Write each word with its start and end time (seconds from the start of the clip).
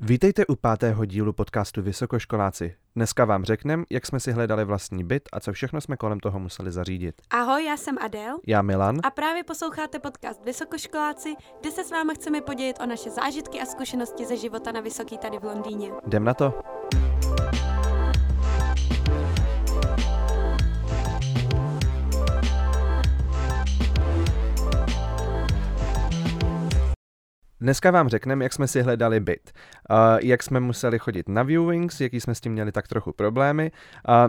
Vítejte 0.00 0.46
u 0.46 0.56
pátého 0.56 1.04
dílu 1.04 1.32
podcastu 1.32 1.82
Vysokoškoláci. 1.82 2.74
Dneska 2.96 3.24
vám 3.24 3.44
řekneme, 3.44 3.84
jak 3.90 4.06
jsme 4.06 4.20
si 4.20 4.32
hledali 4.32 4.64
vlastní 4.64 5.04
byt 5.04 5.22
a 5.32 5.40
co 5.40 5.52
všechno 5.52 5.80
jsme 5.80 5.96
kolem 5.96 6.20
toho 6.20 6.38
museli 6.38 6.72
zařídit. 6.72 7.14
Ahoj, 7.30 7.64
já 7.64 7.76
jsem 7.76 7.98
Adel 7.98 8.38
Já 8.46 8.62
Milan. 8.62 9.00
a 9.02 9.10
právě 9.10 9.44
posloucháte 9.44 9.98
podcast 9.98 10.44
Vysokoškoláci, 10.44 11.34
kde 11.60 11.70
se 11.70 11.84
s 11.84 11.90
vámi 11.90 12.14
chceme 12.14 12.40
podělit 12.40 12.76
o 12.80 12.86
naše 12.86 13.10
zážitky 13.10 13.60
a 13.60 13.64
zkušenosti 13.66 14.24
ze 14.26 14.36
života 14.36 14.72
na 14.72 14.80
Vysoký 14.80 15.18
tady 15.18 15.38
v 15.38 15.44
Londýně. 15.44 15.90
Jdem 16.06 16.24
na 16.24 16.34
to. 16.34 16.54
Dneska 27.60 27.90
vám 27.90 28.08
řekneme, 28.08 28.44
jak 28.44 28.52
jsme 28.52 28.68
si 28.68 28.82
hledali 28.82 29.20
byt, 29.20 29.52
jak 30.22 30.42
jsme 30.42 30.60
museli 30.60 30.98
chodit 30.98 31.28
na 31.28 31.42
viewings, 31.42 32.00
jaký 32.00 32.20
jsme 32.20 32.34
s 32.34 32.40
tím 32.40 32.52
měli 32.52 32.72
tak 32.72 32.88
trochu 32.88 33.12
problémy, 33.12 33.70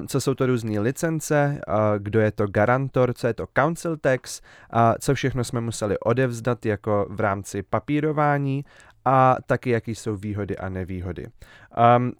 co 0.07 0.21
jsou 0.21 0.33
to 0.33 0.45
různé 0.45 0.79
licence, 0.79 1.61
kdo 1.97 2.19
je 2.19 2.31
to 2.31 2.47
garantor, 2.47 3.13
co 3.13 3.27
je 3.27 3.33
to 3.33 3.47
council 3.59 3.97
tax, 3.97 4.41
a 4.69 4.93
co 4.99 5.15
všechno 5.15 5.43
jsme 5.43 5.61
museli 5.61 5.99
odevzdat 5.99 6.65
jako 6.65 7.07
v 7.09 7.19
rámci 7.19 7.63
papírování 7.63 8.65
a 9.05 9.35
taky 9.45 9.69
jaký 9.69 9.95
jsou 9.95 10.15
výhody 10.15 10.57
a 10.57 10.69
nevýhody. 10.69 11.27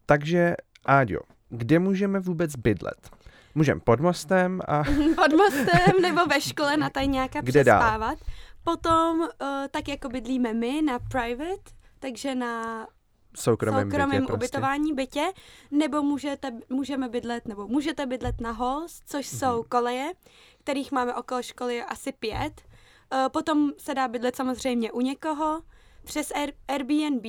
Takže, 0.05 0.55
Áďo, 0.85 1.19
kde 1.49 1.79
můžeme 1.79 2.19
vůbec 2.19 2.55
bydlet? 2.55 3.09
Můžeme 3.55 3.81
pod 3.81 3.99
mostem 3.99 4.61
a 4.67 4.83
Pod 5.15 5.31
mostem 5.37 6.01
nebo 6.01 6.25
ve 6.25 6.41
škole 6.41 6.77
na 6.77 6.89
tajňáka 6.89 7.41
Kde 7.41 7.63
dál? 7.63 8.15
Potom, 8.63 9.19
uh, 9.19 9.27
tak 9.71 9.87
jako 9.87 10.09
bydlíme 10.09 10.53
my 10.53 10.81
na 10.81 10.99
private, 10.99 11.71
takže 11.99 12.35
na 12.35 12.87
soukromém, 13.37 13.83
soukromém 13.91 14.09
bytě 14.09 14.25
prostě. 14.27 14.33
ubytování 14.45 14.93
bytě, 14.93 15.31
nebo 15.71 16.01
můžete, 16.03 16.51
můžeme 16.69 17.09
bydlet, 17.09 17.47
nebo 17.47 17.67
můžete 17.67 18.05
bydlet 18.05 18.41
na 18.41 18.51
halls, 18.51 19.01
což 19.05 19.31
Mhm. 19.31 19.39
jsou 19.39 19.63
koleje, 19.69 20.11
kterých 20.63 20.91
máme 20.91 21.15
okolo 21.15 21.43
školy 21.43 21.83
asi 21.83 22.11
pět. 22.11 22.61
Eh, 23.13 23.29
Potom 23.29 23.71
se 23.77 23.93
dá 23.95 24.07
bydlet 24.07 24.35
samozřejmě 24.35 24.91
u 24.91 25.01
někoho. 25.01 25.61
Přes 26.03 26.31
Air, 26.31 26.53
Airbnb 26.67 27.25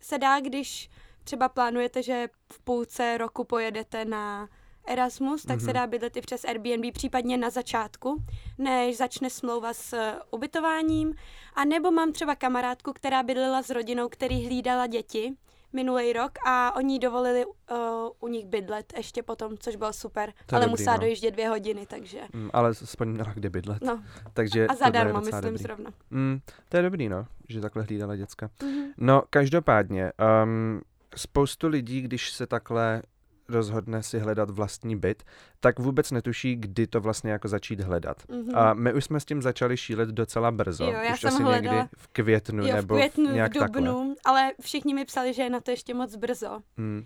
se 0.00 0.18
dá, 0.18 0.40
když 0.40 0.90
třeba 1.24 1.48
plánujete, 1.48 2.02
že 2.02 2.28
v 2.52 2.58
půlce 2.60 3.18
roku 3.18 3.44
pojedete 3.44 4.04
na 4.04 4.48
Erasmus, 4.86 5.42
tak 5.42 5.60
se 5.60 5.66
Mhm. 5.66 5.74
dá 5.74 5.86
bydlet 5.86 6.16
i 6.16 6.20
přes 6.20 6.44
Airbnb, 6.44 6.92
případně 6.94 7.36
na 7.36 7.50
začátku, 7.50 8.22
než 8.58 8.96
začne 8.96 9.30
smlouva 9.30 9.72
s 9.74 9.92
eh, 9.92 10.14
ubytováním. 10.30 11.14
A 11.54 11.64
nebo 11.64 11.90
mám 11.90 12.12
třeba 12.12 12.34
kamarádku, 12.34 12.92
která 12.92 13.22
bydlela 13.22 13.62
s 13.62 13.70
rodinou, 13.70 14.08
který 14.08 14.46
hlídala 14.46 14.86
děti 14.86 15.32
minulý 15.72 16.12
rok 16.12 16.32
a 16.46 16.76
oni 16.76 16.98
dovolili 16.98 17.44
uh, 17.46 17.76
u 18.20 18.28
nich 18.28 18.46
bydlet 18.46 18.92
ještě 18.96 19.22
potom, 19.22 19.58
což 19.58 19.76
bylo 19.76 19.92
super. 19.92 20.32
To 20.46 20.56
Ale 20.56 20.64
dobrý, 20.64 20.70
musela 20.72 20.96
no. 20.96 21.00
dojíždět 21.00 21.34
dvě 21.34 21.48
hodiny, 21.48 21.86
takže... 21.86 22.20
Mm, 22.32 22.50
ale 22.52 22.68
aspoň 22.70 23.08
měla 23.08 23.32
kde 23.32 23.50
bydlet. 23.50 23.82
No, 23.84 24.02
Takže 24.32 24.66
a 24.66 24.74
zadarmo, 24.74 25.20
myslím 25.20 25.40
dobrý. 25.42 25.62
zrovna. 25.62 25.90
Mm, 26.10 26.40
to 26.68 26.76
je 26.76 26.82
dobrý, 26.82 27.08
no, 27.08 27.26
že 27.48 27.60
takhle 27.60 27.82
hlídala 27.82 28.16
děcka. 28.16 28.50
Mhm. 28.62 28.84
No, 28.98 29.22
každopádně, 29.30 30.12
um, 30.44 30.80
spoustu 31.16 31.68
lidí, 31.68 32.00
když 32.00 32.30
se 32.32 32.46
takhle 32.46 33.02
rozhodne 33.48 34.02
si 34.02 34.18
hledat 34.18 34.50
vlastní 34.50 34.96
byt, 34.96 35.22
tak 35.60 35.78
vůbec 35.78 36.10
netuší, 36.10 36.56
kdy 36.56 36.86
to 36.86 37.00
vlastně 37.00 37.30
jako 37.30 37.48
začít 37.48 37.80
hledat. 37.80 38.22
Mhm. 38.28 38.56
A 38.56 38.74
my 38.74 38.92
už 38.94 39.04
jsme 39.04 39.20
s 39.20 39.24
tím 39.24 39.42
začali 39.42 39.76
šílet 39.76 40.08
docela 40.08 40.50
brzo. 40.50 40.84
Jo, 40.84 40.90
já 40.90 41.12
už 41.14 41.20
jsem 41.20 41.34
asi 41.34 41.42
hledala- 41.42 41.74
někdy 41.76 41.88
v 41.96 42.08
květnu 42.08 42.66
jo, 42.66 42.72
v 42.72 42.74
nebo 42.74 42.94
květnu, 42.94 43.26
v 43.26 43.30
v 43.30 43.34
nějak 43.34 43.52
dubnu, 43.52 43.68
takhle. 43.70 44.14
ale 44.24 44.52
všichni 44.60 44.94
mi 44.94 45.04
psali, 45.04 45.34
že 45.34 45.42
je 45.42 45.50
na 45.50 45.60
to 45.60 45.70
ještě 45.70 45.94
moc 45.94 46.16
brzo. 46.16 46.60
Hmm. 46.76 47.04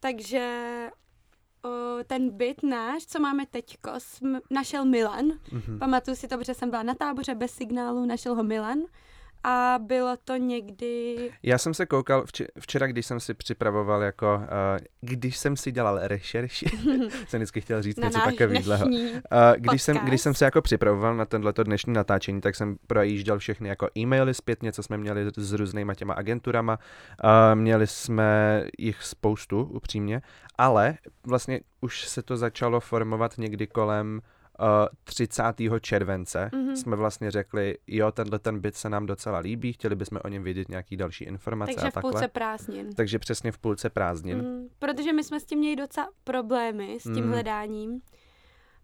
Takže 0.00 0.66
o, 1.64 1.68
ten 2.06 2.30
byt 2.30 2.62
náš, 2.62 3.06
co 3.06 3.20
máme 3.20 3.46
teďko, 3.46 3.90
našel 4.50 4.84
Milan. 4.84 5.24
Mhm. 5.52 5.78
Pamatuju 5.78 6.16
si 6.16 6.28
to, 6.28 6.38
protože 6.38 6.54
jsem 6.54 6.70
byla 6.70 6.82
na 6.82 6.94
táboře 6.94 7.34
bez 7.34 7.50
signálu, 7.50 8.06
našel 8.06 8.34
ho 8.34 8.42
Milan. 8.44 8.78
A 9.44 9.78
bylo 9.78 10.16
to 10.24 10.36
někdy... 10.36 11.16
Já 11.42 11.58
jsem 11.58 11.74
se 11.74 11.86
koukal 11.86 12.22
vč- 12.24 12.46
včera, 12.60 12.86
když 12.86 13.06
jsem 13.06 13.20
si 13.20 13.34
připravoval 13.34 14.02
jako, 14.02 14.34
uh, 14.36 14.78
když 15.00 15.36
jsem 15.36 15.56
si 15.56 15.72
dělal 15.72 15.98
rešerši, 16.02 16.66
jsem 17.28 17.38
vždycky 17.38 17.60
chtěl 17.60 17.82
říct 17.82 17.96
něco 17.96 18.18
takového. 18.18 18.86
Uh, 18.86 18.92
když, 19.56 19.82
jsem, 19.82 19.96
když 19.96 20.20
jsem 20.20 20.34
se 20.34 20.44
jako 20.44 20.62
připravoval 20.62 21.16
na 21.16 21.24
tenhleto 21.24 21.62
dnešní 21.62 21.92
natáčení, 21.92 22.40
tak 22.40 22.54
jsem 22.54 22.76
projížděl 22.86 23.38
všechny 23.38 23.68
jako 23.68 23.88
e-maily 23.98 24.34
zpětně, 24.34 24.72
co 24.72 24.82
jsme 24.82 24.98
měli 24.98 25.30
s 25.36 25.52
různýma 25.52 25.94
těma 25.94 26.14
agenturama. 26.14 26.78
Uh, 27.24 27.30
měli 27.54 27.86
jsme 27.86 28.64
jich 28.78 29.02
spoustu, 29.02 29.62
upřímně, 29.62 30.22
ale 30.58 30.98
vlastně 31.26 31.60
už 31.80 32.08
se 32.08 32.22
to 32.22 32.36
začalo 32.36 32.80
formovat 32.80 33.38
někdy 33.38 33.66
kolem 33.66 34.20
30. 35.04 35.42
července. 35.80 36.50
Mhm. 36.54 36.76
Jsme 36.76 36.96
vlastně 36.96 37.30
řekli, 37.30 37.78
jo, 37.86 38.12
tenhle 38.12 38.38
ten 38.38 38.60
byt 38.60 38.74
se 38.76 38.88
nám 38.88 39.06
docela 39.06 39.38
líbí, 39.38 39.72
chtěli 39.72 39.94
bychom 39.96 40.18
o 40.24 40.28
něm 40.28 40.42
vědět 40.42 40.68
nějaký 40.68 40.96
další 40.96 41.24
informace 41.24 41.72
Takže 41.74 41.86
a 41.86 41.90
v 41.90 41.94
takhle. 41.94 42.12
půlce 42.12 42.28
prázdnin. 42.28 42.94
Takže 42.94 43.18
přesně 43.18 43.52
v 43.52 43.58
půlce 43.58 43.90
prázdnin. 43.90 44.38
Mm, 44.38 44.68
protože 44.78 45.12
my 45.12 45.24
jsme 45.24 45.40
s 45.40 45.44
tím 45.44 45.58
měli 45.58 45.76
docela 45.76 46.08
problémy, 46.24 46.98
s 47.00 47.02
tím 47.02 47.24
Mm. 47.24 47.30
hledáním. 47.32 48.00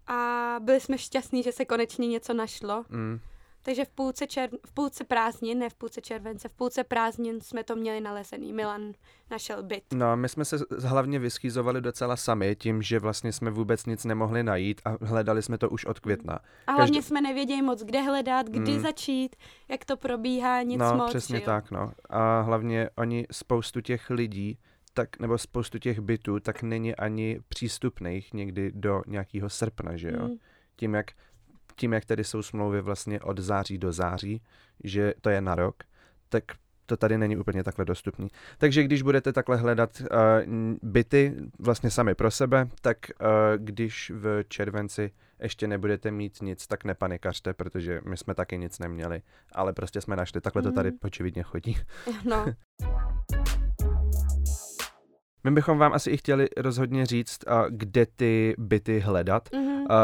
A 0.06 0.56
byli 0.60 0.80
jsme 0.80 0.98
šťastní, 0.98 1.42
že 1.42 1.52
se 1.52 1.64
konečně 1.64 2.08
něco 2.08 2.34
našlo. 2.34 2.84
Mm. 2.88 3.20
Takže 3.66 3.84
v 3.84 3.88
půlce, 3.88 4.26
čer... 4.26 4.50
v 4.66 4.72
půlce 4.72 5.04
prázdnin, 5.04 5.58
ne 5.58 5.70
v 5.70 5.74
půlce 5.74 6.00
července, 6.00 6.48
v 6.48 6.52
půlce 6.52 6.84
prázdnin 6.84 7.40
jsme 7.40 7.64
to 7.64 7.76
měli 7.76 8.00
nalezený. 8.00 8.52
Milan 8.52 8.92
našel 9.30 9.62
byt. 9.62 9.84
No 9.94 10.16
my 10.16 10.28
jsme 10.28 10.44
se 10.44 10.56
hlavně 10.82 11.18
vyschýzovali 11.18 11.80
docela 11.80 12.16
sami 12.16 12.56
tím, 12.56 12.82
že 12.82 12.98
vlastně 12.98 13.32
jsme 13.32 13.50
vůbec 13.50 13.86
nic 13.86 14.04
nemohli 14.04 14.42
najít 14.42 14.80
a 14.84 14.96
hledali 15.04 15.42
jsme 15.42 15.58
to 15.58 15.70
už 15.70 15.84
od 15.84 16.00
května. 16.00 16.38
A 16.66 16.72
hlavně 16.72 17.02
jsme 17.02 17.20
nevěděli 17.20 17.62
moc, 17.62 17.82
kde 17.82 18.02
hledat, 18.02 18.46
kdy 18.46 18.72
Mm. 18.72 18.80
začít, 18.80 19.36
jak 19.68 19.84
to 19.84 19.96
probíhá, 19.96 20.62
nic 20.62 20.78
no, 20.78 20.94
moc. 20.94 21.08
přesně 21.08 21.36
že 21.36 21.42
jo. 21.42 21.46
tak, 21.46 21.70
no. 21.70 21.92
A 22.10 22.40
hlavně 22.40 22.90
oni 22.96 23.26
spoustu 23.30 23.80
těch 23.80 24.10
lidí, 24.10 24.58
tak, 24.94 25.18
nebo 25.18 25.38
spoustu 25.38 25.78
těch 25.78 26.00
bytů, 26.00 26.40
tak 26.40 26.62
není 26.62 26.96
ani 26.96 27.40
přístupných 27.48 28.34
někdy 28.34 28.72
do 28.74 29.02
nějakého 29.06 29.50
srpna, 29.50 29.96
že 29.96 30.10
jo? 30.10 30.28
Mm. 30.28 30.36
Tím, 30.76 30.94
jak, 30.94 31.06
tím, 31.76 31.92
jak 31.92 32.04
tady 32.04 32.24
jsou 32.24 32.42
smlouvy 32.42 32.80
vlastně 32.80 33.20
od 33.20 33.38
září 33.38 33.78
do 33.78 33.92
září, 33.92 34.42
že 34.84 35.14
to 35.20 35.30
je 35.30 35.40
na 35.40 35.54
rok, 35.54 35.76
tak 36.28 36.44
to 36.86 36.96
tady 36.96 37.18
není 37.18 37.36
úplně 37.36 37.64
takhle 37.64 37.84
dostupný. 37.84 38.28
Takže 38.58 38.82
když 38.82 39.02
budete 39.02 39.32
takhle 39.32 39.56
hledat 39.56 39.90
uh, 40.00 40.06
byty 40.82 41.34
vlastně 41.58 41.90
sami 41.90 42.14
pro 42.14 42.30
sebe, 42.30 42.68
tak 42.80 42.96
uh, 43.20 43.26
když 43.56 44.12
v 44.14 44.44
červenci 44.48 45.10
ještě 45.40 45.66
nebudete 45.66 46.10
mít 46.10 46.42
nic, 46.42 46.66
tak 46.66 46.84
nepanikařte, 46.84 47.54
protože 47.54 48.00
my 48.04 48.16
jsme 48.16 48.34
taky 48.34 48.58
nic 48.58 48.78
neměli, 48.78 49.22
ale 49.52 49.72
prostě 49.72 50.00
jsme 50.00 50.16
našli. 50.16 50.40
Takhle 50.40 50.62
to 50.62 50.72
tady 50.72 50.88
Mhm. 50.90 50.98
očividně 51.02 51.42
chodí. 51.42 51.76
No, 52.24 52.46
My 55.44 55.50
bychom 55.50 55.78
vám 55.78 55.92
asi 55.92 56.10
i 56.10 56.16
chtěli 56.16 56.48
rozhodně 56.56 57.06
říct, 57.06 57.38
kde 57.70 58.06
ty 58.16 58.54
byty 58.58 59.00
hledat. 59.00 59.48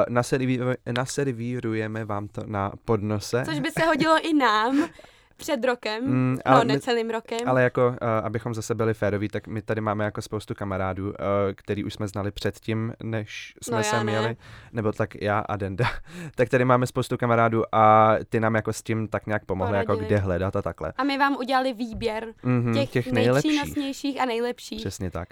naserví- 0.08 0.60
naservírujeme 0.92 2.04
vám 2.04 2.28
to 2.28 2.42
na 2.46 2.72
podnose. 2.84 3.42
což 3.44 3.60
by 3.60 3.70
se 3.70 3.84
hodilo 3.86 4.16
i 4.22 4.34
nám 4.34 4.88
před 5.40 5.64
rokem, 5.64 6.04
Mm, 6.04 6.34
no 6.46 6.52
ale 6.52 6.64
my- 6.64 6.72
necelým 6.72 7.10
rokem. 7.10 7.38
Ale 7.46 7.62
jako, 7.62 7.88
uh, 7.88 7.94
abychom 8.22 8.54
zase 8.54 8.74
byli 8.74 8.94
féroví, 8.94 9.28
tak 9.28 9.46
my 9.46 9.62
tady 9.62 9.80
máme 9.80 10.04
jako 10.04 10.22
spoustu 10.22 10.54
kamarádů, 10.54 11.08
uh, 11.08 11.14
který 11.54 11.84
už 11.84 11.94
jsme 11.94 12.08
znali 12.08 12.30
předtím, 12.30 12.92
než 13.02 13.54
jsme 13.62 13.76
No 13.76 13.82
sem 13.84 14.06
ne. 14.06 14.12
jeli, 14.12 14.36
nebo 14.72 14.92
tak 14.92 15.14
já 15.22 15.38
a 15.38 15.56
Denda. 15.56 15.84
tak 16.34 16.48
tady 16.48 16.64
máme 16.64 16.86
spoustu 16.86 17.16
kamarádů 17.16 17.62
a 17.74 18.14
ty 18.28 18.40
nám 18.40 18.54
jako 18.54 18.72
s 18.72 18.82
tím 18.82 19.08
tak 19.08 19.26
nějak 19.26 19.44
pomohli, 19.44 19.76
jako 19.78 19.96
kde 19.96 20.16
hledat 20.16 20.56
a 20.56 20.62
takhle. 20.62 20.92
A 20.96 21.04
my 21.04 21.18
vám 21.18 21.36
udělali 21.36 21.72
výběr 21.72 22.26
Mm-hmm, 22.44 22.74
těch, 22.74 22.90
těch 22.90 23.12
nejlepších. 23.12 23.50
nejpřínosnějších 23.52 24.20
a 24.20 24.24
nejlepších. 24.24 24.80
Přesně 24.80 25.10
tak. 25.10 25.28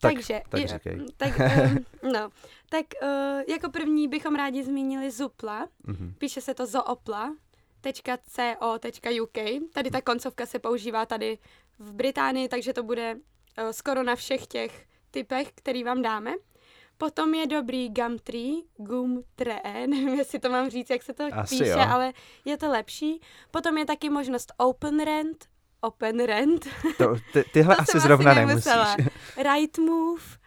Tak, 0.00 0.12
Takže, 0.14 0.40
tak 0.48 0.60
říkej. 0.66 1.00
tak, 1.16 1.32
um, 1.38 2.12
no, 2.12 2.28
tak 2.70 2.86
uh, 3.02 3.08
jako 3.48 3.70
první 3.70 4.08
bychom 4.08 4.34
rádi 4.34 4.64
zmínili 4.64 5.10
Zupla, 5.10 5.66
Mm-hmm. 5.88 6.12
píše 6.18 6.40
se 6.40 6.54
to 6.54 6.66
zoopla.co.uk. 7.82 9.62
Tady 9.72 9.90
ta 9.90 10.00
koncovka 10.00 10.46
se 10.46 10.58
používá 10.58 11.06
tady 11.06 11.38
v 11.78 11.92
Británii, 11.92 12.48
takže 12.48 12.72
to 12.72 12.82
bude 12.82 13.14
uh, 13.14 13.70
skoro 13.70 14.02
na 14.02 14.16
všech 14.16 14.46
těch 14.46 14.86
typech, 15.10 15.52
který 15.54 15.84
vám 15.84 16.02
dáme. 16.02 16.32
Potom 16.98 17.34
je 17.34 17.46
dobrý 17.46 17.88
Gumtree, 17.88 18.52
Gumtree, 18.76 19.60
nevím, 19.86 20.08
jestli 20.14 20.38
to 20.38 20.48
mám 20.48 20.70
říct, 20.70 20.90
jak 20.90 21.02
se 21.02 21.12
to 21.14 21.24
Asi 21.32 21.58
píše, 21.58 21.70
jo. 21.70 21.84
ale 21.88 22.12
je 22.44 22.56
to 22.56 22.70
lepší. 22.70 23.20
Potom 23.50 23.78
je 23.78 23.86
taky 23.86 24.10
možnost 24.10 24.52
Open 24.56 25.04
Rent, 25.04 25.46
Open 25.80 26.24
Rent, 26.24 26.68
To, 26.98 27.16
ty, 27.32 27.44
tyhle 27.52 27.76
To 27.76 27.82
asi 27.82 27.90
asi 27.92 28.00
zrovna 28.00 28.34
nemusela. 28.34 28.96
nemusíš. 28.96 29.18
Right 29.36 29.78
Move, 29.78 30.22
uh, 30.22 30.41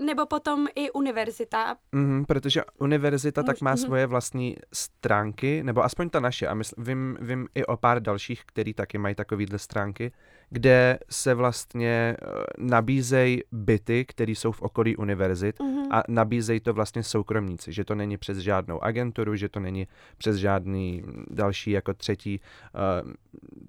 nebo 0.00 0.26
potom 0.26 0.66
i 0.74 0.90
univerzita. 0.90 1.76
Mm, 1.92 2.24
protože 2.24 2.62
univerzita 2.78 3.42
tak 3.42 3.56
Můž- 3.56 3.64
má 3.64 3.70
mhm. 3.70 3.78
svoje 3.78 4.06
vlastní 4.06 4.56
stránky, 4.72 5.62
nebo 5.62 5.84
aspoň 5.84 6.10
ta 6.10 6.20
naše, 6.20 6.46
a 6.46 6.54
mysl, 6.54 6.74
vím, 6.78 7.18
vím 7.20 7.48
i 7.54 7.64
o 7.64 7.76
pár 7.76 8.02
dalších, 8.02 8.44
který 8.46 8.74
taky 8.74 8.98
mají 8.98 9.14
takovýhle 9.14 9.58
stránky, 9.58 10.12
kde 10.52 10.98
se 11.10 11.34
vlastně 11.34 12.16
uh, 12.22 12.32
nabízejí 12.58 13.42
byty, 13.52 14.04
které 14.04 14.32
jsou 14.32 14.52
v 14.52 14.62
okolí 14.62 14.96
univerzit 14.96 15.60
Mhm. 15.60 15.82
a 15.92 16.02
nabízejí 16.08 16.60
to 16.60 16.72
vlastně 16.74 17.02
soukromníci, 17.02 17.72
že 17.72 17.84
to 17.84 17.94
není 17.94 18.16
přes 18.16 18.38
žádnou 18.38 18.84
agenturu, 18.84 19.36
že 19.36 19.48
to 19.48 19.60
není 19.60 19.88
přes 20.18 20.36
žádný 20.36 21.02
další 21.30 21.70
jako 21.70 21.94
třetí, 21.94 22.40
uh, 23.04 23.12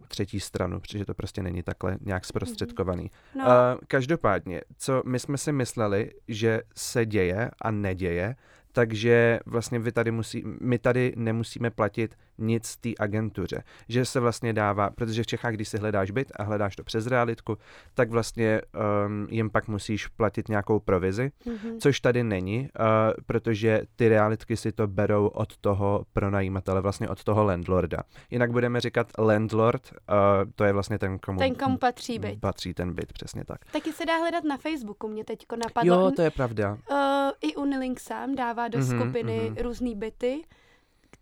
třetí 0.08 0.40
stranu, 0.40 0.80
protože 0.80 1.06
to 1.06 1.14
prostě 1.14 1.44
není 1.44 1.64
takhle 1.64 1.98
nějak 2.02 2.26
zprostředkovaný. 2.26 3.12
No, 3.36 3.44
Uh, 3.44 3.50
každopádně, 3.88 4.62
co 4.78 5.04
my 5.06 5.20
jsme 5.20 5.38
si 5.38 5.52
mysleli, 5.52 6.12
že 6.28 6.62
se 6.76 7.06
děje 7.06 7.52
a 7.62 7.72
neděje, 7.72 8.36
takže 8.72 9.40
vlastně 9.46 9.80
vy 9.80 9.92
tady 9.92 10.12
musí, 10.12 10.44
my 10.62 10.80
tady 10.80 11.14
nemusíme 11.16 11.70
platit 11.70 12.16
nic 12.38 12.78
té 12.78 12.90
agentuře. 13.00 13.64
Že 13.90 14.06
se 14.06 14.20
vlastně 14.20 14.54
dává, 14.54 14.90
protože 14.90 15.24
v 15.24 15.28
Čechách, 15.28 15.54
když 15.54 15.68
si 15.68 15.78
hledáš 15.78 16.12
byt 16.12 16.32
a 16.36 16.44
hledáš 16.44 16.76
to 16.76 16.84
přes 16.84 17.08
realitku, 17.08 17.58
tak 17.94 18.10
vlastně 18.10 18.62
um, 19.06 19.28
jim 19.30 19.50
pak 19.50 19.68
musíš 19.68 20.08
platit 20.08 20.50
nějakou 20.50 20.80
provizi, 20.80 21.32
mhm. 21.46 21.80
což 21.80 22.00
tady 22.00 22.24
není, 22.24 22.60
uh, 22.60 22.86
protože 23.26 23.82
ty 23.96 24.10
realitky 24.10 24.58
si 24.58 24.72
to 24.72 24.88
berou 24.88 25.28
od 25.28 25.58
toho 25.58 26.06
pronajímatele, 26.14 26.82
vlastně 26.82 27.10
od 27.10 27.24
toho 27.24 27.44
landlorda. 27.44 27.98
Jinak 28.32 28.52
budeme 28.52 28.82
říkat 28.82 29.08
landlord, 29.18 29.92
uh, 29.92 30.52
to 30.56 30.64
je 30.64 30.74
vlastně 30.74 31.00
ten, 31.00 31.20
komu, 31.20 31.40
ten, 31.40 31.56
komu 31.56 31.78
patří 31.78 32.20
byt. 32.20 32.40
patří 32.40 32.74
ten 32.74 32.94
byt, 32.94 33.14
přesně 33.14 33.46
tak. 33.46 33.58
Taky 33.72 33.94
se 33.94 34.06
dá 34.06 34.18
hledat 34.18 34.44
na 34.44 34.58
Facebooku, 34.58 35.08
mě 35.08 35.24
teďko 35.26 35.56
napadlo. 35.56 35.96
Jo, 35.96 36.12
to 36.16 36.22
je 36.22 36.32
pravda. 36.32 36.78
Uh, 36.92 36.98
I 37.42 37.56
Unilink 37.56 38.00
sám 38.00 38.36
dává 38.36 38.68
do 38.68 38.80
Mhm, 38.80 39.00
skupiny 39.00 39.42
mhm. 39.50 39.56
různý 39.62 39.96
byty, 39.96 40.42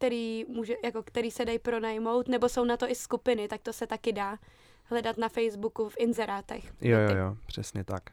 který, 0.01 0.45
může, 0.47 0.73
jako, 0.83 1.03
který 1.03 1.31
se 1.31 1.45
dají 1.45 1.59
pronajmout, 1.59 2.27
nebo 2.27 2.49
jsou 2.49 2.65
na 2.65 2.77
to 2.77 2.89
i 2.89 2.95
skupiny, 2.95 3.47
tak 3.47 3.61
to 3.61 3.73
se 3.73 3.87
taky 3.87 4.13
dá 4.13 4.37
hledat 4.83 5.17
na 5.17 5.29
Facebooku 5.29 5.89
v 5.89 5.95
inzerátech. 5.99 6.73
Jo, 6.81 6.97
jo, 6.97 7.15
jo, 7.17 7.37
přesně 7.45 7.83
tak. 7.83 8.03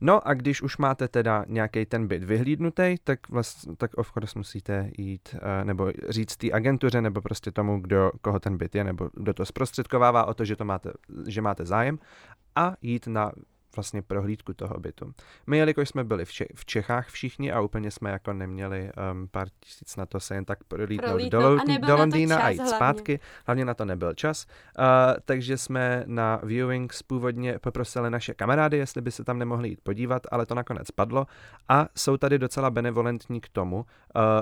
No 0.00 0.28
a 0.28 0.34
když 0.34 0.62
už 0.62 0.76
máte 0.76 1.08
teda 1.08 1.44
nějaký 1.48 1.86
ten 1.86 2.06
byt 2.06 2.24
vyhlídnutý, 2.24 2.96
tak, 3.04 3.28
vlastně, 3.28 3.76
tak 3.76 3.94
of 3.94 4.12
course 4.12 4.38
musíte 4.38 4.90
jít, 4.98 5.34
uh, 5.34 5.64
nebo 5.64 5.92
říct 6.08 6.36
té 6.36 6.52
agentuře, 6.52 7.00
nebo 7.00 7.20
prostě 7.20 7.50
tomu, 7.50 7.80
kdo, 7.80 8.10
koho 8.20 8.40
ten 8.40 8.56
byt 8.56 8.74
je, 8.74 8.84
nebo 8.84 9.10
kdo 9.14 9.34
to 9.34 9.46
zprostředkovává 9.46 10.24
o 10.24 10.34
to, 10.34 10.44
že, 10.44 10.56
to 10.56 10.64
máte, 10.64 10.92
že 11.26 11.42
máte 11.42 11.66
zájem 11.66 11.98
a 12.56 12.74
jít 12.82 13.06
na 13.06 13.32
vlastně 13.76 14.02
prohlídku 14.02 14.54
toho 14.54 14.78
bytu. 14.78 15.14
My, 15.46 15.58
jelikož 15.58 15.88
jsme 15.88 16.04
byli 16.04 16.24
v, 16.24 16.30
v 16.54 16.64
Čechách 16.64 17.08
všichni 17.08 17.52
a 17.52 17.60
úplně 17.60 17.90
jsme 17.90 18.10
jako 18.10 18.32
neměli 18.32 18.90
um, 19.12 19.28
pár 19.28 19.48
tisíc 19.60 19.96
na 19.96 20.06
to 20.06 20.20
se 20.20 20.34
jen 20.34 20.44
tak 20.44 20.64
prolítnout 20.64 21.08
Prolítnout 21.08 21.66
do, 21.80 21.86
do 21.86 21.96
Londýna 21.96 22.38
a 22.38 22.48
jít 22.48 22.56
hlavně. 22.56 22.76
zpátky, 22.76 23.20
hlavně 23.46 23.64
na 23.64 23.74
to 23.74 23.84
nebyl 23.84 24.14
čas, 24.14 24.46
uh, 24.78 24.84
takže 25.24 25.58
jsme 25.58 26.04
na 26.06 26.40
viewings 26.42 27.02
původně 27.02 27.58
poprosili 27.58 28.10
naše 28.10 28.34
kamarády, 28.34 28.76
jestli 28.76 29.00
by 29.02 29.10
se 29.10 29.24
tam 29.24 29.38
nemohli 29.38 29.68
jít 29.68 29.80
podívat, 29.82 30.26
ale 30.30 30.46
to 30.46 30.54
nakonec 30.54 30.90
padlo 30.90 31.26
a 31.68 31.88
jsou 31.96 32.16
tady 32.16 32.38
docela 32.38 32.70
benevolentní 32.70 33.40
k 33.40 33.48
tomu, 33.48 33.86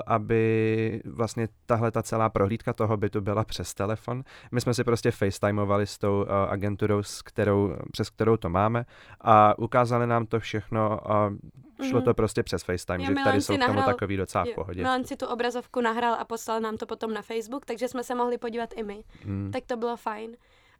aby 0.05 1.01
vlastně 1.05 1.47
tahle 1.65 1.91
ta 1.91 2.03
celá 2.03 2.29
prohlídka 2.29 2.73
toho 2.73 2.97
bytu 2.97 3.21
byla 3.21 3.43
přes 3.43 3.73
telefon. 3.73 4.23
My 4.51 4.61
jsme 4.61 4.73
si 4.73 4.83
prostě 4.83 5.11
facetimovali 5.11 5.87
s 5.87 5.97
tou 5.97 6.21
uh, 6.21 6.27
agenturou, 6.49 7.03
s 7.03 7.21
kterou, 7.21 7.75
přes 7.91 8.09
kterou 8.09 8.37
to 8.37 8.49
máme 8.49 8.85
a 9.21 9.59
ukázali 9.59 10.07
nám 10.07 10.25
to 10.25 10.39
všechno 10.39 11.11
a 11.11 11.33
šlo 11.89 11.97
Mhm. 11.99 12.05
to 12.05 12.13
prostě 12.13 12.43
přes 12.43 12.63
FaceTime, 12.63 13.05
že 13.05 13.09
Milan 13.11 13.23
tady 13.23 13.41
jsou 13.41 13.57
k 13.57 13.65
tomu 13.65 13.81
takový 13.81 14.17
docela 14.17 14.43
v 14.45 14.55
pohodě. 14.55 14.81
Milan 14.81 15.03
si 15.03 15.15
tu 15.15 15.25
obrazovku 15.25 15.81
nahrál 15.81 16.13
a 16.19 16.25
poslal 16.25 16.61
nám 16.61 16.77
to 16.77 16.85
potom 16.85 17.13
na 17.13 17.21
Facebook, 17.21 17.65
takže 17.65 17.87
jsme 17.87 18.03
se 18.03 18.15
mohli 18.15 18.37
podívat 18.37 18.69
i 18.75 18.83
my. 18.83 19.03
Hmm. 19.25 19.51
Tak 19.53 19.63
to 19.65 19.77
bylo 19.77 19.97
fajn. 19.97 20.31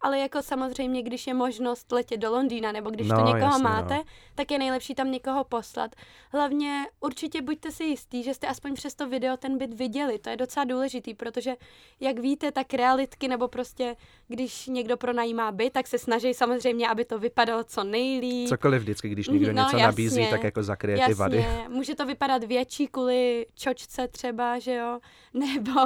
Ale 0.03 0.19
jako 0.19 0.41
samozřejmě, 0.41 1.01
když 1.03 1.27
je 1.27 1.33
možnost 1.33 1.91
letět 1.91 2.19
do 2.19 2.31
Londýna, 2.31 2.71
nebo 2.71 2.89
když 2.89 3.07
No, 3.07 3.15
to 3.15 3.25
někoho 3.25 3.41
jasně, 3.51 3.63
no. 3.63 3.69
máte, 3.69 4.01
tak 4.35 4.51
je 4.51 4.59
nejlepší 4.59 4.95
tam 4.95 5.11
někoho 5.11 5.43
poslat. 5.43 5.91
Hlavně 6.33 6.85
určitě 6.99 7.41
buďte 7.41 7.71
si 7.71 7.83
jistí, 7.83 8.23
že 8.23 8.33
jste 8.33 8.47
aspoň 8.47 8.73
přes 8.73 8.95
to 8.95 9.09
video 9.09 9.37
ten 9.37 9.57
byt 9.57 9.73
viděli. 9.73 10.19
To 10.19 10.29
je 10.29 10.37
docela 10.37 10.63
důležitý, 10.63 11.13
protože 11.13 11.55
jak 11.99 12.19
víte, 12.19 12.51
tak 12.51 12.73
realitky 12.73 13.27
nebo 13.27 13.47
prostě, 13.47 13.95
když 14.27 14.67
někdo 14.67 14.97
pronajímá 14.97 15.51
byt, 15.51 15.73
tak 15.73 15.87
se 15.87 15.99
snaží 15.99 16.33
samozřejmě, 16.33 16.89
aby 16.89 17.05
to 17.05 17.19
vypadalo 17.19 17.63
co 17.63 17.83
nejlíp. 17.83 18.49
Cokoliv 18.49 18.81
vždycky, 18.81 19.09
když 19.09 19.27
někdo 19.27 19.47
No, 19.53 19.61
něco 19.63 19.75
jasně. 19.75 19.83
nabízí, 19.85 20.27
tak 20.29 20.43
jako 20.43 20.63
zakryje 20.63 21.05
ty 21.05 21.13
vady. 21.13 21.37
Jasně, 21.37 21.69
může 21.69 21.95
to 21.95 22.05
vypadat 22.05 22.43
větší 22.43 22.87
kvůli 22.87 23.45
čočce 23.55 24.07
třeba, 24.07 24.59
že 24.59 24.75
jo, 24.75 24.99
nebo, 25.33 25.81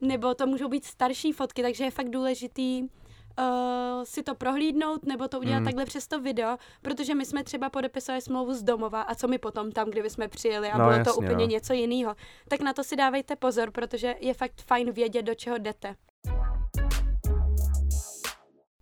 nebo 0.00 0.34
to 0.34 0.46
můžou 0.46 0.68
být 0.68 0.84
starší 0.84 1.32
fotky, 1.32 1.62
takže 1.62 1.84
je 1.84 1.90
fakt 1.90 2.10
důležitý 2.10 2.82
uh, 3.38 4.04
si 4.04 4.22
to 4.22 4.34
prohlídnout 4.34 5.06
nebo 5.06 5.28
to 5.28 5.38
udělat 5.40 5.58
Mm. 5.58 5.64
takhle 5.64 5.84
přes 5.84 6.08
to 6.08 6.20
video, 6.20 6.56
protože 6.82 7.14
my 7.14 7.24
jsme 7.24 7.44
třeba 7.44 7.70
podepisovali 7.70 8.20
smlouvu 8.22 8.54
z 8.54 8.62
domova 8.62 9.02
a 9.02 9.14
co 9.14 9.28
my 9.28 9.38
potom 9.38 9.72
tam, 9.72 9.90
kdyby 9.90 10.10
jsme 10.10 10.28
přijeli 10.28 10.68
a 10.70 10.78
No, 10.78 10.84
bylo 10.84 10.90
jasně, 10.98 11.04
to 11.04 11.14
úplně 11.16 11.44
no. 11.46 11.50
něco 11.50 11.72
jiného. 11.72 12.14
Tak 12.48 12.60
na 12.60 12.72
to 12.72 12.84
si 12.84 12.96
dávejte 12.96 13.36
pozor, 13.36 13.70
protože 13.70 14.14
je 14.20 14.34
fakt 14.34 14.62
fajn 14.66 14.92
vědět, 14.92 15.22
do 15.22 15.34
čeho 15.34 15.58
jdete. 15.58 15.94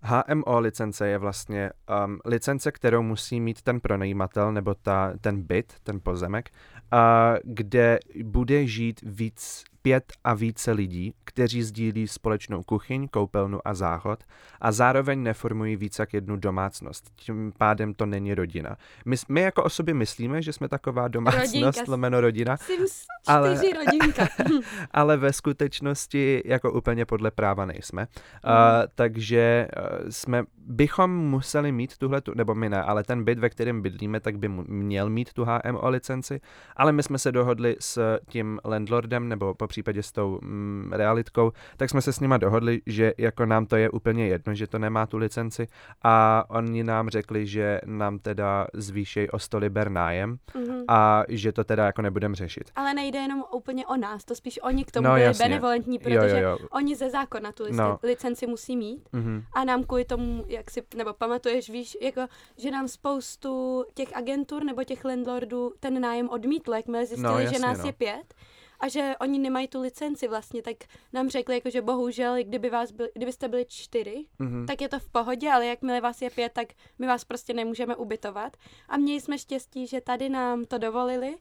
HMO 0.04 0.60
licence 0.60 1.08
je 1.08 1.18
vlastně 1.18 1.70
um, 2.06 2.18
licence, 2.24 2.72
kterou 2.72 3.02
musí 3.02 3.40
mít 3.40 3.62
ten 3.62 3.80
pronajímatel 3.80 4.52
nebo 4.52 4.74
ta, 4.74 5.12
ten 5.20 5.42
byt, 5.42 5.72
ten 5.82 6.00
pozemek, 6.02 6.50
uh, 6.92 6.98
kde 7.44 7.98
bude 8.24 8.66
žít 8.66 9.00
víc 9.02 9.64
pět 9.82 10.12
a 10.24 10.34
více 10.34 10.72
lidí, 10.72 11.14
kteří 11.24 11.62
sdílí 11.62 12.08
společnou 12.08 12.62
kuchyň, 12.62 13.08
koupelnu 13.08 13.58
a 13.64 13.74
záchod 13.74 14.24
a 14.60 14.72
zároveň 14.72 15.22
neformují 15.22 15.76
víc 15.76 15.98
jak 15.98 16.12
jednu 16.14 16.36
domácnost. 16.36 17.10
Tím 17.16 17.52
pádem 17.58 17.94
to 17.94 18.06
není 18.06 18.34
rodina. 18.34 18.76
My, 19.04 19.16
my 19.28 19.40
jako 19.40 19.64
o 19.64 19.68
sobě 19.70 19.94
myslíme, 19.94 20.42
že 20.42 20.52
jsme 20.52 20.68
taková 20.68 21.08
domácnost, 21.08 21.54
Rodinka. 21.78 21.84
lomeno 21.90 22.20
rodina, 22.20 22.56
Sims 22.56 23.02
Ale- 23.26 23.56
4 23.56 23.72
rodinka. 23.86 24.28
ale 24.90 25.16
ve 25.16 25.32
skutečnosti 25.32 26.42
jako 26.44 26.72
úplně 26.72 27.04
podle 27.04 27.30
práva 27.30 27.66
nejsme. 27.66 28.06
Uh, 28.44 28.50
takže 28.94 29.68
jsme, 30.10 30.44
bychom 30.66 31.10
museli 31.16 31.72
mít 31.72 31.98
tuhle, 31.98 32.20
tu, 32.20 32.32
nebo 32.34 32.54
my 32.54 32.68
ne, 32.68 32.82
ale 32.82 33.04
ten 33.04 33.24
byt, 33.24 33.38
ve 33.38 33.50
kterém 33.50 33.82
bydlíme, 33.82 34.20
tak 34.20 34.38
by 34.38 34.48
měl 34.66 35.10
mít 35.10 35.32
tu 35.32 35.44
HMO 35.44 35.88
licenci, 35.90 36.40
ale 36.76 36.92
my 36.92 37.02
jsme 37.02 37.18
se 37.18 37.32
dohodli 37.32 37.76
s 37.80 38.18
tím 38.28 38.60
landlordem, 38.64 39.28
nebo 39.28 39.54
případě 39.72 40.02
s 40.02 40.12
tou 40.12 40.38
mm, 40.42 40.90
realitkou, 40.92 41.52
tak 41.76 41.90
jsme 41.90 42.02
se 42.02 42.12
s 42.12 42.20
nima 42.20 42.36
dohodli, 42.36 42.80
že 42.86 43.12
jako 43.18 43.46
nám 43.46 43.66
to 43.66 43.76
je 43.76 43.90
úplně 43.90 44.26
jedno, 44.28 44.54
že 44.54 44.66
to 44.66 44.78
nemá 44.78 45.06
tu 45.06 45.16
licenci 45.16 45.66
a 46.02 46.44
oni 46.48 46.84
nám 46.84 47.08
řekli, 47.08 47.46
že 47.46 47.80
nám 47.86 48.18
teda 48.18 48.66
zvýšej 48.74 49.28
o 49.32 49.38
100 49.38 49.58
liber 49.58 49.90
nájem 49.90 50.36
Mhm. 50.54 50.84
a 50.88 51.22
že 51.28 51.52
to 51.52 51.64
teda 51.64 51.86
jako 51.86 52.02
nebudeme 52.02 52.34
řešit. 52.34 52.70
Ale 52.76 52.94
nejde 52.94 53.18
jenom 53.18 53.44
úplně 53.52 53.86
o 53.86 53.96
nás, 53.96 54.24
to 54.24 54.34
spíš 54.34 54.58
oni 54.62 54.84
k 54.84 54.90
tomu 54.92 55.04
No, 55.08 55.10
byli 55.10 55.22
jasně. 55.22 55.44
benevolentní, 55.44 55.94
Jo, 55.94 56.00
protože 56.04 56.40
jo, 56.40 56.48
jo. 56.50 56.58
oni 56.70 56.96
ze 56.96 57.10
zákona 57.10 57.52
tu 57.52 57.64
No. 57.70 57.98
licenci 58.02 58.46
musí 58.46 58.76
mít 58.76 59.08
Mhm. 59.12 59.42
a 59.52 59.64
nám 59.64 59.84
kvůli 59.84 60.04
tomu, 60.04 60.44
jak 60.48 60.70
si, 60.70 60.82
nebo 60.96 61.12
pamatuješ, 61.12 61.70
víš, 61.70 61.96
jako, 62.02 62.26
že 62.58 62.70
nám 62.70 62.88
spoustu 62.88 63.84
těch 63.94 64.16
agentur 64.16 64.64
nebo 64.64 64.84
těch 64.84 65.04
landlordů 65.04 65.72
ten 65.80 66.00
nájem 66.00 66.28
odmítl, 66.28 66.74
jakmile 66.74 67.06
zjistili, 67.06 67.32
No, 67.32 67.38
že 67.38 67.44
jasně, 67.44 67.58
nás 67.58 67.78
no. 67.78 67.86
je 67.86 67.92
pět 67.92 68.34
a 68.82 68.88
že 68.88 69.12
oni 69.20 69.38
nemají 69.38 69.68
tu 69.68 69.80
licenci 69.80 70.28
vlastně, 70.28 70.62
tak 70.62 70.76
nám 71.12 71.28
řekli, 71.30 71.54
jako, 71.54 71.70
že 71.70 71.82
bohužel, 71.82 72.36
kdyby 72.44 72.70
vás 72.70 72.92
byli, 72.92 73.08
kdybyste 73.14 73.48
byli 73.48 73.64
čtyři, 73.68 74.24
Mhm. 74.38 74.66
tak 74.66 74.80
je 74.80 74.88
to 74.88 74.98
v 74.98 75.08
pohodě, 75.08 75.50
ale 75.50 75.66
jakmile 75.66 76.00
vás 76.00 76.22
je 76.22 76.30
pět, 76.30 76.52
tak 76.52 76.68
my 76.98 77.06
vás 77.06 77.24
prostě 77.24 77.54
nemůžeme 77.54 77.96
ubytovat. 77.96 78.56
A 78.88 78.96
měli 78.96 79.20
jsme 79.20 79.38
štěstí, 79.38 79.86
že 79.86 80.00
tady 80.00 80.28
nám 80.28 80.64
to 80.64 80.78
dovolili 80.78 81.34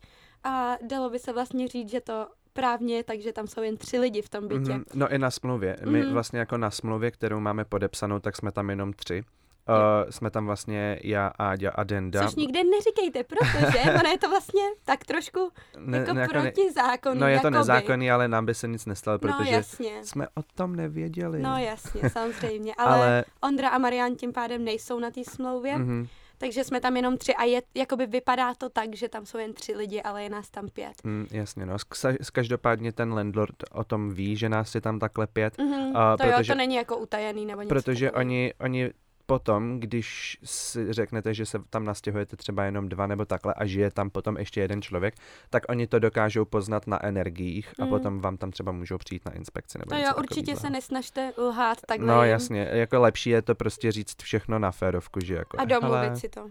a 0.43 0.77
dalo 0.81 1.09
by 1.09 1.19
se 1.19 1.33
vlastně 1.33 1.67
říct, 1.67 1.89
že 1.89 2.01
to 2.01 2.27
právně 2.53 2.95
je 2.95 3.03
tak, 3.03 3.19
že 3.21 3.33
tam 3.33 3.47
jsou 3.47 3.61
jen 3.61 3.77
tři 3.77 3.99
lidi 3.99 4.21
v 4.21 4.29
tom 4.29 4.47
bytě. 4.47 4.71
Mhm, 4.71 4.83
No 4.93 5.13
i 5.13 5.17
na 5.17 5.31
smlouvě. 5.31 5.77
My 5.85 6.01
Mhm. 6.03 6.13
vlastně 6.13 6.39
jako 6.39 6.57
na 6.57 6.71
smlouvě, 6.71 7.11
kterou 7.11 7.39
máme 7.39 7.65
podepsanou, 7.65 8.19
tak 8.19 8.35
jsme 8.35 8.51
tam 8.51 8.69
jenom 8.69 8.93
tři. 8.93 9.23
Uh, 9.69 10.09
jsme 10.09 10.29
tam 10.31 10.45
vlastně 10.45 10.99
já, 11.03 11.27
Áďa 11.27 11.71
a 11.71 11.83
Denda. 11.83 12.23
Což 12.25 12.35
nikde 12.35 12.63
neříkejte, 12.63 13.23
protože 13.23 13.79
ono 13.99 14.09
je 14.09 14.17
to 14.17 14.29
vlastně 14.29 14.61
tak 14.85 15.05
trošku 15.05 15.51
Ne- 15.79 15.97
jako 15.97 16.13
ne- 16.13 16.21
jako 16.21 16.33
protizákonný. 16.33 17.19
No 17.21 17.27
je 17.27 17.39
to 17.39 17.47
jakoby. 17.47 17.57
nezákonný, 17.57 18.11
ale 18.11 18.27
nám 18.27 18.45
by 18.45 18.53
se 18.53 18.67
nic 18.67 18.85
nestalo, 18.85 19.19
No 19.21 19.29
protože 19.29 19.51
jasně. 19.51 20.05
jsme 20.05 20.27
o 20.27 20.41
tom 20.55 20.75
nevěděli. 20.75 21.41
No 21.41 21.57
jasně, 21.57 22.09
samozřejmě. 22.09 22.73
Ale, 22.77 22.95
ale... 22.95 23.25
Ondra 23.43 23.69
a 23.69 23.77
Marian 23.77 24.15
tím 24.15 24.33
pádem 24.33 24.63
nejsou 24.63 24.99
na 24.99 25.11
té 25.11 25.21
smlouvě, 25.23 25.77
mm. 25.77 25.83
mhm, 25.83 26.07
takže 26.37 26.63
jsme 26.63 26.81
tam 26.81 26.95
jenom 26.95 27.17
tři 27.17 27.35
a 27.35 27.43
je, 27.43 27.61
jakoby 27.75 28.05
vypadá 28.05 28.53
to 28.55 28.69
tak, 28.69 28.95
že 28.95 29.09
tam 29.09 29.25
jsou 29.25 29.37
jen 29.37 29.53
tři 29.53 29.75
lidi, 29.75 30.01
ale 30.01 30.23
je 30.23 30.29
nás 30.29 30.49
tam 30.49 30.69
pět. 30.69 30.93
mm, 31.03 31.27
jasně, 31.31 31.65
no. 31.65 31.75
S- 31.93 32.29
Každopádně 32.33 32.91
ten 32.91 33.13
landlord 33.13 33.55
o 33.71 33.83
tom 33.83 34.09
ví, 34.09 34.35
že 34.35 34.49
nás 34.49 34.75
je 34.75 34.81
tam 34.81 34.99
takhle 34.99 35.27
pět, 35.27 35.57
Mm-hmm. 35.57 35.97
A 35.97 36.17
to 36.17 36.23
jo, 36.25 36.33
protože- 36.37 36.53
to 36.53 36.57
není 36.57 36.75
jako 36.75 36.97
utajený 36.97 37.45
nebo 37.45 37.61
něco 37.61 37.69
protože 37.75 38.05
takového. 38.05 38.19
oni, 38.27 38.53
oni 38.59 38.91
potom, 39.31 39.79
když 39.79 40.37
si 40.43 40.93
řeknete, 40.93 41.33
že 41.33 41.45
se 41.45 41.59
tam 41.69 41.85
nastěhujete 41.85 42.35
třeba 42.35 42.63
jenom 42.63 42.89
dva 42.89 43.07
nebo 43.07 43.25
takhle 43.25 43.53
a 43.53 43.65
žije 43.65 43.91
tam 43.91 44.09
potom 44.09 44.37
ještě 44.37 44.61
jeden 44.61 44.81
člověk, 44.81 45.15
tak 45.49 45.63
oni 45.69 45.87
to 45.87 45.99
dokážou 45.99 46.45
poznat 46.45 46.87
na 46.87 47.05
energiích 47.05 47.73
a 47.79 47.83
Mm. 47.83 47.89
potom 47.89 48.19
vám 48.19 48.37
tam 48.37 48.51
třeba 48.51 48.71
můžou 48.71 48.97
přijít 48.97 49.25
na 49.25 49.31
inspekci 49.33 49.77
nebo 49.77 49.89
To 49.89 49.95
něco 49.95 50.07
jo, 50.09 50.15
určitě 50.17 50.41
takovýho. 50.41 50.59
se 50.59 50.69
nesnažte 50.69 51.33
lhát 51.37 51.77
takhle. 51.87 52.07
No 52.07 52.21
jen 52.23 52.31
jasně, 52.31 52.69
jako 52.71 52.99
lepší 53.01 53.29
je 53.29 53.41
to 53.41 53.55
prostě 53.55 53.91
říct 53.91 54.21
všechno 54.23 54.59
na 54.59 54.71
férovku, 54.71 55.19
že 55.23 55.35
jako 55.35 55.59
A 55.59 55.65
domluvit 55.65 55.95
hele, 55.97 56.15
si 56.15 56.29
to. 56.29 56.49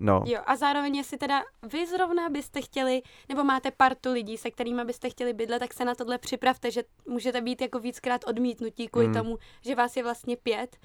No, 0.00 0.22
Jo, 0.26 0.40
a 0.46 0.56
zároveň, 0.56 0.96
jestli 0.96 1.18
teda 1.18 1.42
vy 1.72 1.86
zrovna 1.86 2.28
byste 2.28 2.60
chtěli, 2.60 3.02
nebo 3.28 3.44
máte 3.44 3.70
partu 3.70 4.12
lidí, 4.12 4.36
se 4.36 4.50
kterými 4.50 4.84
byste 4.84 5.10
chtěli 5.10 5.32
bydlet, 5.32 5.60
tak 5.60 5.74
se 5.74 5.84
na 5.84 5.94
tohle 5.94 6.18
připravte, 6.18 6.70
že 6.70 6.82
můžete 7.08 7.40
být 7.40 7.60
jako 7.62 7.78
víckrát 7.80 8.24
odmítnutí 8.28 8.88
kvůli 8.88 9.08
Mm. 9.08 9.14
tomu, 9.14 9.38
že 9.60 9.74
vás 9.74 9.96
je 9.96 10.02
vlastně 10.02 10.36
pět. 10.36 10.76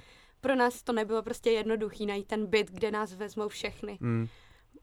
Pro 0.48 0.56
nás 0.56 0.84
to 0.84 0.94
nebylo 0.94 1.24
prostě 1.24 1.50
jednoduchý 1.52 2.06
najít 2.06 2.28
ten 2.28 2.46
byt, 2.46 2.72
kde 2.72 2.92
nás 2.92 3.14
vezmou 3.14 3.48
všechny. 3.48 3.98
mm, 4.02 4.28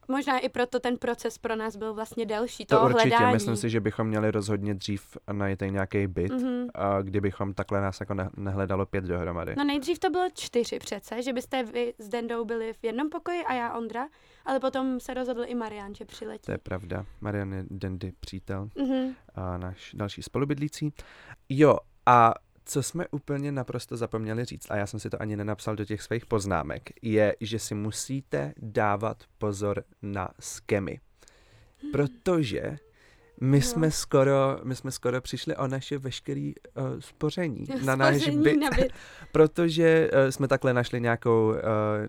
Možná 0.09 0.38
i 0.38 0.49
proto 0.49 0.80
ten 0.80 0.97
proces 0.99 1.38
pro 1.38 1.56
nás 1.56 1.76
byl 1.76 1.94
vlastně 1.94 2.26
delší, 2.26 2.66
to 2.66 2.80
určitě, 2.83 3.09
hledání. 3.09 3.33
myslím 3.33 3.56
si, 3.56 3.71
že 3.71 3.80
bychom 3.80 4.06
měli 4.06 4.30
rozhodně 4.30 4.75
dřív 4.75 5.16
najít 5.33 5.61
nějaký 5.71 6.06
byt, 6.06 6.33
Mhm. 6.33 6.68
a 6.75 7.02
kdybychom 7.02 7.54
takhle 7.54 7.80
nás 7.80 8.00
jako 8.00 8.14
ne- 8.14 8.30
nehledalo 8.37 8.87
pět 8.87 9.04
dohromady. 9.04 9.54
No 9.56 9.64
nejdřív 9.64 9.99
to 9.99 10.11
bylo 10.11 10.25
čtyři 10.35 10.78
přece, 10.78 11.23
že 11.23 11.33
byste 11.33 11.62
vy 11.62 11.94
s 11.99 12.09
Dendou 12.09 12.44
byli 12.44 12.73
v 12.73 12.85
jednom 12.85 13.11
pokoji 13.11 13.44
a 13.44 13.54
já 13.54 13.75
Ondra, 13.78 14.09
ale 14.44 14.61
potom 14.61 15.00
se 15.00 15.14
rozhodl 15.14 15.44
i 15.47 15.54
Marian, 15.54 15.94
že 15.94 16.04
přiletí. 16.04 16.47
To 16.47 16.52
je 16.52 16.59
pravda. 16.59 17.04
Marian 17.21 17.52
je 17.52 17.64
Dandy 17.71 18.12
přítel 18.21 18.68
Mhm. 18.78 19.14
a 19.35 19.59
náš 19.59 19.90
další 19.94 20.23
spolubydlící. 20.23 20.92
Jo, 21.49 21.76
a 22.06 22.35
co 22.64 22.83
jsme 22.83 23.06
úplně 23.11 23.52
naprosto 23.52 23.97
zapomněli 23.97 24.44
říct, 24.44 24.71
a 24.71 24.76
já 24.76 24.87
jsem 24.87 25.00
si 25.00 25.11
to 25.11 25.23
ani 25.23 25.37
nenapsal 25.37 25.76
do 25.76 25.85
těch 25.85 26.02
svých 26.02 26.26
poznámek, 26.26 26.90
je, 27.02 27.37
že 27.40 27.59
si 27.59 27.75
musíte 27.75 28.52
dávat 28.59 29.25
pozor 29.38 29.85
na 30.02 30.28
skemy. 30.40 31.00
Protože 31.92 32.78
my 33.40 33.56
No. 33.56 33.62
jsme 33.62 33.90
skoro, 33.90 34.59
my 34.64 34.75
jsme 34.76 34.90
skoro 34.90 35.21
přišli 35.21 35.56
o 35.56 35.66
naše 35.66 35.99
veškerý 35.99 36.54
uh, 36.76 36.85
spoření 37.00 37.64
na 37.85 37.97
náš 37.97 38.28
byt, 38.28 38.56
na 38.56 38.71
byt. 38.76 38.92
protože 39.33 40.11
uh, 40.12 40.30
jsme 40.30 40.49
takhle 40.49 40.75
našli 40.75 41.00
nějakou, 41.00 41.49
uh, 41.49 41.56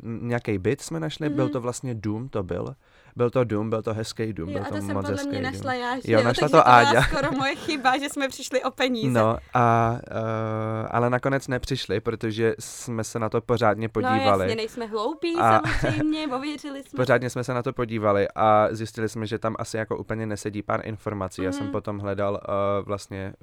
nějaký 0.03 0.57
byt 0.57 0.81
jsme 0.81 0.99
našli, 0.99 1.29
byl 1.29 1.43
Mhm. 1.45 1.51
to 1.53 1.61
vlastně 1.61 1.95
dům, 1.95 2.29
to 2.29 2.43
byl. 2.43 2.75
Byl 3.17 3.29
to 3.29 3.43
dům, 3.43 3.69
byl 3.69 3.81
to 3.81 3.93
hezký 3.93 4.33
dům, 4.33 4.49
Jo, 4.49 4.53
byl 4.53 4.61
a 4.61 4.69
to 4.69 4.75
to 4.75 4.81
jsem 4.81 4.93
moc 4.95 5.05
podle 5.05 5.23
mě 5.23 5.33
dům. 5.33 5.43
našla 5.43 5.73
já, 5.73 5.95
že 5.95 6.01
Jo, 6.11 6.19
jo, 6.19 6.25
našla 6.25 6.49
to 6.49 6.67
Áďa. 6.67 7.01
skoro 7.03 7.31
moje 7.31 7.55
chyba, 7.55 7.97
že 7.97 8.09
jsme 8.09 8.27
přišli 8.29 8.63
o 8.63 8.71
peníze. 8.71 9.19
No, 9.19 9.37
a, 9.53 9.91
uh, 10.11 10.87
ale 10.91 11.09
nakonec 11.09 11.47
nepřišli, 11.47 11.99
protože 11.99 12.55
jsme 12.59 13.03
se 13.03 13.19
na 13.19 13.29
to 13.29 13.41
pořádně 13.41 13.87
No 13.87 13.91
podívali. 13.91 14.43
jasně, 14.43 14.55
nejsme 14.55 14.85
hloupí 14.85 15.35
A- 15.39 15.61
samozřejmě, 15.81 16.27
ověřili 16.27 16.83
jsme. 16.87 16.97
Pořádně 16.97 17.29
jsme 17.29 17.43
se 17.43 17.53
na 17.53 17.63
to 17.63 17.73
podívali 17.73 18.27
a 18.35 18.67
zjistili 18.71 19.09
jsme, 19.09 19.25
že 19.27 19.39
tam 19.39 19.55
asi 19.59 19.77
jako 19.77 19.97
úplně 19.97 20.25
nesedí 20.25 20.61
pár 20.61 20.81
informací. 20.87 21.41
Já 21.43 21.51
jsem 21.51 21.63
Mhm. 21.63 21.71
potom 21.71 21.99
hledal 21.99 22.33
uh, 22.33 22.85
vlastně 22.87 23.33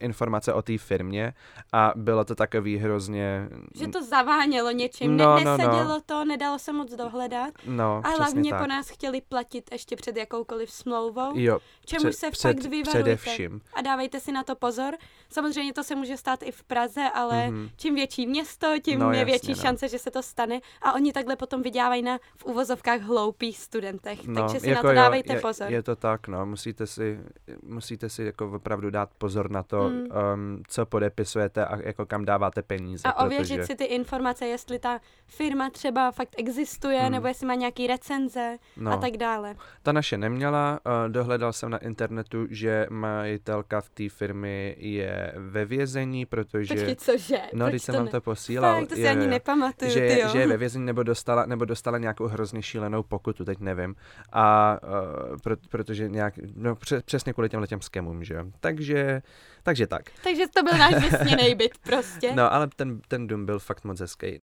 informace 0.00 0.52
o 0.52 0.62
té 0.62 0.78
firmě 0.78 1.34
a 1.72 1.92
bylo 1.96 2.24
to 2.24 2.34
takový 2.34 2.76
hrozně... 2.78 3.48
Že 3.74 3.88
to 3.88 4.04
zavánělo 4.04 4.70
něčím, 4.70 5.16
No, 5.16 5.34
ne, 5.38 5.44
no, 5.44 5.50
no. 5.50 5.56
nesedělo 5.56 6.00
to, 6.06 6.24
nedalo 6.24 6.58
se 6.58 6.72
moc 6.72 6.92
dohledat. 6.96 7.50
No, 7.66 8.02
A 8.04 8.08
hlavně 8.08 8.50
tak. 8.50 8.60
po 8.60 8.66
nás 8.66 8.90
chtěli 9.02 9.20
platit 9.20 9.72
ještě 9.72 9.96
před 9.96 10.16
jakoukoliv 10.16 10.70
smlouvou, 10.70 11.38
Jo, 11.38 11.58
čemu 11.84 12.00
před- 12.00 12.12
se 12.18 12.30
před- 12.30 12.48
fakt 12.48 12.62
vyvarujte. 12.70 12.90
především. 12.90 13.60
A 13.74 13.82
dávejte 13.82 14.20
si 14.20 14.32
na 14.32 14.42
to 14.44 14.54
pozor. 14.56 14.94
Samozřejmě 15.28 15.72
to 15.72 15.84
se 15.84 15.94
může 15.94 16.16
stát 16.16 16.42
i 16.42 16.52
v 16.52 16.62
Praze, 16.64 17.02
ale 17.14 17.48
Mhm. 17.50 17.68
čím 17.76 17.94
větší 17.94 18.26
město, 18.26 18.66
tím 18.82 18.98
No, 18.98 19.10
je 19.12 19.18
jasně, 19.18 19.24
větší 19.24 19.48
no. 19.48 19.54
šance, 19.54 19.88
že 19.88 19.98
se 19.98 20.10
to 20.10 20.22
stane. 20.22 20.60
A 20.82 20.92
oni 20.92 21.12
takhle 21.12 21.36
potom 21.36 21.62
vydělávají 21.62 22.02
na 22.02 22.18
v 22.36 22.44
uvozovkách 22.44 23.00
hloupých 23.00 23.58
studentech. 23.58 24.18
Takže 24.34 24.60
si 24.60 24.70
na 24.70 24.74
to 24.74 24.86
jako 24.86 24.88
jo, 24.88 24.94
dávejte 24.94 25.32
je, 25.32 25.40
pozor. 25.40 25.70
Je 25.72 25.82
to 25.82 25.96
tak, 25.96 26.28
no, 26.28 26.46
musíte 26.46 26.86
si, 26.86 27.20
musíte 27.62 28.08
si 28.08 28.22
jako 28.24 28.52
opravdu 28.54 28.90
dát 28.90 29.10
pozor 29.18 29.50
na 29.50 29.62
to, 29.62 29.88
Mm. 29.88 30.00
um, 30.34 30.62
co 30.68 30.86
podepisujete 30.86 31.64
a 31.66 31.76
jako 31.82 32.06
kam 32.06 32.24
dáváte 32.24 32.62
peníze. 32.62 33.08
A 33.08 33.24
ověřit 33.24 33.54
protože, 33.56 33.66
si 33.66 33.74
ty 33.76 33.84
informace, 33.84 34.46
jestli 34.46 34.78
ta 34.78 35.00
firma 35.26 35.70
třeba 35.70 36.10
fakt 36.10 36.34
existuje, 36.38 37.00
Hmm. 37.00 37.12
nebo 37.12 37.26
jestli 37.26 37.46
má 37.46 37.54
nějaký 37.54 37.86
recenze 37.86 38.58
no, 38.76 38.90
a 38.92 38.96
tak 38.96 39.16
dále. 39.16 39.54
Ta 39.82 39.92
naše 39.92 40.18
neměla, 40.18 40.80
uh, 40.86 41.12
dohledal 41.12 41.52
jsem 41.52 41.70
na 41.70 41.78
internetu, 41.78 42.46
že 42.50 42.86
majitelka 42.90 43.80
v 43.80 43.88
té 43.88 44.08
firmy 44.08 44.76
je 44.78 45.32
ve 45.36 45.64
vězení, 45.64 46.26
protože... 46.26 46.74
Počkej, 46.74 46.96
cože? 46.96 47.38
no, 47.52 47.64
Proč 47.64 47.72
když 47.72 47.82
jsem 47.82 47.94
vám 47.94 48.04
ne? 48.04 48.10
to 48.10 48.20
posílal. 48.20 48.80
Fakt, 48.80 48.88
to 48.88 48.94
si 48.94 49.00
jo, 49.00 49.10
ani 49.10 49.26
nepamatuju, 49.26 49.90
že, 49.90 50.00
ty 50.00 50.06
je, 50.06 50.20
jo. 50.20 50.28
že 50.28 50.38
je 50.38 50.46
ve 50.46 50.56
vězení 50.56 50.86
nebo 50.86 51.02
dostala, 51.02 51.46
nebo 51.46 51.64
dostala 51.64 51.98
nějakou 51.98 52.26
hrozně 52.26 52.62
šílenou 52.62 53.02
pokutu, 53.02 53.44
teď 53.44 53.60
nevím. 53.60 53.94
A 54.32 54.78
uh, 54.82 55.36
pro, 55.42 55.56
protože 55.68 56.08
nějak, 56.08 56.34
no 56.54 56.76
pře, 56.76 57.02
přesně 57.02 57.32
kvůli 57.32 57.48
těm 57.48 57.66
těm 57.66 57.80
skemům, 57.80 58.24
že 58.24 58.34
jo. 58.34 58.44
Takže, 58.60 59.22
takže 59.62 59.86
tak. 59.86 60.02
Takže 60.24 60.44
to 60.54 60.62
byl 60.62 60.78
náš 60.78 60.94
vysněný 60.94 61.54
byt 61.54 61.78
prostě. 61.78 62.32
No, 62.34 62.52
ale 62.52 62.68
ten, 62.76 63.00
ten 63.08 63.26
dům 63.26 63.46
byl 63.46 63.58
fakt 63.58 63.84
moc 63.84 64.00
hezký. 64.00 64.40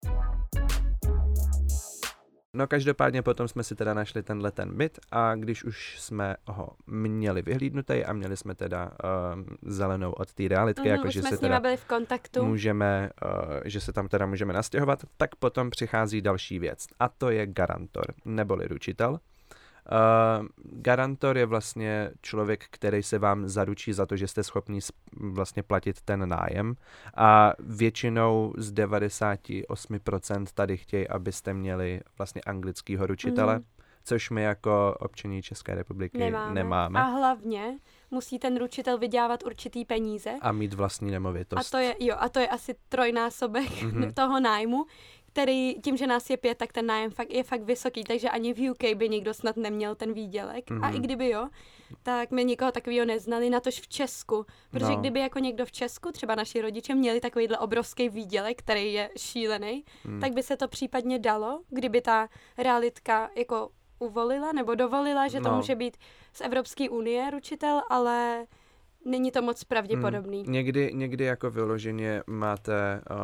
No 2.57 2.67
každopádně 2.67 3.23
potom 3.23 3.49
jsme 3.49 3.65
si 3.65 3.75
teda 3.75 3.95
našli 3.95 4.23
tenhle 4.23 4.51
ten 4.53 4.77
byt 4.77 4.99
a 5.11 5.35
když 5.35 5.65
už 5.65 6.01
jsme 6.01 6.37
ho 6.47 6.69
měli 6.87 7.43
vyhlídnutý 7.43 8.05
a 8.05 8.13
měli 8.13 8.37
jsme 8.37 8.55
teda 8.55 8.91
um, 9.35 9.47
zelenou 9.63 10.13
od 10.13 10.33
té 10.35 10.49
realitky, 10.49 10.81
Mhm, 10.89 10.91
jako 10.91 11.11
že 11.11 11.21
jsme 11.21 11.31
se 11.31 11.39
teda 11.39 11.61
byli 11.61 11.77
v 11.77 11.85
kontaktu. 11.85 12.45
můžeme, 12.45 13.11
uh, 13.25 13.61
že 13.65 13.81
se 13.81 13.93
tam 13.93 14.09
teda 14.09 14.27
můžeme 14.27 14.53
nastěhovat, 14.53 15.05
tak 15.17 15.35
potom 15.35 15.71
přichází 15.71 16.21
další 16.23 16.59
věc 16.59 16.87
a 17.01 17.09
to 17.09 17.31
je 17.31 17.47
garantor, 17.47 18.05
neboli 18.25 18.67
ručitel. 18.69 19.19
Uh, 19.93 20.47
garantor 20.83 21.39
je 21.39 21.47
vlastně 21.47 22.11
člověk, 22.23 22.65
který 22.71 23.03
se 23.03 23.19
vám 23.19 23.49
zaručí 23.49 23.93
za 23.93 24.07
to, 24.07 24.17
že 24.17 24.29
jste 24.29 24.43
schopni 24.43 24.79
vlastně 25.17 25.63
platit 25.63 26.01
ten 26.01 26.29
nájem 26.29 26.75
a 27.17 27.53
většinou 27.59 28.53
z 28.57 28.73
98% 28.73 30.47
tady 30.55 30.77
chtějí, 30.77 31.09
abyste 31.09 31.55
měli 31.55 32.01
vlastně 32.19 32.41
anglickýho 32.47 33.07
ručitele, 33.07 33.55
Mhm. 33.55 33.65
což 34.05 34.31
my 34.31 34.43
jako 34.43 34.97
občaní 35.01 35.43
České 35.43 35.75
republiky 35.75 36.19
nemáme. 36.19 36.55
nemáme. 36.55 37.01
A 37.01 37.03
hlavně 37.03 37.79
musí 38.11 38.39
ten 38.39 38.59
ručitel 38.59 38.99
vydělávat 38.99 39.43
určitý 39.47 39.85
peníze. 39.85 40.31
a 40.41 40.53
mít 40.53 40.75
vlastní 40.75 41.09
A 41.09 41.13
nemovitost. 41.13 41.71
to 41.71 41.79
je, 41.79 41.95
jo, 42.01 42.17
a 42.19 42.29
to 42.29 42.39
je 42.39 42.49
asi 42.49 42.75
trojnásobek 42.89 43.83
Mhm. 43.83 44.13
toho 44.15 44.41
nájmu, 44.41 44.87
který 45.37 45.75
tím, 45.85 45.97
že 45.97 46.07
nás 46.07 46.31
je 46.31 46.37
pět, 46.37 46.59
tak 46.59 46.73
ten 46.73 46.87
nájem 46.87 47.11
fakt, 47.11 47.31
je 47.33 47.43
fakt 47.43 47.63
vysoký, 47.63 48.05
takže 48.05 48.31
ani 48.31 48.55
v 48.55 48.71
UK 48.71 48.95
by 48.95 49.09
nikdo 49.09 49.35
snad 49.35 49.57
neměl 49.57 49.95
ten 49.95 50.13
výdělek. 50.13 50.71
A 50.71 50.75
Mhm. 50.75 50.97
i 50.97 50.99
kdyby 51.01 51.29
jo, 51.29 51.49
tak 52.03 52.31
my 52.31 52.45
nikoho 52.45 52.73
takového 52.73 53.07
neznali, 53.07 53.51
natož 53.51 53.81
v 53.81 53.89
Česku. 53.89 54.47
Protože 54.71 54.93
No. 54.93 54.97
kdyby 54.97 55.21
jako 55.21 55.39
někdo 55.39 55.67
v 55.67 55.73
Česku, 55.73 56.13
třeba 56.13 56.35
naši 56.35 56.61
rodiče, 56.61 56.95
měli 56.95 57.21
takovýhle 57.21 57.59
obrovský 57.59 58.09
výdělek, 58.09 58.59
který 58.59 58.93
je 58.93 59.11
šílený, 59.19 59.85
Hmm. 60.05 60.21
tak 60.21 60.33
by 60.33 60.43
se 60.43 60.57
to 60.57 60.69
případně 60.69 61.19
dalo, 61.19 61.61
kdyby 61.69 62.01
ta 62.01 62.29
realitka 62.59 63.31
jako 63.37 63.69
uvolila 63.99 64.53
nebo 64.53 64.75
dovolila, 64.75 65.29
že 65.29 65.41
to 65.41 65.49
No. 65.49 65.57
může 65.57 65.75
být 65.75 65.97
z 66.33 66.41
Evropské 66.41 66.89
unie 66.91 67.31
ručitel, 67.31 67.83
ale 67.91 68.47
není 69.07 69.31
to 69.31 69.43
moc 69.43 69.65
pravděpodobný. 69.65 70.43
Hmm. 70.43 70.53
Někdy, 70.53 70.91
někdy 70.95 71.25
jako 71.25 71.51
vyloženě 71.51 72.23
máte 72.27 73.01
uh, 73.11 73.17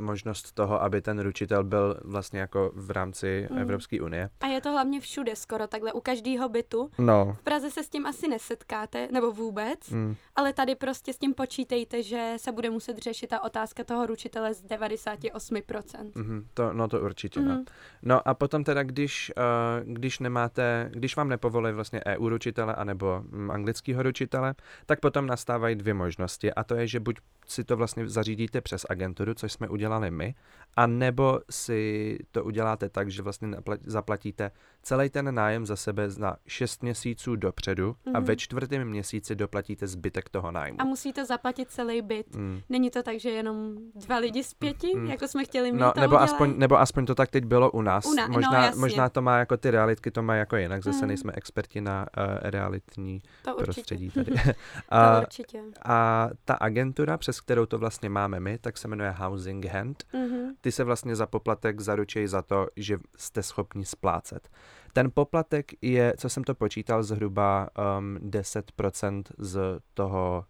možnost 0.00 0.52
toho, 0.52 0.82
aby 0.82 1.02
ten 1.02 1.18
ručitel 1.20 1.64
byl 1.64 2.00
vlastně 2.04 2.40
jako 2.40 2.72
v 2.74 2.90
rámci 2.90 3.46
Hmm. 3.50 3.58
Evropské 3.60 4.00
unie. 4.00 4.30
A 4.40 4.46
je 4.46 4.60
to 4.60 4.70
hlavně 4.70 5.00
všude 5.00 5.36
skoro 5.36 5.66
takhle, 5.66 5.92
u 5.92 6.00
každého 6.00 6.48
bytu. 6.48 6.90
No. 6.98 7.36
V 7.40 7.42
Praze 7.42 7.70
se 7.70 7.82
s 7.82 7.88
tím 7.88 8.06
asi 8.06 8.28
nesetkáte, 8.28 9.08
nebo 9.12 9.32
vůbec, 9.32 9.90
Mm. 9.90 10.14
ale 10.36 10.52
tady 10.52 10.74
prostě 10.74 11.12
s 11.12 11.18
tím 11.18 11.34
počítejte, 11.34 12.02
že 12.02 12.32
se 12.36 12.52
bude 12.52 12.70
muset 12.70 12.98
řešit 12.98 13.26
ta 13.26 13.42
otázka 13.44 13.84
toho 13.84 14.06
ručitele 14.06 14.54
z 14.54 14.64
98%. 14.64 16.12
Mm-hmm, 16.12 16.44
to, 16.54 16.72
no 16.72 16.88
to 16.88 17.00
určitě, 17.00 17.40
mm-hmm. 17.40 17.48
no. 17.48 17.54
Mhm. 17.54 17.64
No 18.02 18.28
a 18.28 18.34
potom 18.34 18.64
teda, 18.64 18.82
když, 18.82 19.32
uh, 19.36 19.92
když 19.92 20.18
nemáte, 20.18 20.90
když 20.92 21.16
vám 21.16 21.28
nepovolí 21.28 21.72
vlastně 21.72 22.00
EU 22.06 22.28
ručitele 22.28 22.74
anebo 22.74 23.22
mm, 23.30 23.50
anglického 23.50 24.02
ručitele, 24.02 24.54
tak 24.92 25.00
potom 25.00 25.26
nastávají 25.26 25.74
dvě 25.76 25.94
možnosti 25.94 26.52
a 26.54 26.64
to 26.64 26.74
je, 26.74 26.86
že 26.86 27.00
buď 27.00 27.16
si 27.46 27.64
to 27.64 27.76
vlastně 27.76 28.08
zařídíte 28.08 28.60
přes 28.60 28.86
agenturu, 28.90 29.34
což 29.34 29.52
jsme 29.52 29.68
udělali 29.68 30.10
my, 30.10 30.34
a 30.76 30.86
nebo 30.86 31.40
si 31.50 32.18
to 32.30 32.44
uděláte 32.44 32.88
tak, 32.88 33.10
že 33.10 33.22
vlastně 33.22 33.48
zaplatíte 33.84 34.50
celý 34.82 35.10
ten 35.10 35.34
nájem 35.34 35.66
za 35.66 35.76
sebe 35.76 36.08
na 36.18 36.36
6 36.46 36.82
měsíců 36.82 37.36
dopředu 37.36 37.96
a 38.14 38.18
Mhm. 38.18 38.24
ve 38.26 38.36
čtvrtém 38.36 38.84
měsíci 38.88 39.34
doplatíte 39.34 39.86
zbytek 39.86 40.28
toho 40.28 40.50
nájmu. 40.50 40.80
A 40.80 40.84
musíte 40.84 41.24
zaplatit 41.24 41.70
celý 41.70 42.02
byt. 42.02 42.36
Mm. 42.36 42.60
Není 42.68 42.90
to 42.90 43.02
tak, 43.02 43.20
že 43.20 43.30
jenom 43.30 43.76
dva 44.06 44.16
lidi 44.18 44.44
z 44.44 44.54
pěti, 44.54 44.92
Mm. 44.96 45.06
jako 45.06 45.28
jsme 45.28 45.44
chtěli 45.44 45.72
mít, 45.72 45.78
No, 45.78 45.92
to 45.92 46.00
nebo 46.00 46.10
udělají? 46.14 46.24
aspoň, 46.30 46.54
nebo 46.56 46.80
aspoň 46.80 47.06
to 47.06 47.14
tak 47.14 47.30
teď 47.30 47.44
bylo 47.44 47.70
u 47.70 47.82
nás. 47.82 48.06
U 48.06 48.14
na- 48.14 48.26
no, 48.26 48.32
možná, 48.32 48.64
jasně. 48.64 48.80
možná 48.80 49.08
to 49.08 49.22
má 49.22 49.38
jako 49.38 49.56
ty 49.56 49.70
realitky, 49.70 50.10
to 50.10 50.22
má 50.22 50.34
jako 50.34 50.56
jinak. 50.56 50.82
Zase 50.82 51.02
Mm. 51.04 51.08
nejsme 51.08 51.32
experti 51.36 51.80
na 51.80 52.06
uh, 52.18 52.24
realitní 52.42 53.22
to 53.44 53.50
určitě. 53.56 53.64
prostředí 53.72 54.10
tady. 54.10 54.32
A, 54.88 55.20
určitě. 55.20 55.62
a 55.84 56.28
ta 56.44 56.54
agentura, 56.54 57.16
přes 57.18 57.40
kterou 57.40 57.66
to 57.66 57.78
vlastně 57.78 58.08
máme 58.08 58.40
my, 58.40 58.58
tak 58.58 58.76
se 58.78 58.88
jmenuje 58.88 59.10
Housing 59.10 59.64
Hand. 59.66 60.04
Mhm. 60.12 60.54
Ty 60.60 60.72
se 60.72 60.84
vlastně 60.84 61.16
za 61.16 61.26
poplatek 61.26 61.80
zaručí 61.80 62.26
za 62.26 62.42
to, 62.42 62.66
že 62.76 62.98
jste 63.16 63.42
schopni 63.42 63.84
splácet. 63.84 64.48
Ten 64.92 65.10
poplatek 65.14 65.70
je, 65.82 66.14
co 66.18 66.28
jsem 66.28 66.44
to 66.44 66.54
počítal, 66.54 67.02
zhruba 67.02 67.68
um, 67.98 68.16
10% 68.30 69.22
z 69.38 69.60
toho 69.94 70.44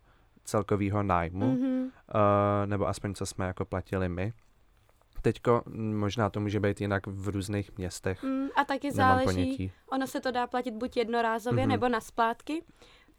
celkového 0.44 1.02
nájmu, 1.02 1.52
Mhm. 1.54 1.82
uh, 1.82 1.90
nebo 2.66 2.88
aspoň 2.88 3.14
co 3.14 3.26
jsme 3.26 3.46
jako 3.46 3.64
platili 3.64 4.08
my. 4.08 4.32
Teďko 5.22 5.62
možná 5.76 6.30
to 6.30 6.40
může 6.40 6.60
být 6.60 6.80
jinak 6.80 7.06
v 7.06 7.28
různých 7.28 7.78
městech, 7.78 8.22
Mm, 8.22 8.46
a 8.56 8.64
taky 8.64 8.90
nemám 8.90 8.96
záleží, 9.18 9.24
ponětí. 9.26 9.72
ono 9.92 10.06
se 10.06 10.20
to 10.20 10.30
dá 10.30 10.46
platit 10.46 10.74
buď 10.74 10.96
jednorázově 10.96 11.62
Mhm. 11.64 11.70
nebo 11.72 11.88
na 11.88 12.00
splátky. 12.00 12.62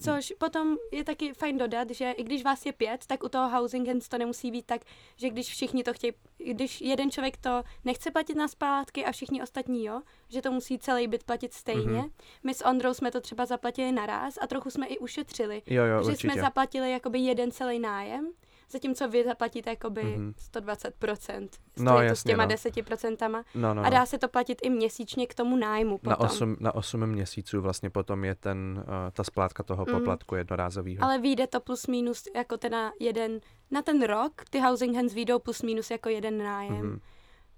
Což 0.04 0.34
potom 0.38 0.78
je 0.92 1.04
taky 1.04 1.34
fajn 1.34 1.58
dodat, 1.58 1.90
že 1.90 2.12
i 2.12 2.24
když 2.24 2.44
vás 2.44 2.66
je 2.66 2.74
pět, 2.74 3.06
tak 3.08 3.24
u 3.24 3.30
toho 3.30 3.50
housing 3.50 3.88
hands 3.88 4.10
to 4.10 4.18
nemusí 4.18 4.52
být 4.52 4.66
tak, 4.66 4.82
že 5.16 5.30
když 5.30 5.48
všichni 5.50 5.84
to 5.84 5.94
chtějí, 5.94 6.14
když 6.38 6.82
jeden 6.82 7.12
člověk 7.12 7.38
to 7.38 7.64
nechce 7.86 8.12
platit 8.12 8.36
na 8.36 8.48
splátky 8.48 9.06
a 9.06 9.12
všichni 9.12 9.44
ostatní 9.44 9.86
jo, 9.86 10.02
že 10.30 10.42
to 10.42 10.52
musí 10.52 10.80
celý 10.80 11.08
byt 11.08 11.24
platit 11.24 11.54
stejně. 11.54 12.02
Mhm. 12.02 12.10
My 12.44 12.54
s 12.54 12.66
Ondrou 12.66 12.94
jsme 12.94 13.12
to 13.12 13.22
třeba 13.22 13.46
zaplatili 13.46 13.92
naraz 13.92 14.38
a 14.42 14.48
trochu 14.48 14.70
jsme 14.70 14.88
i 14.88 14.98
ušetřili. 14.98 15.62
Jo, 15.66 15.84
jo, 15.86 16.04
že 16.04 16.12
určitě. 16.12 16.32
jsme 16.32 16.42
zaplatili 16.42 16.92
jakoby 16.92 17.20
jeden 17.20 17.52
celý 17.52 17.80
nájem, 17.80 18.32
zatímco 18.70 19.08
vy 19.08 19.24
zaplatíte 19.24 19.70
jakoby 19.70 20.04
Mhm. 20.04 20.34
120%. 20.38 21.50
No, 21.78 21.92
to 21.94 22.00
s 22.00 22.04
jasně, 22.04 22.30
těma 22.32 22.44
no. 22.46 22.50
10%. 22.50 23.44
No, 23.56 23.74
no, 23.74 23.82
A 23.82 23.84
no. 23.86 23.90
dá 23.90 24.06
se 24.06 24.18
to 24.18 24.28
platit 24.28 24.58
i 24.64 24.70
měsíčně 24.70 25.28
k 25.28 25.34
tomu 25.34 25.56
nájmu 25.58 25.98
potom. 25.98 26.10
Na 26.12 26.20
8, 26.20 26.58
na 26.60 26.76
8 26.76 27.06
měsíců 27.08 27.62
vlastně 27.62 27.90
potom 27.90 28.24
je 28.26 28.36
ten, 28.36 28.84
uh, 28.88 28.94
ta 29.14 29.24
splátka 29.24 29.64
toho 29.64 29.86
Mm. 29.88 29.94
poplatku 29.94 30.36
jednorázového. 30.36 31.04
Ale 31.04 31.20
vyjde 31.20 31.48
to 31.48 31.60
plus 31.60 31.88
minus 31.88 32.24
jako 32.36 32.58
ten 32.58 32.72
na 32.72 32.92
jeden, 33.00 33.40
na 33.72 33.82
ten 33.82 34.02
rok, 34.04 34.32
ty 34.50 34.60
housing 34.60 34.96
hands 34.96 35.14
vyjdou 35.14 35.40
plus 35.40 35.62
minus 35.62 35.92
jako 35.92 36.10
jeden 36.10 36.38
nájem. 36.38 36.74
Mhm. 36.76 37.00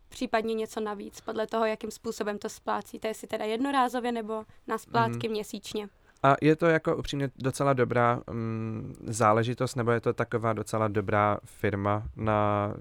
Případně 0.09 0.53
něco 0.53 0.79
navíc, 0.79 1.21
podle 1.21 1.47
toho, 1.47 1.65
jakým 1.65 1.91
způsobem 1.91 2.37
to 2.37 2.49
splácíte, 2.49 3.07
jestli 3.07 3.27
teda 3.27 3.45
jednorázově 3.45 4.11
nebo 4.11 4.43
na 4.67 4.77
splátky 4.77 5.27
Mhm. 5.27 5.31
měsíčně. 5.31 5.89
A 6.25 6.35
je 6.41 6.55
to 6.55 6.65
jako 6.65 6.95
upřímně 6.95 7.29
docela 7.35 7.73
dobrá 7.73 8.21
um, 8.31 8.93
záležitost, 9.03 9.75
nebo 9.75 9.91
je 9.91 10.01
to 10.01 10.13
taková 10.13 10.53
docela 10.53 10.87
dobrá 10.87 11.37
firma 11.43 12.03
na 12.15 12.73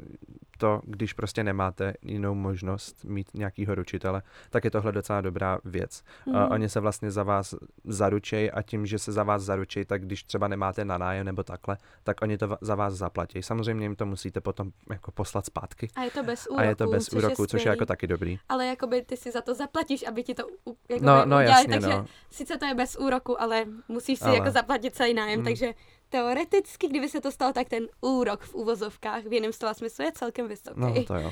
to, 0.56 0.80
když 0.84 1.12
prostě 1.12 1.44
nemáte 1.44 1.94
jinou 2.02 2.34
možnost 2.34 3.04
mít 3.04 3.28
nějakýho 3.34 3.74
ručitele, 3.74 4.22
tak 4.50 4.64
je 4.64 4.70
tohle 4.70 4.92
docela 4.92 5.20
dobrá 5.20 5.58
věc. 5.64 6.02
Mm. 6.26 6.34
Oni 6.34 6.68
se 6.68 6.80
vlastně 6.80 7.10
za 7.10 7.22
vás 7.22 7.54
zaručej 7.84 8.50
a 8.54 8.62
tím, 8.62 8.86
že 8.86 8.98
se 8.98 9.12
za 9.12 9.22
vás 9.22 9.42
zaručej, 9.42 9.84
tak 9.84 10.02
když 10.04 10.22
třeba 10.24 10.48
nemáte 10.48 10.84
na 10.84 10.98
nájem 10.98 11.26
nebo 11.26 11.42
takhle, 11.42 11.76
tak 12.04 12.22
oni 12.22 12.38
to 12.38 12.56
za 12.60 12.74
vás 12.74 12.94
zaplatí. 12.94 13.42
Samozřejmě 13.42 13.84
jim 13.84 13.96
to 13.96 14.06
musíte 14.06 14.40
potom 14.40 14.70
jako 14.90 15.12
poslat 15.12 15.46
zpátky. 15.46 15.88
A 15.96 16.02
je 16.02 16.10
to 16.10 16.22
bez 16.22 16.46
úroku, 16.46 16.60
a 16.60 16.64
je 16.64 16.76
to 16.76 16.86
bez 16.86 17.04
což 17.04 17.18
úroku, 17.24 17.42
je 17.42 17.48
což 17.48 17.64
je 17.64 17.70
jako 17.70 17.86
taky 17.86 18.06
dobrý. 18.06 18.38
Ale 18.48 18.66
jakoby 18.66 19.02
ty 19.02 19.16
si 19.16 19.30
za 19.32 19.40
to 19.40 19.54
zaplatíš, 19.54 20.06
aby 20.06 20.22
ti 20.22 20.34
to 20.34 20.46
u, 20.66 20.76
jakoby 20.88 21.06
No, 21.06 21.14
no 21.16 21.22
udělali, 21.24 21.44
jasně, 21.46 21.68
takže 21.80 21.88
no. 21.96 22.06
sice 22.30 22.56
to 22.58 22.66
je 22.66 22.74
bez 22.74 22.96
úroku, 22.96 23.42
ale 23.42 23.64
musíš 23.88 24.18
si 24.18 24.24
Ale- 24.24 24.34
jako 24.36 24.50
zaplatit 24.50 24.94
celý 24.94 25.14
nájem, 25.14 25.38
Mm. 25.38 25.44
takže 25.44 25.74
teoreticky, 26.14 26.88
kdyby 26.88 27.08
se 27.08 27.20
to 27.20 27.32
stalo, 27.32 27.52
tak 27.52 27.68
ten 27.68 27.86
úrok 28.00 28.42
v 28.42 28.54
úvozovkách 28.54 29.24
v 29.24 29.32
jiném 29.32 29.52
slova 29.52 29.74
smyslu 29.74 30.04
je 30.04 30.12
celkem 30.12 30.48
vysoký. 30.48 30.80
No, 30.80 31.04
to 31.04 31.14
jo. 31.14 31.26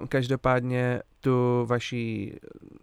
Uh, 0.00 0.06
každopádně 0.06 1.02
tu 1.20 1.66
vaší, 1.66 2.38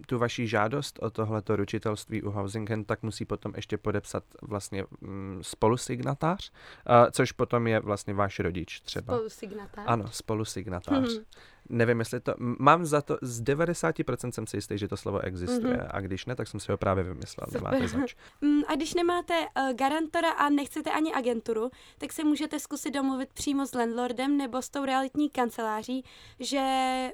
tu 0.08 0.18
vaší 0.18 0.48
žádost 0.48 1.00
o 1.02 1.10
tohleto 1.10 1.56
ručitelství 1.56 2.22
u 2.24 2.32
Housing 2.32 2.70
Hand 2.70 2.88
tak 2.88 3.04
musí 3.04 3.26
potom 3.26 3.54
ještě 3.56 3.78
podepsat 3.78 4.24
vlastně 4.42 4.86
mm, 5.02 5.40
spolusignatář, 5.42 6.52
uh, 6.52 7.10
což 7.12 7.32
potom 7.32 7.68
je 7.68 7.80
vlastně 7.80 8.14
váš 8.14 8.40
rodič 8.40 8.82
třeba. 8.82 9.14
Spolusignatář. 9.14 9.86
Ano, 9.88 10.08
spolusignatář. 10.12 11.14
Mhm. 11.14 11.24
Nevím, 11.72 12.00
jestli 12.00 12.20
to... 12.20 12.34
Mám 12.38 12.86
za 12.86 13.02
to, 13.02 13.18
z 13.22 13.42
90% 13.42 14.32
jsem 14.32 14.48
si 14.48 14.58
jistý, 14.58 14.78
že 14.78 14.88
to 14.88 14.98
slovo 14.98 15.20
existuje. 15.20 15.78
Mhm. 15.78 15.88
A 15.90 16.02
když 16.02 16.26
ne, 16.26 16.36
tak 16.36 16.48
jsem 16.48 16.60
si 16.60 16.72
ho 16.72 16.78
právě 16.78 17.04
vymyslel. 17.04 17.46
Super. 17.46 17.62
Nemáte 17.62 17.88
zač. 17.88 18.16
Mm, 18.42 18.62
a 18.68 18.76
když 18.76 18.94
nemáte 18.94 19.34
uh, 19.34 19.74
garantora 19.74 20.32
a 20.32 20.50
nechcete 20.50 20.92
ani 20.92 21.14
agenturu, 21.14 21.70
tak 21.98 22.14
se 22.14 22.24
můžete 22.24 22.60
zkusit 22.60 22.92
domluvit 22.92 23.30
přímo 23.34 23.68
s 23.68 23.74
landlordem 23.74 24.38
nebo 24.38 24.62
s 24.62 24.70
tou 24.70 24.86
realitní 24.86 25.30
kanceláří, 25.30 26.06
že 26.40 26.62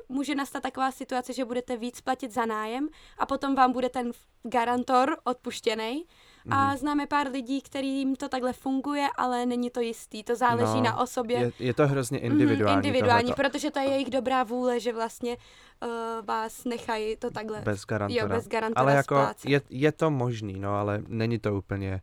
může 0.10 0.36
nastat 0.36 0.64
taková 0.64 0.92
situace, 0.92 1.34
že 1.34 1.46
budete 1.46 1.78
víc 1.78 2.02
platit 2.02 2.34
za 2.34 2.46
nájem 2.46 2.90
a 3.18 3.26
potom 3.26 3.56
vám 3.56 3.72
bude 3.72 3.90
ten 3.90 4.12
garantor 4.44 5.18
odpuštěný. 5.24 6.06
A 6.50 6.68
Mhm. 6.68 6.78
známe 6.78 7.08
pár 7.08 7.28
lidí, 7.32 7.62
kterým 7.62 8.16
to 8.16 8.30
takhle 8.30 8.54
funguje, 8.54 9.08
ale 9.18 9.46
není 9.46 9.70
to 9.70 9.80
jistý. 9.80 10.24
To 10.24 10.36
záleží 10.36 10.74
No, 10.78 10.82
na 10.84 11.00
osobě. 11.00 11.38
Je, 11.40 11.52
je 11.60 11.74
to 11.74 11.88
hrozně 11.88 12.18
Mhm, 12.24 12.32
individuální. 12.32 12.76
individuální, 12.88 13.24
tohleto. 13.32 13.50
protože 13.50 13.72
to 13.72 13.80
je 13.80 13.86
jejich 13.86 14.10
dobrá 14.10 14.44
vůle, 14.44 14.80
že 14.80 14.94
vlastně 14.94 15.38
uh, 15.84 15.90
vás 16.26 16.64
nechají 16.66 17.16
to 17.18 17.32
takhle. 17.32 17.62
Bez 17.62 17.86
garantora. 17.86 18.22
Jo, 18.24 18.28
bez 18.30 18.48
garantora 18.48 18.82
ale 18.82 18.94
jako 18.96 19.16
splácet. 19.16 19.50
je, 19.52 19.62
je 19.70 19.92
to 19.92 20.12
možný, 20.12 20.60
no, 20.60 20.76
ale 20.76 21.02
není 21.08 21.40
to 21.40 21.56
úplně 21.56 22.02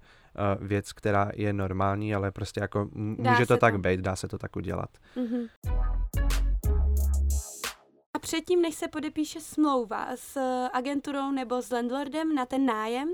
uh, 0.61 0.67
věc, 0.67 0.93
která 0.93 1.31
je 1.35 1.53
normální, 1.53 2.15
ale 2.15 2.31
prostě 2.31 2.61
jako 2.61 2.89
m- 2.95 3.17
Dá 3.19 3.31
může 3.31 3.47
to 3.47 3.55
se 3.55 3.61
tak 3.61 3.75
to. 3.75 3.79
být, 3.79 4.01
dá 4.01 4.17
se 4.17 4.29
to 4.29 4.39
tak 4.39 4.57
udělat. 4.57 4.91
Mhm. 5.17 5.47
Předtím, 8.25 8.63
než 8.63 8.75
se 8.75 8.89
podepíše 8.89 9.41
smlouva 9.41 10.09
s 10.15 10.37
eh, 10.37 10.69
agenturou 10.73 11.31
nebo 11.31 11.63
s 11.63 11.71
landlordem 11.71 12.35
na 12.35 12.47
ten 12.47 12.67
nájem, 12.67 13.09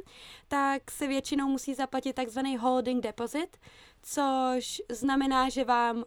tak 0.48 0.90
se 0.90 1.06
většinou 1.06 1.46
musí 1.48 1.74
zaplatit 1.74 2.12
takzvaný 2.12 2.56
holding 2.56 3.02
deposit, 3.02 3.56
což 4.02 4.82
znamená, 4.90 5.48
že 5.48 5.64
vám 5.64 6.04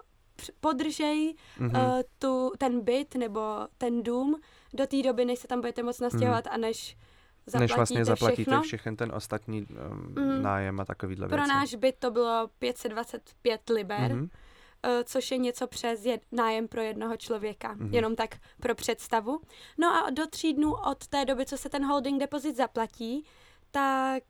podržej 0.59 1.35
Mhm. 1.59 1.75
uh, 1.75 2.01
tu, 2.19 2.51
ten 2.57 2.81
byt 2.81 3.15
nebo 3.15 3.41
ten 3.77 4.03
dům 4.03 4.39
do 4.73 4.87
té 4.87 5.01
doby, 5.03 5.25
než 5.25 5.39
se 5.39 5.47
tam 5.47 5.59
budete 5.61 5.83
moc 5.83 5.99
nastěhovat 5.99 6.47
a 6.47 6.57
než 6.57 6.97
zaplatíte 7.45 7.59
Než 7.63 7.75
vlastně 7.75 8.05
zaplatíte 8.05 8.41
všechno. 8.43 8.61
všechen 8.61 8.95
ten 8.95 9.11
ostatní 9.15 9.61
um, 9.61 10.13
Mhm. 10.23 10.43
nájem 10.43 10.79
a 10.79 10.85
takovýhle 10.85 11.27
Pro 11.27 11.37
věci. 11.37 11.49
náš 11.49 11.75
byt 11.75 11.95
to 11.99 12.11
bylo 12.11 12.49
525 12.59 13.69
liber. 13.69 14.11
Mhm. 14.15 14.29
Eh, 14.83 15.03
což 15.03 15.31
je 15.31 15.37
něco 15.37 15.67
přes 15.67 16.05
jed, 16.05 16.21
nájem 16.31 16.67
pro 16.67 16.81
jednoho 16.81 17.17
člověka, 17.17 17.73
Mhm. 17.73 17.87
mm-hmm. 17.89 17.93
jenom 17.93 18.15
tak 18.15 18.35
pro 18.59 18.75
představu. 18.75 19.41
No 19.77 19.87
a 20.05 20.09
do 20.09 20.27
tří 20.27 20.53
dnů 20.53 20.73
od 20.91 21.07
té 21.07 21.25
doby, 21.25 21.45
co 21.45 21.57
se 21.57 21.69
ten 21.69 21.85
holding 21.85 22.19
deposit 22.19 22.55
zaplatí, 22.55 23.25
tak 23.71 24.23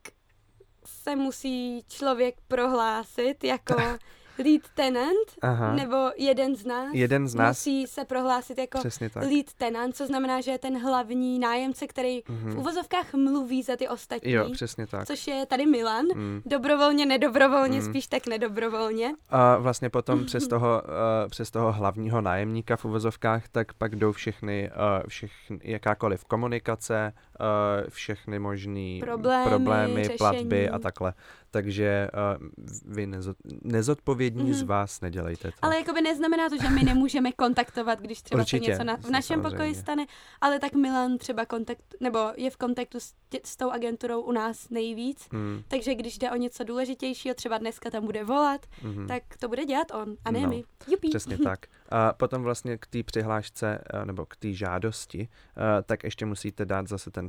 se 0.86 1.16
musí 1.16 1.84
člověk 1.88 2.36
prohlásit 2.48 3.44
jako 3.44 3.76
lead 4.40 4.62
tenant, 4.76 5.28
Aha. 5.42 5.76
nebo 5.76 5.96
jeden 6.18 6.56
z 6.56 6.66
nás, 6.66 6.90
Jeden 6.94 7.28
z 7.28 7.36
nás, 7.36 7.58
musí 7.58 7.88
se 7.88 8.06
prohlásit 8.06 8.58
jako 8.58 8.80
lead 9.16 9.54
tenant, 9.58 9.96
co 9.96 10.08
znamená, 10.08 10.42
že 10.42 10.52
je 10.52 10.58
ten 10.58 10.84
hlavní 10.84 11.40
nájemce, 11.40 11.88
který 11.88 12.22
v 12.22 12.30
Mhm. 12.30 12.58
uvozovkách 12.58 13.14
mluví 13.14 13.64
za 13.64 13.76
ty 13.76 13.88
ostatní, 13.88 14.32
Jo, 14.32 14.50
přesně 14.54 14.88
tak. 14.88 15.08
což 15.08 15.28
je 15.28 15.46
tady 15.46 15.66
Milan. 15.66 16.06
Mm. 16.16 16.42
Dobrovolně, 16.46 17.06
nedobrovolně, 17.06 17.80
Mm. 17.80 17.86
spíš 17.86 18.08
tak 18.08 18.28
nedobrovolně. 18.28 19.14
A 19.30 19.58
vlastně 19.58 19.90
potom 19.90 20.26
přes 20.26 20.48
toho, 20.48 20.82
uh, 20.86 20.90
přes 21.30 21.52
toho 21.52 21.72
hlavního 21.72 22.22
nájemníka 22.22 22.76
v 22.76 22.86
uvozovkách, 22.86 23.48
tak 23.48 23.74
pak 23.74 23.96
jdou 23.96 24.12
všechny, 24.12 24.72
uh, 25.02 25.08
všechny 25.08 25.60
jakákoliv 25.64 26.26
komunikace, 26.26 27.14
uh, 27.40 27.90
všechny 27.90 28.40
možný 28.40 29.00
Problémy, 29.06 29.50
problémy 29.50 30.10
platby 30.18 30.70
a 30.70 30.80
takhle. 30.80 31.14
Takže 31.54 32.10
uh, 32.42 32.48
vy 32.96 33.08
nezod, 33.08 33.38
nezodpovědní 33.64 34.44
Mhm. 34.44 34.54
z 34.54 34.62
vás 34.62 35.02
nedělejte 35.02 35.52
to. 35.52 35.58
Ale 35.62 35.78
jakoby 35.78 36.02
neznamená 36.02 36.50
to, 36.50 36.58
že 36.62 36.70
my 36.70 36.84
nemůžeme 36.84 37.32
kontaktovat, 37.32 38.00
když 38.02 38.22
třeba 38.22 38.42
Určitě, 38.42 38.66
se 38.66 38.72
něco 38.72 38.84
na, 38.84 38.98
v 38.98 39.10
našem 39.10 39.36
samozřejmě. 39.42 39.50
pokoji 39.58 39.76
stane, 39.76 40.06
ale 40.42 40.60
tak 40.60 40.74
Milan 40.74 41.18
třeba 41.18 41.46
kontakt, 41.46 41.84
nebo 42.00 42.20
je 42.38 42.50
v 42.50 42.58
kontaktu 42.58 43.00
s, 43.00 43.14
tě, 43.30 43.40
s 43.44 43.56
tou 43.58 43.70
agenturou 43.72 44.22
u 44.22 44.32
nás 44.32 44.70
nejvíc, 44.70 45.28
Hmm, 45.32 45.64
takže 45.68 45.96
když 45.96 46.18
jde 46.18 46.32
o 46.32 46.36
něco 46.36 46.64
důležitějšího, 46.64 47.36
třeba 47.36 47.58
dneska 47.58 47.90
tam 47.90 48.06
bude 48.06 48.24
volat, 48.24 48.66
mhm. 48.84 49.08
tak 49.08 49.24
to 49.40 49.48
bude 49.48 49.66
dělat 49.66 49.88
on, 49.94 50.16
a 50.26 50.32
ne 50.32 50.40
No, 50.40 50.50
my. 50.50 50.64
Jupí. 50.92 51.10
Přesně 51.10 51.38
tak. 51.38 51.60
A 51.90 52.14
potom 52.14 52.44
vlastně 52.44 52.78
k 52.78 52.88
té 52.88 53.04
přihlášce 53.04 53.84
eh, 53.94 54.06
nebo 54.06 54.26
k 54.26 54.36
té 54.36 54.54
žádosti, 54.54 55.28
eh, 55.30 55.84
tak 55.84 56.04
ještě 56.04 56.26
musíte 56.26 56.66
dát 56.66 56.88
zase 56.88 57.12
ten 57.12 57.26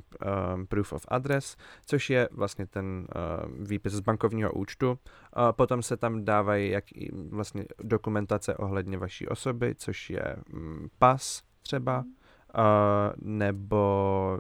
um, 0.55 0.67
proof 0.67 0.93
of 0.93 1.07
address, 1.09 1.57
což 1.87 2.11
je 2.11 2.29
vlastně 2.33 2.67
ten 2.67 3.07
výpis 3.61 3.93
z 3.93 4.01
bankovního 4.01 4.53
účtu. 4.53 4.99
A 5.33 5.53
potom 5.53 5.83
se 5.83 5.97
tam 5.97 6.25
dávají 6.25 6.71
jak 6.71 6.85
vlastně 7.29 7.65
dokumentace 7.83 8.57
ohledně 8.57 8.99
vaší 8.99 9.29
osoby, 9.29 9.75
což 9.75 10.11
je 10.11 10.37
mm, 10.49 10.89
pas 10.99 11.43
třeba, 11.63 11.99
uh, 11.99 12.65
nebo 13.17 14.39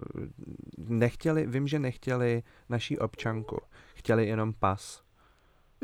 nechtěli, 0.78 1.46
vím, 1.46 1.68
že 1.68 1.78
nechtěli 1.78 2.42
naší 2.68 2.98
občanku, 2.98 3.60
chtěli 3.94 4.26
jenom 4.26 4.52
pas. 4.52 5.03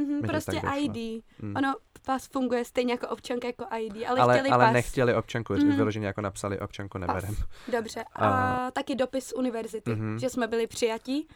Mhm, 0.00 0.20
to 0.20 0.26
prostě. 0.26 0.60
ID. 0.78 1.24
Mm. 1.42 1.56
Ono, 1.56 1.74
pas 2.06 2.26
funguje 2.26 2.64
stejně 2.64 2.92
jako 2.92 3.08
občanka, 3.08 3.46
jako 3.46 3.64
ID, 3.78 4.06
ale, 4.08 4.20
ale, 4.20 4.34
chtěli 4.34 4.50
ale 4.50 4.64
pas. 4.64 4.72
nechtěli 4.72 5.14
občanku, 5.14 5.52
Mhm. 5.52 5.76
vyloženě 5.76 6.06
jako 6.06 6.20
napsali 6.20 6.60
občanku 6.60 6.98
neberem. 6.98 7.36
Dobře. 7.72 8.04
A, 8.12 8.28
A- 8.28 8.70
taky 8.70 8.94
dopis 8.94 9.26
z 9.26 9.32
univerzity, 9.32 9.94
Mhm. 9.94 10.18
že 10.18 10.30
jsme 10.30 10.46
byli 10.46 10.66
přijatí. 10.66 11.28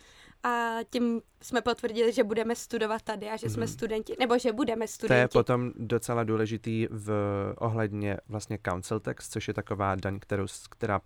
a 0.46 0.76
tím 0.90 1.22
jsme 1.42 1.60
potvrdili, 1.62 2.12
že 2.12 2.24
budeme 2.24 2.56
studovat 2.56 3.02
tady 3.02 3.30
a 3.30 3.36
že 3.36 3.50
jsme 3.50 3.64
Mhm. 3.64 3.72
studenti, 3.72 4.16
nebo 4.20 4.38
že 4.38 4.52
budeme 4.52 4.78
To 4.78 4.82
je 4.84 4.88
studenti. 4.88 5.32
potom 5.32 5.72
docela 5.76 6.24
důležitý 6.24 6.88
v 6.90 7.10
ohledně 7.58 8.16
vlastně 8.28 8.58
council 8.68 9.00
tax, 9.00 9.28
což 9.28 9.48
je 9.48 9.54
taková 9.54 9.94
daň, 9.94 10.18
kterou, 10.20 10.46
která 10.70 11.00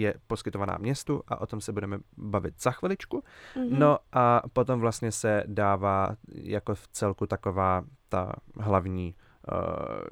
je 0.00 0.14
poskytovaná 0.26 0.76
městu 0.80 1.22
a 1.28 1.40
o 1.40 1.46
tom 1.46 1.60
se 1.60 1.72
budeme 1.72 1.98
bavit 2.16 2.62
za 2.62 2.70
chviličku. 2.70 3.22
Mhm. 3.56 3.78
No 3.78 3.98
a 4.12 4.42
potom 4.52 4.80
vlastně 4.80 5.12
se 5.12 5.42
dává 5.46 6.16
jako 6.28 6.74
v 6.74 6.88
celku 6.88 7.26
taková 7.26 7.84
ta 8.08 8.32
hlavní 8.60 9.14
uh, 9.52 9.58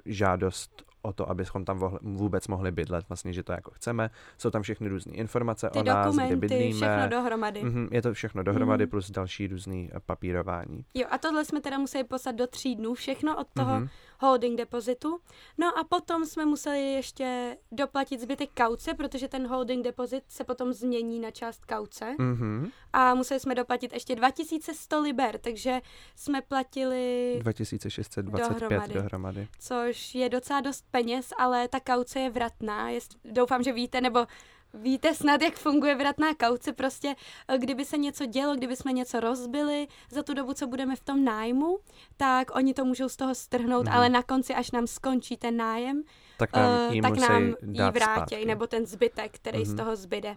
žádost 0.07 0.83
o 1.03 1.13
to, 1.13 1.31
abychom 1.31 1.65
tam 1.65 1.79
vůbec 2.03 2.49
mohli 2.49 2.73
bydlet, 2.73 3.09
vlastně, 3.09 3.33
že 3.33 3.43
to 3.43 3.53
jako 3.53 3.71
chceme. 3.71 4.11
Jsou 4.39 4.51
tam 4.51 4.63
všechny 4.63 4.89
různé 4.89 5.13
informace 5.13 5.71
Ty 5.71 5.79
o 5.79 5.83
nás, 5.83 6.15
kde 6.15 6.23
dokumenty, 6.23 6.37
bydlíme. 6.37 6.73
všechno 6.73 7.09
dohromady. 7.09 7.63
Mhm, 7.63 7.89
je 7.91 8.03
to 8.03 8.13
všechno 8.15 8.43
dohromady 8.43 8.85
Mhm. 8.85 8.91
plus 8.91 9.11
další 9.11 9.47
různý 9.47 9.91
papírování. 10.07 10.85
Jo, 10.95 11.07
a 11.11 11.19
tohle 11.19 11.45
jsme 11.45 11.61
teda 11.61 11.79
museli 11.79 12.05
poslat 12.05 12.35
do 12.35 12.47
tří 12.47 12.77
dnů, 12.77 12.95
všechno 12.95 13.37
od 13.41 13.47
toho 13.55 13.75
Mhm. 13.75 13.89
Holding 14.21 14.59
depozitu. 14.59 15.21
No 15.59 15.79
a 15.79 15.85
potom 15.85 16.27
jsme 16.27 16.45
museli 16.45 16.93
ještě 16.93 17.57
doplatit 17.73 18.21
zbytek 18.21 18.51
kauce, 18.57 18.95
protože 18.95 19.29
ten 19.29 19.47
holding 19.47 19.85
depozit 19.85 20.25
se 20.29 20.45
potom 20.45 20.73
změní 20.73 21.21
na 21.21 21.31
část 21.31 21.65
kauce. 21.65 22.15
Mhm. 22.19 22.71
A 22.93 23.15
museli 23.15 23.41
jsme 23.41 23.55
doplatit 23.55 23.93
ještě 23.93 24.17
2100 24.17 25.01
liber, 25.01 25.39
takže 25.39 25.81
jsme 26.17 26.43
platili, 26.43 27.35
2625 27.43 28.49
Dohromady. 28.49 28.95
dohromady. 28.95 29.49
což 29.59 30.15
je 30.15 30.29
docela 30.29 30.61
dost 30.61 30.85
peněz, 30.91 31.33
ale 31.39 31.69
ta 31.69 31.81
kauce 31.81 32.21
je 32.21 32.31
vratná. 32.31 32.91
Jest, 32.91 33.17
doufám, 33.25 33.63
že 33.63 33.73
víte, 33.73 34.01
nebo 34.01 34.27
víte 34.75 35.15
snad, 35.15 35.43
jak 35.43 35.55
funguje 35.57 35.95
vratná 35.97 36.35
kauce. 36.35 36.73
Prostě, 36.73 37.15
eh, 37.49 37.59
kdyby 37.59 37.85
se 37.85 37.99
něco 37.99 38.27
dělo, 38.27 38.55
kdyby 38.57 38.77
jsme 38.77 38.93
něco 38.93 39.21
rozbili 39.21 39.87
za 40.11 40.23
tu 40.23 40.35
dobu, 40.35 40.55
co 40.55 40.67
budeme 40.67 40.97
v 40.97 41.01
tom 41.01 41.25
nájmu, 41.25 41.79
tak 42.17 42.57
oni 42.57 42.75
to 42.75 42.85
můžou 42.85 43.09
z 43.09 43.17
toho 43.17 43.35
strhnout, 43.35 43.87
Mhm. 43.87 43.95
ale 43.97 44.09
na 44.09 44.23
konci, 44.23 44.55
až 44.55 44.71
nám 44.71 44.87
skončí 44.87 45.37
ten 45.37 45.57
nájem, 45.57 46.03
Tak 46.39 46.53
nám 46.53 46.93
ji 46.93 47.03
tak 47.03 47.17
nám 47.17 47.43
ji 47.43 47.55
dát 47.63 47.95
vrátěj, 47.95 48.39
zpátky. 48.39 48.45
nebo 48.47 48.67
ten 48.67 48.87
zbytek, 48.87 49.33
který 49.35 49.59
Mhm. 49.59 49.67
z 49.67 49.75
toho 49.77 49.97
zbyde. 49.97 50.37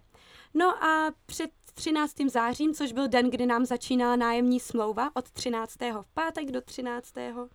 No 0.54 0.84
a 0.84 1.12
před 1.26 1.50
13. 1.74 2.30
zářím, 2.30 2.74
což 2.74 2.92
byl 2.92 3.08
den, 3.08 3.30
kdy 3.30 3.46
nám 3.46 3.66
začínala 3.66 4.16
nájemní 4.16 4.60
smlouva 4.60 5.10
od 5.14 5.32
13. 5.32 6.02
v 6.02 6.08
pátek 6.14 6.52
do 6.52 6.62
13. 6.62 7.50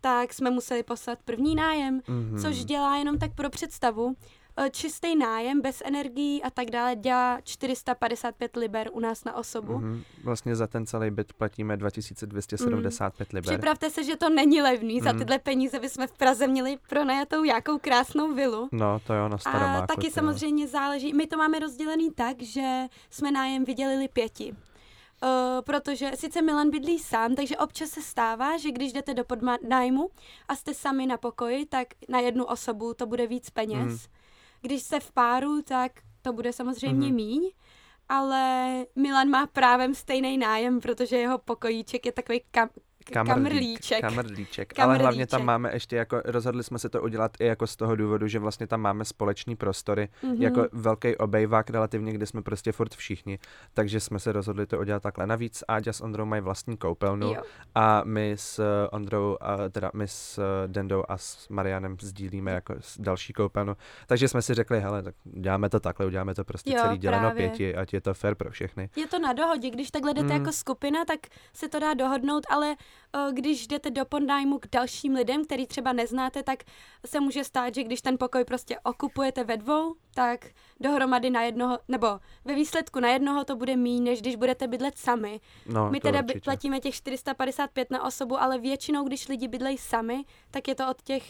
tak 0.00 0.32
jsme 0.32 0.50
museli 0.50 0.82
poslat 0.82 1.18
první 1.24 1.54
nájem, 1.54 2.00
Mhm. 2.08 2.38
což 2.42 2.64
dělá 2.64 2.96
jenom 2.96 3.18
tak 3.18 3.34
pro 3.34 3.50
představu. 3.50 4.14
Eh, 4.56 4.70
Čistý 4.70 5.16
nájem 5.16 5.60
bez 5.60 5.82
energií 5.84 6.42
a 6.42 6.50
tak 6.50 6.70
dále 6.70 6.96
dělá 6.96 7.40
455 7.44 8.56
liber 8.56 8.90
u 8.92 9.00
nás 9.00 9.24
na 9.24 9.36
osobu. 9.36 9.72
Mhm. 9.78 10.02
Vlastně 10.24 10.56
za 10.56 10.66
ten 10.66 10.86
celý 10.86 11.10
byt 11.10 11.32
platíme 11.32 11.76
2275 11.76 13.32
liber. 13.32 13.52
Připravte 13.54 13.90
se, 13.90 14.04
že 14.04 14.16
to 14.16 14.28
není 14.28 14.62
levný. 14.62 15.00
Za 15.00 15.10
Mhm. 15.10 15.18
tyhle 15.18 15.38
peníze 15.38 15.78
bychom 15.80 16.06
v 16.06 16.12
Praze 16.12 16.46
měli 16.46 16.78
pronajatou 16.88 17.44
jakou 17.44 17.78
krásnou 17.78 18.34
vilu. 18.34 18.68
No, 18.72 19.00
to 19.06 19.14
jo, 19.14 19.28
na 19.28 19.38
staromáku. 19.38 19.82
A 19.82 19.86
taky 19.86 20.06
to- 20.08 20.14
samozřejmě 20.14 20.68
záleží, 20.68 21.12
my 21.14 21.26
to 21.26 21.36
máme 21.36 21.58
rozdělený 21.58 22.10
tak, 22.10 22.42
že 22.42 22.86
jsme 23.10 23.30
nájem 23.30 23.64
vydělili 23.64 24.08
pěti. 24.08 24.54
Uh, 25.24 25.28
protože 25.64 26.10
sice 26.14 26.42
Milan 26.42 26.70
bydlí 26.70 26.98
sám, 26.98 27.34
takže 27.34 27.56
občas 27.56 27.90
se 27.90 28.02
stává, 28.02 28.56
že 28.56 28.70
když 28.70 28.92
jdete 28.92 29.14
do 29.14 29.24
podnájmu 29.24 30.10
a 30.48 30.54
jste 30.56 30.74
sami 30.74 31.06
na 31.06 31.16
pokoji, 31.16 31.66
tak 31.66 31.88
na 32.08 32.20
jednu 32.20 32.44
osobu 32.44 32.94
to 32.94 33.06
bude 33.06 33.26
víc 33.26 33.50
peněz. 33.50 33.86
Mhm. 33.88 33.98
Když 34.62 34.82
jste 34.82 35.00
v 35.00 35.12
páru, 35.12 35.62
tak 35.62 35.92
to 36.22 36.32
bude 36.32 36.52
samozřejmě 36.52 37.06
Mhm. 37.06 37.14
míň, 37.16 37.50
ale 38.08 38.74
Milan 38.96 39.28
má 39.28 39.46
právem 39.46 39.94
stejný 39.94 40.38
nájem, 40.38 40.80
protože 40.80 41.16
jeho 41.16 41.38
pokojíček 41.38 42.06
je 42.06 42.12
takový 42.12 42.40
kam, 42.50 42.68
kamrlíček. 43.10 44.00
Kamrlíček. 44.00 44.78
Ale 44.78 44.98
hlavně 44.98 45.26
tam 45.26 45.44
máme 45.44 45.70
ještě 45.72 45.96
jako, 45.96 46.22
rozhodli 46.24 46.64
jsme 46.64 46.78
se 46.78 46.88
to 46.88 47.02
udělat 47.02 47.32
i 47.40 47.46
jako 47.46 47.66
z 47.66 47.76
toho 47.76 47.96
důvodu, 47.96 48.28
že 48.28 48.38
vlastně 48.38 48.66
tam 48.66 48.80
máme 48.80 49.04
společný 49.04 49.56
prostory, 49.56 50.08
Mhm. 50.22 50.42
jako 50.42 50.66
velký 50.72 51.16
obejvák 51.16 51.70
relativně, 51.70 52.12
kde 52.12 52.26
jsme 52.26 52.42
prostě 52.42 52.72
furt 52.72 52.94
všichni, 52.94 53.38
takže 53.74 54.00
jsme 54.00 54.18
se 54.18 54.32
rozhodli 54.32 54.66
to 54.66 54.78
udělat 54.78 55.02
takhle. 55.02 55.26
Navíc 55.26 55.64
Áďa 55.68 55.92
s 55.92 56.00
Ondrou 56.00 56.24
mají 56.24 56.42
vlastní 56.42 56.76
koupelnu 56.76 57.26
Jo. 57.34 57.42
a 57.74 58.02
my 58.04 58.32
s 58.32 58.58
eh, 58.58 58.88
Ondrou, 58.88 59.36
a 59.40 59.56
teda 59.70 59.90
my 59.94 60.08
s 60.08 60.38
eh, 60.38 60.68
Dendou 60.68 61.04
a 61.08 61.18
s 61.18 61.48
Marianem 61.48 61.96
sdílíme 62.00 62.50
jako 62.52 62.74
další 62.98 63.32
koupelnu, 63.32 63.76
takže 64.06 64.28
jsme 64.28 64.42
si 64.42 64.54
řekli, 64.54 64.80
hele, 64.80 65.02
tak 65.02 65.14
děláme 65.24 65.68
to 65.68 65.80
takhle, 65.80 66.06
uděláme 66.06 66.34
to 66.34 66.44
prostě 66.44 66.70
Jo, 66.72 66.78
celý 66.82 66.98
děleno 66.98 67.28
právě. 67.30 67.48
pěti, 67.48 67.74
ať 67.76 67.94
je 67.94 68.00
to 68.00 68.14
fair 68.14 68.34
pro 68.34 68.50
všechny. 68.50 68.90
Je 68.96 69.06
to 69.06 69.18
na 69.18 69.32
dohodě, 69.32 69.70
když 69.70 69.90
takhle 69.90 70.14
jdete 70.14 70.26
Mm. 70.34 70.40
jako 70.40 70.52
skupina, 70.52 71.04
tak 71.04 71.20
se 71.52 71.68
to 71.68 71.78
dá 71.80 71.94
dohodnout, 71.94 72.44
ale 72.50 72.74
když 73.32 73.66
jdete 73.66 73.90
do 73.90 74.04
podnájmu 74.04 74.58
k 74.58 74.66
dalším 74.72 75.14
lidem, 75.14 75.44
který 75.44 75.66
třeba 75.66 75.92
neznáte, 75.92 76.42
tak 76.42 76.58
se 77.06 77.20
může 77.20 77.44
stát, 77.44 77.74
že 77.74 77.84
když 77.84 78.02
ten 78.02 78.18
pokoj 78.18 78.44
prostě 78.44 78.78
okupujete 78.82 79.44
ve 79.44 79.56
dvou, 79.56 79.94
tak 80.14 80.46
dohromady 80.80 81.30
na 81.30 81.42
jednoho, 81.42 81.78
nebo 81.88 82.06
ve 82.44 82.54
výsledku 82.54 83.00
na 83.00 83.08
jednoho 83.08 83.44
to 83.44 83.56
bude 83.56 83.76
míň, 83.76 84.04
než 84.04 84.20
když 84.20 84.36
budete 84.36 84.68
bydlet 84.68 84.98
sami. 84.98 85.40
No, 85.66 85.90
My 85.90 86.00
teda 86.00 86.20
určitě. 86.22 86.40
platíme 86.40 86.80
těch 86.80 86.94
455 86.94 87.90
na 87.90 88.04
osobu, 88.04 88.40
ale 88.42 88.58
většinou, 88.58 89.04
když 89.04 89.28
lidi 89.28 89.48
bydlejí 89.48 89.78
sami, 89.78 90.24
tak 90.50 90.68
je 90.68 90.74
to 90.74 90.90
od 90.90 91.02
těch 91.02 91.22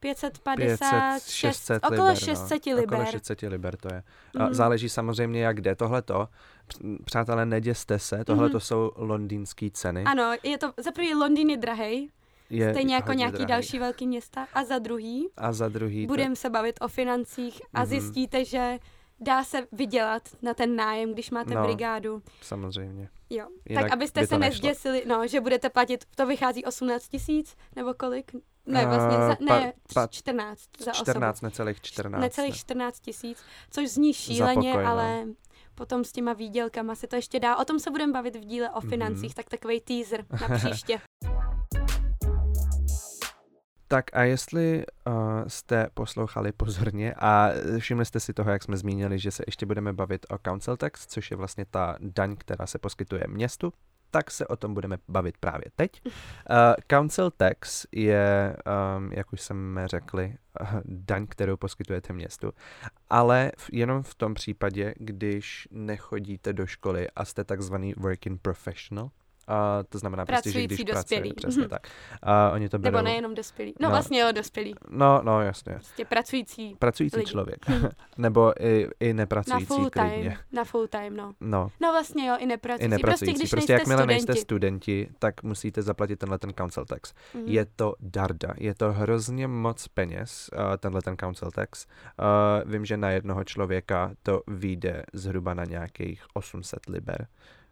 550, 0.00 1.12
500, 1.14 1.30
600 1.32 1.84
okolo 1.84 2.02
liber, 2.08 2.16
600 2.24 2.66
no. 2.66 2.74
liber. 2.76 2.94
Okolo 3.00 3.10
600 3.12 3.40
liber 3.42 3.76
to 3.76 3.88
je. 3.94 4.02
A 4.40 4.44
Mhm. 4.44 4.54
záleží 4.54 4.88
samozřejmě, 4.88 5.42
jak 5.42 5.60
jde 5.60 5.74
tohleto. 5.74 6.28
Př- 6.68 6.80
Přátelé, 7.04 7.46
neděste 7.46 7.98
se, 7.98 8.24
tohle 8.24 8.44
Mhm. 8.44 8.52
to 8.52 8.60
jsou 8.60 8.92
londýnský 8.96 9.70
ceny. 9.70 10.04
Ano, 10.04 10.32
je 10.42 10.58
to, 10.58 10.72
za 10.76 10.92
prvý 10.92 11.14
Londýn 11.14 11.50
je 11.50 11.56
drahej, 11.56 12.08
je 12.50 12.70
stejně 12.70 12.94
jako 12.94 13.12
nějaký 13.12 13.32
drahý. 13.36 13.46
další 13.48 13.78
velký 13.78 14.06
města, 14.06 14.46
a 14.54 14.64
za 14.64 14.78
druhý, 14.78 15.28
A 15.36 15.52
za 15.52 15.68
druhý 15.68 16.06
to- 16.06 16.08
budeme 16.12 16.36
se 16.36 16.50
bavit 16.50 16.78
o 16.80 16.88
financích 16.88 17.62
a 17.74 17.78
Mhm. 17.80 17.88
zjistíte, 17.88 18.44
že 18.44 18.78
dá 19.20 19.44
se 19.44 19.66
vydělat 19.72 20.22
na 20.42 20.54
ten 20.54 20.76
nájem, 20.76 21.12
když 21.12 21.30
máte 21.30 21.54
No, 21.54 21.62
brigádu. 21.66 22.22
samozřejmě. 22.42 23.08
Jo. 23.30 23.46
Jinak 23.68 23.84
tak 23.84 23.92
abyste 23.92 24.20
by 24.20 24.26
se 24.26 24.34
to 24.34 24.38
nezděsili, 24.38 25.02
no, 25.06 25.26
že 25.26 25.40
budete 25.40 25.68
platit, 25.70 26.04
to 26.16 26.26
vychází 26.26 26.64
18 26.64 27.08
tisíc, 27.08 27.56
nebo 27.76 27.94
kolik? 27.94 28.32
Ne, 28.66 28.86
vlastně, 28.86 29.16
Eh, 29.18 29.28
za, 29.28 29.36
pa- 29.48 29.60
ne, 29.60 29.72
pa- 29.94 30.06
14 30.06 30.60
za 30.78 30.92
14, 30.92 31.36
osobu. 31.36 31.46
necelých 31.46 31.80
14. 31.80 32.20
Necelých 32.20 32.56
14 32.56 33.00
tisíc, 33.00 33.38
což 33.70 33.88
zní 33.88 34.14
šíleně, 34.14 34.70
pokoj, 34.72 34.84
no. 34.84 34.90
Potom 35.78 36.04
s 36.04 36.12
těma 36.12 36.32
výdělkama 36.32 36.94
se 36.94 37.06
to 37.06 37.16
ještě 37.16 37.40
dá. 37.40 37.56
O 37.56 37.64
tom 37.64 37.78
se 37.78 37.90
budeme 37.90 38.12
bavit 38.12 38.36
v 38.36 38.40
díle 38.44 38.70
o 38.70 38.80
Mhm. 38.80 38.90
financích, 38.90 39.34
tak 39.34 39.48
takový 39.48 39.80
teaser 39.80 40.24
na 40.48 40.48
příště. 40.58 40.98
Tak 43.88 44.04
a 44.12 44.22
jestli 44.22 44.84
uh, 45.06 45.12
jste 45.46 45.88
poslouchali 45.94 46.52
pozorně 46.52 47.14
a 47.14 47.48
všimli 47.78 48.04
jste 48.04 48.20
si 48.20 48.32
toho, 48.34 48.50
jak 48.50 48.62
jsme 48.62 48.76
zmínili, 48.76 49.18
že 49.18 49.30
se 49.30 49.42
ještě 49.46 49.66
budeme 49.66 49.92
bavit 49.92 50.26
o 50.30 50.38
council 50.38 50.76
tax, 50.76 51.06
což 51.06 51.30
je 51.30 51.36
vlastně 51.36 51.64
ta 51.70 51.96
daň, 52.00 52.36
která 52.36 52.66
se 52.66 52.78
poskytuje 52.78 53.24
městu, 53.28 53.72
tak 54.10 54.30
se 54.30 54.46
o 54.46 54.56
tom 54.56 54.74
budeme 54.74 54.98
bavit 55.08 55.38
právě 55.38 55.64
teď. 55.76 56.02
Uh, 56.04 56.12
council 56.90 57.30
tax 57.30 57.86
je, 57.92 58.56
um, 58.96 59.12
jak 59.12 59.32
už 59.32 59.40
jsme 59.40 59.88
řekli, 59.88 60.34
uh, 60.60 60.80
daň, 60.84 61.26
kterou 61.26 61.56
poskytujete 61.56 62.12
městu, 62.12 62.52
ale 63.10 63.52
v, 63.56 63.70
jenom 63.72 64.02
v 64.02 64.14
tom 64.14 64.34
případě, 64.34 64.94
když 64.96 65.68
nechodíte 65.70 66.52
do 66.52 66.66
školy 66.66 67.08
a 67.16 67.24
jste 67.24 67.44
takzvaný 67.44 67.94
working 67.96 68.40
professional, 68.42 69.10
a 69.48 69.82
to 69.88 69.98
znamená 69.98 70.26
prostě, 70.26 70.50
že 70.50 70.58
Pracující 70.58 70.84
když 70.84 70.94
dospělý. 70.94 71.20
pracujete, 71.32 71.36
přesně 71.48 71.60
Mhm. 71.60 71.70
tak. 71.70 71.86
A 72.22 72.50
oni 72.50 72.68
to 72.68 72.78
berou, 72.78 72.92
Nebo 72.96 73.04
nejenom 73.04 73.34
dospělí. 73.34 73.74
No, 73.80 73.84
No. 73.88 73.90
vlastně 73.90 74.20
jo, 74.20 74.32
dospělí. 74.32 74.74
No, 74.90 75.20
no, 75.24 75.42
jasně. 75.42 75.72
Prostě 75.74 76.04
pracující 76.04 76.76
Pracující 76.78 77.16
lidi. 77.16 77.30
člověk. 77.30 77.58
Nebo 78.18 78.52
i, 78.64 78.88
i 79.00 79.12
na 79.12 79.16
nepracující 79.22 79.66
full 79.66 79.90
time. 79.90 80.10
klidně. 80.10 80.38
Na 80.52 80.64
full 80.64 80.86
time, 80.88 81.16
no. 81.16 81.34
No, 81.40 81.70
No 81.80 81.92
vlastně 81.92 82.28
jo, 82.28 82.36
i 82.38 82.46
nepracující. 82.46 82.84
i 82.84 82.88
nepracující. 82.88 83.24
Prostě 83.32 83.38
když 83.42 83.50
prostě 83.50 83.72
nejste 83.72 83.72
jakmile 83.72 84.02
studenti. 84.02 84.14
nejste 84.26 84.34
studenti, 84.42 85.08
tak 85.18 85.42
musíte 85.42 85.82
zaplatit 85.82 86.18
tenhle 86.18 86.38
ten 86.38 86.52
council 86.52 86.84
tax. 86.84 87.14
Mhm. 87.34 87.44
Je 87.46 87.64
to 87.76 87.94
darda. 88.00 88.54
Je 88.58 88.74
to 88.74 88.92
hrozně 88.92 89.48
moc 89.48 89.88
peněz, 89.88 90.50
uh, 90.52 90.76
tenhle 90.76 91.02
ten 91.02 91.16
council 91.16 91.50
tax. 91.50 91.86
Uh, 92.66 92.70
vím, 92.72 92.84
že 92.84 92.96
na 92.96 93.10
jednoho 93.10 93.44
člověka 93.44 94.10
to 94.22 94.42
vyjde 94.46 95.02
zhruba 95.12 95.54
na 95.54 95.64
nějakých 95.64 96.22
800 96.34 96.86
liber. 96.88 97.26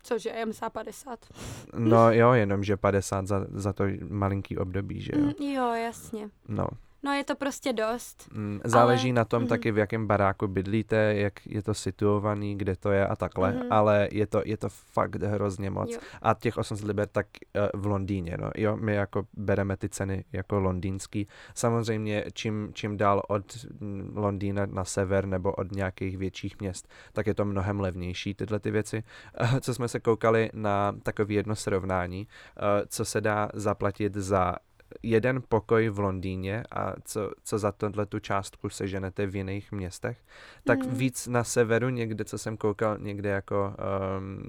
Což 0.07 0.25
je 0.25 0.47
MSA 0.47 0.71
50. 0.71 1.27
No 1.75 2.13
jo, 2.13 2.33
jenom 2.33 2.65
že 2.65 2.77
50 2.77 3.27
za, 3.27 3.47
za 3.55 3.73
to 3.73 3.85
malinký 4.09 4.59
období, 4.59 5.01
že 5.01 5.13
jo. 5.15 5.23
Mm, 5.23 5.47
jo, 5.55 5.75
jasně. 5.75 6.31
No, 6.49 6.67
No 7.03 7.13
je 7.13 7.25
to 7.25 7.37
prostě 7.37 7.73
dost. 7.73 8.29
Mm, 8.33 8.61
záleží 8.65 9.09
ale... 9.09 9.15
na 9.17 9.25
tom 9.25 9.43
mhm. 9.43 9.49
taky, 9.49 9.73
v 9.73 9.79
jakém 9.79 10.07
baráku 10.07 10.49
bydlíte, 10.49 10.97
jak 10.97 11.47
je 11.47 11.63
to 11.63 11.75
situovaný, 11.75 12.59
kde 12.59 12.77
to 12.77 12.91
je 12.91 13.07
a 13.07 13.17
takhle, 13.17 13.53
Mhm. 13.53 13.73
ale 13.73 14.09
je 14.13 14.27
to, 14.27 14.43
je 14.45 14.57
to 14.57 14.69
fakt 14.69 15.23
hrozně 15.23 15.71
moc. 15.71 15.93
Jo. 15.93 15.99
A 16.23 16.35
těch 16.35 16.57
800 16.57 16.87
liber 16.87 17.09
tak 17.09 17.27
uh, 17.75 17.81
v 17.81 17.87
Londýně, 17.87 18.37
no. 18.41 18.51
Jo, 18.57 18.77
my 18.77 18.95
jako 18.95 19.27
bereme 19.33 19.77
ty 19.77 19.89
ceny 19.89 20.25
jako 20.33 20.61
londýnský. 20.61 21.27
Samozřejmě 21.55 22.25
čím, 22.33 22.71
čím 22.73 22.97
dál 22.97 23.23
od 23.29 23.67
mm, 23.81 24.13
Londýna 24.17 24.67
na 24.67 24.85
sever 24.85 25.27
nebo 25.27 25.53
od 25.53 25.73
nějakých 25.73 26.19
větších 26.19 26.61
měst, 26.61 26.89
tak 27.13 27.27
je 27.27 27.35
to 27.35 27.45
mnohem 27.45 27.81
levnější 27.81 28.35
tyhle 28.35 28.61
ty 28.61 28.71
věci. 28.71 29.03
Uh, 29.41 29.59
co 29.59 29.75
jsme 29.75 29.89
se 29.89 30.01
koukali 30.01 30.51
na 30.55 30.95
takové 31.03 31.35
jedno 31.35 31.57
srovnání, 31.57 32.27
uh, 32.27 32.65
co 32.89 33.05
se 33.05 33.21
dá 33.21 33.49
zaplatit 33.55 34.15
za 34.15 34.55
jeden 35.03 35.43
pokoj 35.49 35.89
v 35.89 35.99
Londýně 35.99 36.65
a 36.71 36.95
co, 37.05 37.31
co 37.45 37.59
za 37.59 37.73
tohle 37.73 38.07
tu 38.07 38.19
částku 38.19 38.69
seženete 38.69 39.27
v 39.27 39.37
jiných 39.37 39.73
městech, 39.73 40.19
tak 40.65 40.83
Hmm. 40.85 40.95
víc 40.95 41.27
na 41.27 41.45
severu, 41.45 41.89
někde, 41.89 42.25
co 42.25 42.39
jsem 42.39 42.57
koukal, 42.57 42.99
někde 42.99 43.29
jako 43.29 43.75
um, 44.19 44.43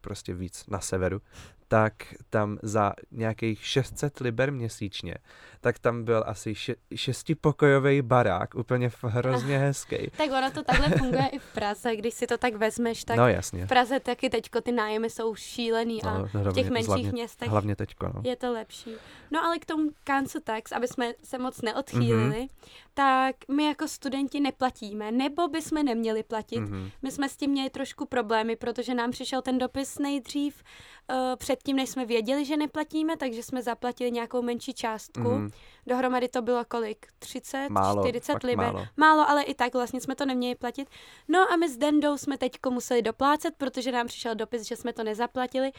prostě 0.00 0.34
víc 0.34 0.66
na 0.66 0.80
severu, 0.80 1.20
tak 1.68 1.92
tam 2.30 2.58
za 2.62 2.92
nějakých 3.10 3.66
600 3.66 4.20
liber 4.20 4.52
měsíčně, 4.52 5.14
tak 5.60 5.78
tam 5.78 6.04
byl 6.04 6.24
asi 6.26 6.54
še, 6.54 6.74
šestipokojový 6.94 8.02
barák, 8.02 8.54
úplně 8.54 8.90
hrozně 9.02 9.58
hezký. 9.58 9.96
Tak 10.16 10.30
ono 10.30 10.50
to 10.50 10.62
takhle 10.62 10.88
funguje 10.98 11.26
i 11.26 11.38
v 11.38 11.52
Praze, 11.54 11.96
když 11.96 12.14
si 12.14 12.26
to 12.26 12.38
tak 12.38 12.54
vezmeš, 12.54 13.04
tak 13.04 13.16
no 13.16 13.28
jasně. 13.28 13.64
v 13.66 13.68
Praze 13.68 14.00
taky 14.00 14.30
teďko 14.30 14.60
ty 14.60 14.72
nájmy 14.72 15.10
jsou 15.10 15.34
šílený 15.34 16.02
a 16.02 16.18
No, 16.18 16.50
v 16.50 16.54
těch 16.54 16.70
menších 16.70 16.88
hlavně, 16.88 17.12
městech 17.12 17.48
hlavně 17.48 17.76
teďko, 17.76 18.06
no. 18.14 18.22
je 18.24 18.36
to 18.36 18.52
lepší. 18.52 18.90
No 19.30 19.44
ale 19.44 19.58
k 19.58 19.64
tomu 19.66 19.90
cancel 20.04 20.40
tax, 20.44 20.72
aby 20.72 20.88
jsme 20.88 21.12
se 21.24 21.38
moc 21.38 21.62
neodchýlili, 21.62 22.38
Mhm. 22.40 22.48
tak 22.94 23.36
my 23.56 23.64
jako 23.64 23.88
studenti 23.88 24.40
neplatíme, 24.40 25.12
nebo 25.12 25.48
bychom 25.48 25.84
neměli 25.84 26.22
platit. 26.22 26.60
Mhm. 26.60 26.90
My 27.02 27.10
jsme 27.10 27.28
s 27.28 27.36
tím 27.36 27.50
měli 27.50 27.70
trošku 27.70 28.06
problémy, 28.06 28.56
protože 28.56 28.94
nám 28.94 29.10
přišel 29.10 29.42
ten 29.42 29.58
dopis 29.58 29.98
nejdřív 29.98 30.62
uh, 31.10 31.16
předtím, 31.56 31.76
než 31.76 31.90
jsme 31.90 32.04
věděli, 32.06 32.44
že 32.44 32.56
neplatíme, 32.56 33.16
takže 33.16 33.42
jsme 33.42 33.62
zaplatili 33.62 34.10
nějakou 34.12 34.42
menší 34.42 34.74
částku. 34.74 35.20
Mhm. 35.20 35.50
Dohromady 35.86 36.28
to 36.28 36.42
bylo 36.42 36.64
kolik? 36.64 37.06
30, 37.18 37.68
Málo, 37.68 38.02
40 38.02 38.32
fakt 38.32 38.42
liber. 38.44 38.72
málo. 38.72 38.86
málo, 38.96 39.30
ale 39.30 39.42
i 39.42 39.54
tak 39.54 39.74
vlastně 39.74 40.00
jsme 40.00 40.14
to 40.14 40.26
neměli 40.26 40.54
platit. 40.54 40.88
No 41.28 41.38
a 41.52 41.56
my 41.56 41.68
s 41.68 41.76
Dendou 41.76 42.16
jsme 42.16 42.38
teď 42.38 42.52
museli 42.70 43.02
doplácet, 43.02 43.54
protože 43.58 43.92
nám 43.92 44.06
přišel 44.06 44.34
dopis, 44.34 44.62
že 44.62 44.76
jsme 44.76 44.92
to 44.92 45.04
nezaplatili, 45.04 45.72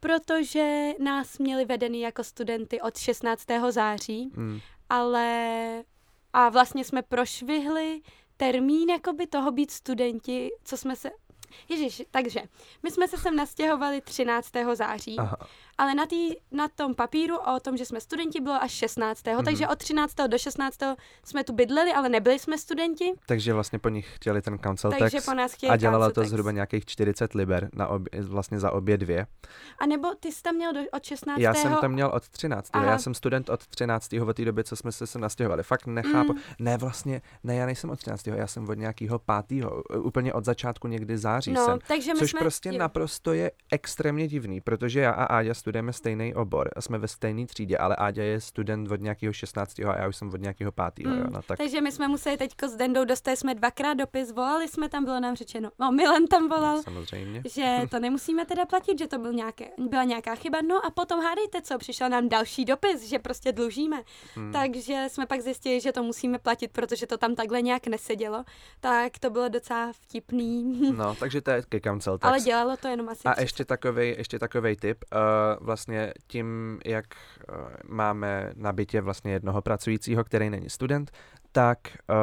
protože 0.00 0.90
nás 0.98 1.38
měli 1.38 1.64
vedený 1.64 2.00
jako 2.00 2.24
studenty 2.24 2.80
od 2.80 2.96
16. 2.98 3.44
září, 3.70 4.30
Mm. 4.36 4.58
ale 4.88 5.84
a 6.32 6.48
vlastně 6.48 6.84
jsme 6.84 7.02
prošvihli 7.02 8.00
termín 8.36 8.90
jakoby 8.90 9.26
toho 9.26 9.50
být 9.52 9.70
studenti, 9.70 10.50
co 10.64 10.76
jsme 10.76 10.96
se 10.96 11.10
Ježíš, 11.68 12.02
takže 12.10 12.40
my 12.82 12.90
jsme 12.90 13.08
se 13.08 13.18
sem 13.18 13.36
nastěhovali 13.36 14.00
13. 14.00 14.52
září, 14.74 15.18
Aha. 15.18 15.36
Ale 15.78 15.94
na, 15.94 16.06
tý, 16.06 16.30
na 16.50 16.68
tom 16.68 16.94
papíru 16.94 17.36
o 17.38 17.60
tom, 17.60 17.76
že 17.76 17.84
jsme 17.86 18.00
studenti, 18.00 18.40
bylo 18.40 18.62
až 18.62 18.70
16. 18.72 19.26
Mhm. 19.26 19.44
Takže 19.44 19.68
od 19.68 19.78
13. 19.78 20.14
do 20.26 20.38
16. 20.38 20.78
jsme 21.24 21.44
tu 21.44 21.52
bydleli, 21.52 21.92
ale 21.92 22.08
nebyli 22.08 22.38
jsme 22.38 22.58
studenti, 22.58 23.12
Takže 23.26 23.52
vlastně 23.54 23.78
po 23.78 23.88
nich 23.88 24.14
chtěli 24.14 24.42
ten 24.42 24.58
council 24.58 24.90
takže 24.90 25.16
tax 25.16 25.26
po 25.26 25.34
nás 25.34 25.56
a 25.68 25.76
dělalo 25.76 26.08
to 26.10 26.20
tax. 26.20 26.28
zhruba 26.28 26.50
nějakých 26.50 26.84
40 26.86 27.34
liber 27.34 27.70
na 27.74 27.88
obě, 27.88 28.22
vlastně 28.22 28.58
za 28.58 28.70
obě 28.70 28.98
dvě. 28.98 29.26
A 29.78 29.86
nebo 29.86 30.14
ty 30.20 30.32
jsi 30.32 30.42
tam 30.42 30.54
měl 30.54 30.72
do, 30.72 30.80
od 30.92 31.04
16. 31.04 31.38
Já 31.40 31.54
jsem 31.54 31.76
tam 31.80 31.92
měl 31.92 32.08
od 32.14 32.28
13. 32.28 32.70
Aha. 32.72 32.84
Já 32.84 32.98
jsem 32.98 33.14
student 33.14 33.50
od 33.50 33.66
13. 33.66 34.12
od 34.12 34.36
té 34.36 34.44
doby, 34.44 34.64
co 34.64 34.76
jsme 34.76 34.92
se 34.92 35.06
sem 35.06 35.20
nastěhovali. 35.20 35.62
Fakt 35.62 35.86
nechápu. 35.86 36.32
Mm. 36.32 36.38
Ne, 36.58 36.76
vlastně, 36.76 37.22
ne, 37.44 37.54
já 37.54 37.66
nejsem 37.66 37.90
od 37.90 37.98
13. 37.98 38.26
Já 38.26 38.46
jsem 38.46 38.68
od 38.68 38.74
nějakého 38.74 39.20
5. 39.48 39.64
Úplně 39.98 40.32
od 40.34 40.44
začátku 40.44 40.88
někdy 40.88 41.18
září 41.18 41.52
No, 41.52 41.64
jsem. 41.64 41.78
takže 41.88 42.14
my 42.14 42.18
Což 42.18 42.30
jsme... 42.30 42.40
prostě 42.40 42.68
jo. 42.68 42.78
naprosto 42.78 43.32
je 43.32 43.50
extrémně 43.72 44.28
divný, 44.28 44.60
protože 44.60 45.00
já 45.00 45.10
a 45.10 45.24
Áďa 45.24 45.54
studujeme 45.62 45.92
stejný 45.92 46.34
obor 46.34 46.70
a 46.76 46.80
jsme 46.80 46.98
ve 46.98 47.08
stejné 47.08 47.46
třídě, 47.46 47.78
ale 47.78 47.96
Áďa 47.96 48.22
je 48.22 48.40
student 48.40 48.90
od 48.90 49.00
nějakého 49.00 49.32
16. 49.32 49.78
a 49.78 49.98
já 49.98 50.08
už 50.08 50.16
jsem 50.16 50.28
od 50.34 50.40
nějakého 50.40 50.72
5. 50.72 51.06
Mm, 51.06 51.18
Jo, 51.18 51.26
no, 51.30 51.42
tak 51.42 51.58
Takže 51.58 51.80
my 51.80 51.92
jsme 51.92 52.08
museli 52.08 52.36
teďko 52.36 52.68
s 52.68 52.76
Dendou, 52.76 53.04
dostali 53.04 53.36
jsme 53.36 53.54
dvakrát 53.54 53.94
dopis, 53.94 54.32
volali 54.32 54.68
jsme 54.68 54.88
tam, 54.88 55.04
bylo 55.04 55.20
nám 55.20 55.36
řečeno, 55.36 55.70
no 55.78 55.92
Milan 55.92 56.26
tam 56.26 56.48
volal, 56.48 56.82
samozřejmě. 56.82 57.42
že 57.54 57.78
to 57.90 57.98
nemusíme 57.98 58.44
teda 58.46 58.66
platit, 58.66 58.98
že 58.98 59.06
to 59.06 59.18
byl 59.18 59.32
nějaké, 59.32 59.64
byla 59.78 60.04
nějaká 60.04 60.34
chyba. 60.34 60.58
No 60.62 60.86
a 60.86 60.90
potom 60.90 61.20
hádejte 61.20 61.62
co, 61.62 61.78
přišel 61.78 62.08
nám 62.08 62.28
další 62.28 62.64
dopis, 62.64 63.02
že 63.02 63.18
prostě 63.18 63.52
dlužíme. 63.52 64.02
Hmm. 64.34 64.52
Takže 64.52 65.04
jsme 65.08 65.26
pak 65.26 65.40
zjistili, 65.40 65.80
že 65.80 65.92
to 65.92 66.02
musíme 66.02 66.38
platit, 66.38 66.68
protože 66.72 67.06
to 67.06 67.18
tam 67.18 67.34
takhle 67.34 67.62
nějak 67.62 67.86
nesedělo. 67.86 68.44
Tak 68.80 69.18
to 69.18 69.30
bylo 69.30 69.48
docela 69.48 69.92
vtipný. 69.92 70.92
No, 70.96 71.14
takže 71.14 71.40
to 71.40 71.50
je 71.50 71.62
ke 71.68 71.80
tax. 71.80 72.08
Ale 72.22 72.40
dělalo 72.40 72.76
to 72.76 72.88
jenom 72.88 73.08
asi 73.08 73.20
A 73.24 73.32
30. 73.32 73.42
ještě 73.42 73.64
takový, 73.64 74.08
ještě 74.08 74.38
takový 74.38 74.76
tip, 74.76 75.04
uh, 75.12 75.18
vlastně 75.60 76.12
tím, 76.26 76.78
jak 76.84 77.04
uh, 77.48 77.56
máme 77.88 78.52
na 78.56 78.72
bytě 78.72 79.00
vlastně 79.00 79.32
jednoho 79.32 79.62
pracujícího, 79.62 80.24
který 80.24 80.50
není 80.50 80.70
student, 80.70 81.10
tak 81.52 81.78
uh, 82.10 82.16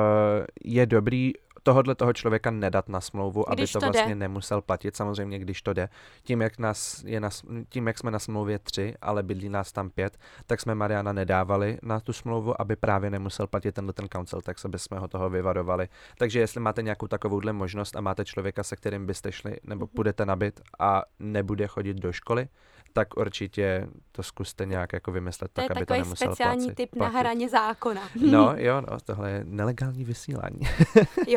je 0.64 0.86
dobrý 0.86 1.34
tohodle 1.64 1.96
toho 1.96 2.14
člověka 2.14 2.52
nedat 2.52 2.90
na 2.90 3.02
smlouvu, 3.02 3.50
aby 3.50 3.62
Když 3.62 3.72
to 3.72 3.80
to 3.80 3.86
jde. 3.86 3.92
vlastně 3.92 4.16
nemusel 4.16 4.62
platit, 4.62 4.96
samozřejmě, 4.96 5.40
když 5.40 5.62
to 5.62 5.74
jde. 5.74 5.90
Tím, 6.24 6.42
jak, 6.42 6.60
nás 6.60 7.04
je 7.04 7.20
na, 7.20 7.30
tím, 7.70 7.88
jak 7.88 7.98
jsme 7.98 8.12
na 8.12 8.20
smlouvě 8.20 8.60
tři, 8.60 8.96
ale 9.02 9.24
bydlí 9.24 9.50
nás 9.50 9.72
tam 9.72 9.90
pět, 9.90 10.18
tak 10.48 10.62
jsme 10.62 10.76
Mariana 10.76 11.14
nedávali 11.14 11.78
na 11.84 12.00
tu 12.00 12.14
smlouvu, 12.14 12.62
aby 12.62 12.76
právě 12.76 13.10
nemusel 13.10 13.48
platit 13.48 13.72
tenhle 13.72 13.94
ten 13.94 14.08
council 14.08 14.42
tax, 14.42 14.66
aby 14.66 14.80
jsme 14.80 15.00
ho 15.00 15.08
toho 15.08 15.30
vyvarovali. 15.30 15.88
Takže 16.18 16.40
jestli 16.40 16.60
máte 16.60 16.82
nějakou 16.82 17.08
takovouhle 17.08 17.54
možnost 17.54 17.96
a 17.96 18.02
máte 18.02 18.26
člověka, 18.26 18.64
se 18.64 18.76
kterým 18.76 19.06
byste 19.06 19.32
šli, 19.32 19.58
nebo 19.64 19.86
Mhm. 19.86 19.90
půjdete 19.96 20.26
na 20.26 20.36
byt 20.36 20.62
a 20.80 21.04
nebude 21.20 21.68
chodit 21.68 21.94
do 21.98 22.12
školy, 22.12 22.48
tak 22.94 23.18
určitě 23.18 23.88
to 24.12 24.24
zkuste 24.24 24.66
nějak 24.66 24.94
jako 24.94 25.12
vymyslet 25.12 25.52
To 25.54 25.62
tak, 25.62 25.72
aby 25.72 25.80
to 25.80 25.86
takový 25.86 26.00
nemusel 26.00 26.28
speciální 26.28 26.66
placit, 26.66 26.76
typ 26.76 26.96
na 26.96 27.00
platit. 27.00 27.18
hraně 27.18 27.50
zákona. 27.50 28.02
No 28.32 28.54
jo, 28.58 28.82
no, 28.82 28.98
tohle 29.06 29.32
je 29.32 29.44
nelegální 29.44 30.04
vysílání. 30.06 30.60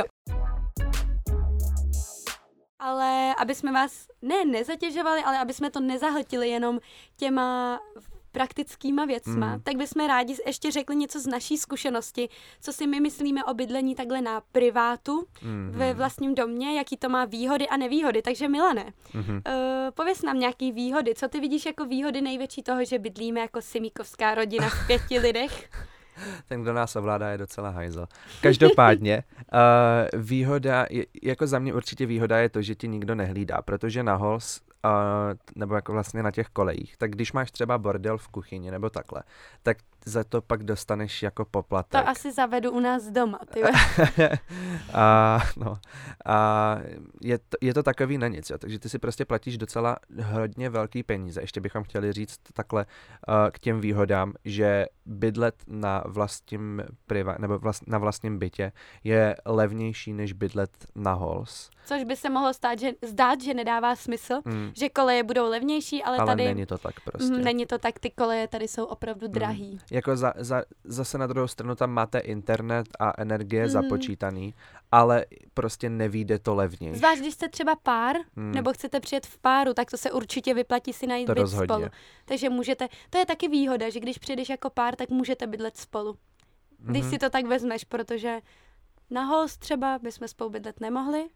Ale 2.79 3.35
aby 3.39 3.55
jsme 3.55 3.73
vás 3.73 4.07
ne 4.23 4.45
nezatěžovali, 4.45 5.23
ale 5.25 5.39
aby 5.39 5.53
jsme 5.53 5.71
to 5.71 5.81
nezahltili 5.81 6.49
jenom 6.49 6.81
těma 7.17 7.81
praktickýma 8.33 9.05
věcma, 9.05 9.55
Mm. 9.57 9.61
tak 9.63 9.77
bychom 9.77 10.07
rádi 10.07 10.37
ještě 10.47 10.71
řekli 10.71 10.97
něco 10.97 11.21
z 11.21 11.27
naší 11.27 11.57
zkušenosti, 11.59 12.29
co 12.61 12.73
si 12.73 12.87
my 12.87 13.01
myslíme 13.01 13.45
o 13.45 13.55
bydlení 13.55 13.95
takhle 13.95 14.21
na 14.23 14.43
privátu 14.53 15.27
Mhm. 15.43 15.73
ve 15.79 15.95
vlastním 15.95 16.35
domě, 16.35 16.77
jaký 16.79 16.97
to 16.97 17.09
má 17.09 17.25
výhody 17.25 17.69
a 17.69 17.77
nevýhody. 17.77 18.23
Takže 18.23 18.49
Milane, 18.49 18.93
Mhm. 19.15 19.35
uh, 19.37 19.43
pověs 19.95 20.23
nám 20.23 20.39
nějaký 20.39 20.73
výhody. 20.73 21.15
Co 21.15 21.29
ty 21.29 21.41
vidíš 21.41 21.67
jako 21.67 21.85
výhody 21.85 22.21
největší 22.21 22.63
toho, 22.63 22.85
že 22.85 22.99
bydlíme 22.99 23.41
jako 23.41 23.63
simíkovská 23.63 24.35
rodina 24.35 24.69
v 24.69 24.87
pěti 24.87 25.19
lidech? 25.19 25.71
Ten, 26.49 26.63
kdo 26.63 26.73
nás 26.73 26.97
ovládá, 26.97 27.31
je 27.31 27.39
docela 27.39 27.69
hajzl. 27.71 28.07
Každopádně, 28.41 29.23
uh, 30.15 30.21
výhoda, 30.23 30.87
je, 30.91 31.07
jako 31.23 31.47
za 31.47 31.59
mě 31.59 31.75
určitě 31.75 32.07
výhoda 32.07 32.39
je 32.39 32.49
to, 32.49 32.63
že 32.63 32.75
ti 32.75 32.89
nikdo 32.89 33.15
nehlídá, 33.15 33.63
protože 33.63 34.03
na 34.03 34.15
Hols, 34.15 34.61
uh, 34.61 34.72
nebo 35.57 35.75
jako 35.75 35.93
vlastně 35.93 36.23
na 36.23 36.31
těch 36.31 36.49
kolejích, 36.49 36.97
tak 36.97 37.11
když 37.11 37.33
máš 37.33 37.51
třeba 37.51 37.79
bordel 37.79 38.19
v 38.19 38.29
kuchyni 38.29 38.71
nebo 38.71 38.91
takhle, 38.91 39.23
tak 39.63 39.77
za 40.07 40.25
to 40.25 40.43
pak 40.43 40.63
dostaneš 40.65 41.23
jako 41.23 41.45
To 41.45 41.51
poplatek. 41.51 42.07
asi 42.07 42.33
zavedu 42.33 42.71
u 42.71 42.81
nás 42.81 43.05
doma, 43.11 43.39
ty. 43.53 43.63
a, 44.95 45.39
no, 45.57 45.79
a 46.27 46.77
je, 47.21 47.39
to, 47.39 47.57
je 47.61 47.75
to 47.75 47.83
takový 47.83 48.19
na 48.19 48.29
nic, 48.29 48.51
jo. 48.51 48.59
takže 48.59 48.79
ty 48.79 48.89
si 48.89 48.99
prostě 48.99 49.25
platíš 49.25 49.59
docela 49.59 49.97
hodně 50.25 50.71
velký 50.71 51.03
peníze. 51.03 51.41
Ještě 51.41 51.61
bychom 51.61 51.83
chtěli 51.85 52.13
říct 52.13 52.39
takhle 52.53 52.87
uh, 53.29 53.35
k 53.51 53.59
těm 53.59 53.81
výhodám, 53.81 54.33
že 54.45 54.87
bydlet 55.07 55.55
na 55.67 56.03
vlastním 56.07 56.83
priva, 57.07 57.37
nebo 57.39 57.59
vlast, 57.59 57.87
na 57.87 57.99
vlastním 57.99 58.39
bytě 58.39 58.73
je 59.05 59.37
levnější 59.47 60.13
než 60.13 60.33
bydlet 60.33 60.71
na 60.95 61.13
Hols. 61.13 61.71
Což 61.85 62.05
by 62.05 62.17
se 62.17 62.31
mohlo 62.31 62.55
stát, 62.55 62.79
že, 62.79 62.91
zdát, 63.03 63.41
že 63.41 63.55
nedává 63.55 63.97
smysl, 63.97 64.35
Mm, 64.45 64.73
že 64.77 64.89
koleje 64.89 65.23
budou 65.23 65.51
levnější, 65.51 66.03
ale, 66.03 66.17
ale 66.17 66.27
tady 66.27 66.45
není 66.45 66.67
to 66.67 66.79
tak 66.79 67.01
prostě. 67.01 67.33
mm, 67.33 67.45
není 67.45 67.67
to 67.67 67.79
tak, 67.79 67.99
ty 67.99 68.11
koleje 68.11 68.49
tady 68.49 68.69
jsou 68.69 68.85
opravdu 68.85 69.29
drahý. 69.29 69.79
Jako 69.93 70.17
za, 70.17 70.33
za, 70.37 70.63
zase 70.85 71.19
na 71.19 71.27
druhou 71.27 71.49
stranu 71.49 71.75
tam 71.75 71.91
máte 71.91 72.19
internet 72.19 72.87
a 72.99 73.13
energie 73.23 73.63
Mm. 73.63 73.69
započítaný, 73.69 74.55
ale 74.93 75.27
prostě 75.55 75.91
nevíde 75.91 76.39
to 76.39 76.55
levněji. 76.55 76.95
Zvlášť, 76.97 77.21
když 77.21 77.35
jste 77.35 77.49
třeba 77.49 77.77
pár, 77.83 78.17
Mm. 78.37 78.53
nebo 78.53 78.73
chcete 78.73 79.01
přijet 79.01 79.27
v 79.27 79.39
páru, 79.39 79.75
tak 79.75 79.91
to 79.91 79.97
se 79.97 80.13
určitě 80.13 80.55
vyplatí 80.55 80.93
si 80.93 81.07
najít 81.07 81.27
To 81.27 81.35
byt 81.35 81.41
rozhodně. 81.41 81.67
spolu. 81.67 81.87
Takže 82.25 82.51
můžete, 82.51 82.89
to 83.11 83.19
je 83.19 83.27
taky 83.27 83.49
výhoda, 83.49 83.91
že 83.91 84.01
když 84.01 84.19
přijdeš 84.19 84.49
jako 84.49 84.71
pár, 84.71 84.97
tak 84.97 85.09
můžete 85.11 85.47
bydlet 85.47 85.77
spolu. 85.77 86.17
Když 86.79 87.03
Mhm. 87.03 87.11
si 87.11 87.19
to 87.19 87.31
tak 87.31 87.47
vezmeš, 87.47 87.85
protože 87.85 88.41
na 89.11 89.25
host 89.25 89.61
třeba 89.61 89.99
bychom 90.03 90.29
spolu 90.29 90.51
bydlet 90.51 90.81
nemohli, 90.81 91.29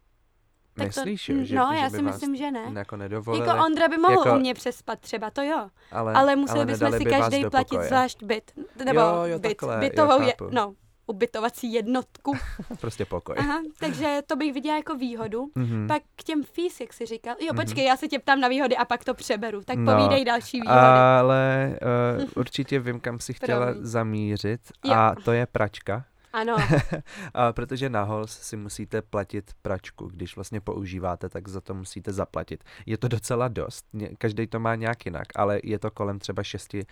Tak 0.76 0.86
Myslíš, 0.86 1.26
to, 1.26 1.32
jo, 1.32 1.38
že, 1.44 1.54
no, 1.56 1.68
že 1.72 1.78
já 1.78 1.90
si 1.90 2.02
myslím, 2.02 2.36
že 2.36 2.50
ne. 2.50 2.72
Jako 2.74 2.96
nedovolili, 2.96 3.46
Jako 3.48 3.64
Ondra 3.64 3.88
by 3.88 3.96
mohl 3.98 4.12
Jako- 4.12 4.32
u 4.36 4.38
mě 4.38 4.54
přespat 4.54 4.98
třeba, 5.00 5.30
to 5.30 5.42
jo. 5.42 5.68
ale, 5.92 6.12
Ale 6.12 6.36
museli 6.36 6.58
ale 6.58 6.66
bychom 6.66 6.92
si 6.92 6.98
by 6.98 7.10
každý 7.10 7.44
platit 7.50 7.68
pokoje. 7.68 7.88
zvlášť 7.88 8.22
byt. 8.22 8.50
Nebo 8.84 9.00
Jo, 9.00 9.22
jo, 9.24 9.38
byt, 9.38 9.48
takhle, 9.48 9.74
jo, 9.74 9.80
bytovou 9.80 10.20
je, 10.20 10.26
chápu. 10.26 10.48
no, 10.50 10.74
ubytovací 11.06 11.72
jednotku. 11.72 12.32
Prostě 12.80 13.04
pokoj. 13.04 13.36
Aha, 13.38 13.60
takže 13.80 14.18
to 14.26 14.36
bych 14.36 14.52
viděla 14.54 14.76
jako 14.76 14.94
výhodu. 14.94 15.50
Mhm. 15.54 15.86
Pak 15.88 16.02
k 16.16 16.22
těm 16.24 16.42
fees, 16.44 16.80
jak 16.80 16.92
jsi 16.92 17.06
říkal. 17.06 17.34
Jo, 17.40 17.54
počkej, 17.54 17.84
já 17.84 17.96
se 17.96 18.08
tě 18.08 18.18
ptám 18.18 18.40
na 18.40 18.48
výhody 18.48 18.76
a 18.76 18.84
pak 18.84 19.04
to 19.04 19.14
přeberu. 19.14 19.60
Tak 19.64 19.76
No, 19.78 19.92
povídej 19.96 20.24
další 20.24 20.60
výhody. 20.60 20.80
Ale 20.80 21.78
uh, 22.18 22.24
určitě 22.36 22.80
vím, 22.80 23.00
kam 23.00 23.20
si 23.20 23.34
chtěla 23.34 23.66
Promiň. 23.66 23.84
zamířit 23.86 24.60
Jo. 24.84 24.92
a 24.94 25.14
to 25.24 25.32
je 25.32 25.46
pračka. 25.46 26.04
Ano, 26.36 26.56
a 27.34 27.52
protože 27.52 27.88
na 27.90 28.02
Halls 28.04 28.30
si 28.40 28.56
musíte 28.56 29.02
platit 29.02 29.50
pračku, 29.62 30.06
když 30.06 30.36
vlastně 30.36 30.60
používáte, 30.60 31.28
tak 31.28 31.48
za 31.48 31.60
to 31.60 31.74
musíte 31.74 32.12
zaplatit. 32.12 32.64
Je 32.86 32.98
to 32.98 33.08
docela 33.08 33.48
dost, 33.48 33.86
každý 34.18 34.46
to 34.46 34.60
má 34.60 34.74
nějak 34.74 35.06
jinak, 35.06 35.26
ale 35.36 35.60
je 35.64 35.78
to 35.78 35.90
kolem 35.90 36.18
třeba 36.18 36.42
6-5 36.42 36.84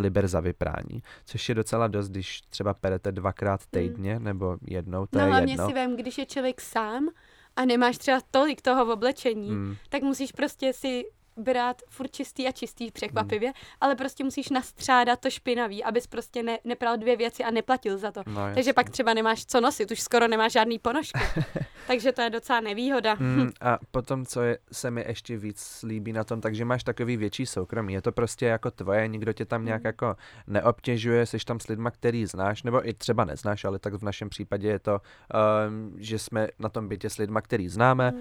liber 0.00 0.28
za 0.28 0.40
vyprání, 0.40 1.02
což 1.24 1.48
je 1.48 1.54
docela 1.54 1.86
dost, 1.88 2.08
když 2.08 2.40
třeba 2.40 2.74
perete 2.74 3.12
dvakrát 3.12 3.60
týdně 3.70 4.18
nebo 4.20 4.56
jednou, 4.66 5.06
to 5.06 5.18
no 5.18 5.24
je 5.24 5.30
hlavně 5.30 5.52
jedno. 5.52 5.68
si 5.68 5.74
vem, 5.74 5.96
když 5.96 6.18
je 6.18 6.26
člověk 6.26 6.60
sám 6.60 7.08
a 7.56 7.64
nemáš 7.64 7.98
třeba 7.98 8.20
tolik 8.30 8.62
toho 8.62 8.86
v 8.86 8.90
oblečení, 8.90 9.50
Mm. 9.50 9.76
tak 9.88 10.02
musíš 10.02 10.32
prostě 10.32 10.72
si 10.72 11.04
brát 11.36 11.82
furt 11.88 12.10
čistý 12.10 12.48
a 12.48 12.52
čistý 12.52 12.90
překvapivě, 12.90 13.52
ale 13.80 13.94
prostě 13.96 14.24
musíš 14.24 14.48
nastřádat 14.50 15.20
to 15.20 15.30
špinavý, 15.30 15.84
abys 15.84 16.06
prostě 16.06 16.42
ne, 16.42 16.58
nepral 16.64 16.96
dvě 16.96 17.16
věci 17.16 17.44
a 17.44 17.50
neplatil 17.50 17.98
za 17.98 18.12
to. 18.12 18.22
No, 18.26 18.40
Takže 18.54 18.72
pak 18.72 18.90
třeba 18.90 19.14
nemáš 19.14 19.46
co 19.46 19.60
nosit, 19.60 19.90
už 19.90 20.00
skoro 20.00 20.28
nemáš 20.28 20.52
žádný 20.52 20.78
ponožky. 20.78 21.18
Takže 21.86 22.12
to 22.12 22.22
je 22.22 22.30
docela 22.30 22.60
nevýhoda. 22.60 23.14
Mm, 23.14 23.50
a 23.60 23.78
potom, 23.90 24.26
co 24.26 24.42
je, 24.42 24.58
se 24.72 24.90
mi 24.90 25.04
ještě 25.08 25.36
víc 25.36 25.84
líbí 25.88 26.12
na 26.12 26.24
tom, 26.24 26.40
takže 26.40 26.64
máš 26.64 26.84
takový 26.84 27.16
větší 27.16 27.46
soukromí. 27.46 27.92
Je 27.92 28.02
to 28.02 28.12
prostě 28.12 28.46
jako 28.46 28.70
tvoje, 28.70 29.08
nikdo 29.08 29.32
tě 29.32 29.44
tam 29.44 29.64
nějak 29.64 29.82
Mm. 29.82 29.86
jako 29.86 30.16
neobtěžuje, 30.46 31.26
jsi 31.26 31.38
tam 31.46 31.60
s 31.60 31.66
lidma, 31.68 31.90
který 31.90 32.26
znáš, 32.26 32.62
nebo 32.62 32.88
i 32.88 32.94
třeba 32.94 33.24
neznáš, 33.24 33.64
ale 33.64 33.78
tak 33.78 33.94
v 33.94 34.02
našem 34.02 34.28
případě 34.28 34.68
je 34.68 34.78
to, 34.78 35.00
um, 35.68 35.92
že 35.96 36.18
jsme 36.18 36.48
na 36.58 36.68
tom 36.68 36.88
bytě 36.88 37.10
s 37.10 37.16
lidma, 37.16 37.40
který 37.40 37.68
známe. 37.68 38.10
Mm. 38.10 38.18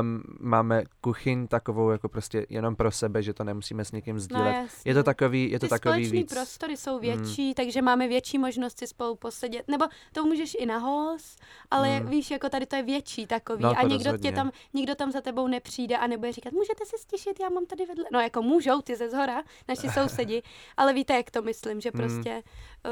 Um, 0.00 0.22
máme 0.40 0.84
kuchyň 1.00 1.46
takovou 1.46 1.90
jako 1.90 2.08
prostě 2.08 2.45
jenom 2.48 2.76
pro 2.76 2.90
sebe, 2.90 3.22
že 3.22 3.34
to 3.34 3.44
nemusíme 3.44 3.84
s 3.84 3.92
někým 3.92 4.16
No, 4.16 4.20
sdílet. 4.20 4.54
jasně. 4.54 4.90
je 4.90 4.94
to 4.94 5.02
takový, 5.02 5.50
je 5.50 5.58
to 5.60 5.66
Ty 5.66 5.70
takový 5.70 6.10
víc. 6.10 6.32
prostory 6.34 6.76
jsou 6.76 6.98
větší, 6.98 7.54
takže 7.54 7.82
máme 7.82 8.08
větší 8.08 8.38
možnost 8.38 8.78
si 8.78 8.86
spolu 8.86 9.14
posedět. 9.16 9.68
Nebo 9.68 9.84
to 10.12 10.24
můžeš 10.24 10.56
i 10.58 10.66
na 10.66 10.78
hols, 10.78 11.36
ale 11.70 12.00
Mm. 12.00 12.08
víš, 12.08 12.30
jako 12.30 12.48
tady 12.48 12.66
to 12.66 12.76
je 12.76 12.82
větší 12.82 13.26
takový. 13.26 13.62
No, 13.62 13.78
a 13.78 13.82
někdo 13.82 14.18
tě 14.18 14.32
tam, 14.32 14.50
nikdo 14.74 14.94
tam 14.94 15.12
za 15.12 15.20
tebou 15.20 15.48
nepřijde 15.48 15.96
a 15.96 16.06
nebude 16.06 16.32
říkat, 16.32 16.52
můžete 16.52 16.86
se 16.86 16.98
stišit, 16.98 17.40
já 17.40 17.48
mám 17.48 17.66
tady 17.66 17.86
vedle. 17.86 18.04
No 18.12 18.20
jako 18.20 18.42
můžou 18.42 18.80
ty 18.80 18.96
ze 18.96 19.10
zhora, 19.10 19.42
naši 19.68 19.88
sousedi, 19.88 20.42
ale 20.76 20.92
víte, 20.92 21.14
jak 21.14 21.30
to 21.30 21.42
myslím, 21.42 21.80
že 21.80 21.90
Mm. 21.94 21.98
prostě 22.00 22.42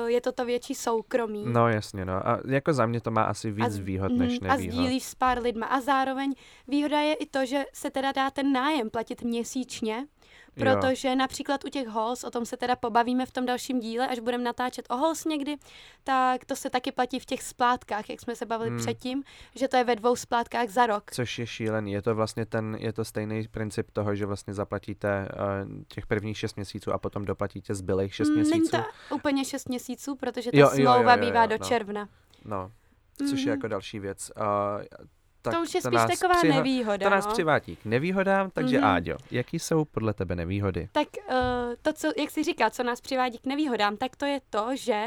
je 0.07 0.21
to 0.21 0.33
to 0.33 0.45
větší 0.45 0.75
soukromí. 0.75 1.45
No 1.49 1.69
jasně, 1.69 2.05
no. 2.05 2.29
A 2.29 2.41
jako 2.49 2.73
za 2.73 2.87
mě 2.87 3.01
to 3.01 3.11
má 3.11 3.23
asi 3.25 3.51
víc 3.51 3.67
z- 3.71 3.79
výhod 3.79 4.11
mhm, 4.13 4.19
než 4.19 4.39
A 4.43 4.47
nevýhod. 4.47 4.75
sdílíš 4.75 5.05
s 5.05 5.15
pár 5.15 5.43
lidma. 5.43 5.67
A 5.67 5.81
zároveň 5.81 6.35
výhoda 6.69 7.01
je 7.01 7.15
i 7.15 7.27
to, 7.27 7.47
že 7.47 7.65
se 7.73 7.91
teda 7.91 8.13
dá 8.13 8.31
ten 8.31 8.53
nájem 8.53 8.91
platit 8.91 9.23
měsíčně, 9.23 10.07
Jo. 10.57 10.65
protože 10.81 11.17
například 11.17 11.65
u 11.65 11.69
těch 11.69 11.89
hols, 11.89 12.25
o 12.25 12.31
tom 12.31 12.47
se 12.47 12.57
teda 12.57 12.77
pobavíme 12.77 13.27
v 13.27 13.31
tom 13.31 13.47
dalším 13.47 13.81
díle, 13.81 14.09
až 14.09 14.19
budeme 14.19 14.45
natáčet 14.45 14.87
o 14.91 14.97
hols 14.97 15.25
někdy, 15.25 15.57
tak 16.05 16.45
to 16.45 16.57
se 16.57 16.71
taky 16.71 16.93
platí 16.93 17.21
v 17.21 17.25
těch 17.25 17.43
splátkách, 17.43 18.11
jak 18.11 18.21
jsme 18.21 18.37
se 18.37 18.47
bavili 18.47 18.71
Hmm. 18.71 18.79
předtím, 18.79 19.25
že 19.55 19.69
to 19.69 19.77
je 19.77 19.85
ve 19.85 19.97
dvou 19.97 20.17
splátkách 20.17 20.69
za 20.69 20.87
rok. 20.87 21.11
Což 21.11 21.39
je 21.39 21.47
šílený. 21.47 21.93
Je 21.93 22.03
to 22.03 22.15
vlastně 22.15 22.47
ten, 22.47 22.77
je 22.81 22.93
to 22.93 23.05
stejný 23.05 23.49
princip 23.49 23.91
toho, 23.91 24.15
že 24.15 24.27
vlastně 24.27 24.55
zaplatíte 24.55 25.29
uh, 25.69 25.83
těch 25.89 26.07
prvních 26.07 26.39
6 26.39 26.57
měsíců 26.57 26.93
a 26.93 26.99
potom 26.99 27.25
doplatíte 27.25 27.75
zbylých 27.75 28.15
6 28.15 28.29
Mm, 28.29 28.35
Není 28.37 28.49
měsíců. 28.51 28.77
to 29.09 29.15
úplně 29.17 29.45
6 29.45 29.69
měsíců, 29.69 30.15
protože 30.17 30.51
ta 30.51 30.59
Jo, 30.59 30.67
jo, 30.67 30.71
jo, 30.73 30.77
smlouva 30.93 31.13
jo, 31.15 31.19
jo, 31.23 31.27
bývá 31.27 31.47
do 31.47 31.57
no. 31.61 31.67
června. 31.67 32.09
No, 32.45 32.71
což 33.19 33.31
je 33.31 33.37
Mhm. 33.47 33.49
jako 33.51 33.69
další 33.69 33.99
věc. 33.99 34.31
Uh, 34.37 34.45
tak 35.45 35.55
to 35.55 35.63
už 35.63 35.75
je 35.75 35.83
to 35.83 35.89
spíš 35.89 35.95
nás 35.97 36.11
taková 36.21 36.35
přiha- 36.43 36.55
nevýhoda. 36.55 37.07
To 37.07 37.11
nás 37.11 37.27
no. 37.27 37.33
přivádí 37.33 37.77
k 37.77 37.85
nevýhodám, 37.85 38.51
takže 38.51 38.77
Mhm. 38.79 38.87
Áďo, 38.87 39.17
jaký 39.31 39.59
jsou 39.59 39.85
podle 39.85 40.15
tebe 40.15 40.37
nevýhody? 40.37 40.89
Tak 40.93 41.09
uh, 41.31 41.35
to, 41.83 41.93
co, 41.93 42.13
jak 42.19 42.31
jsi 42.31 42.45
říká, 42.45 42.71
co 42.71 42.83
nás 42.83 43.01
přivádí 43.01 43.39
k 43.39 43.47
nevýhodám, 43.47 43.97
tak 43.97 44.17
to 44.17 44.25
je 44.27 44.41
to, 44.51 44.69
že 44.75 45.05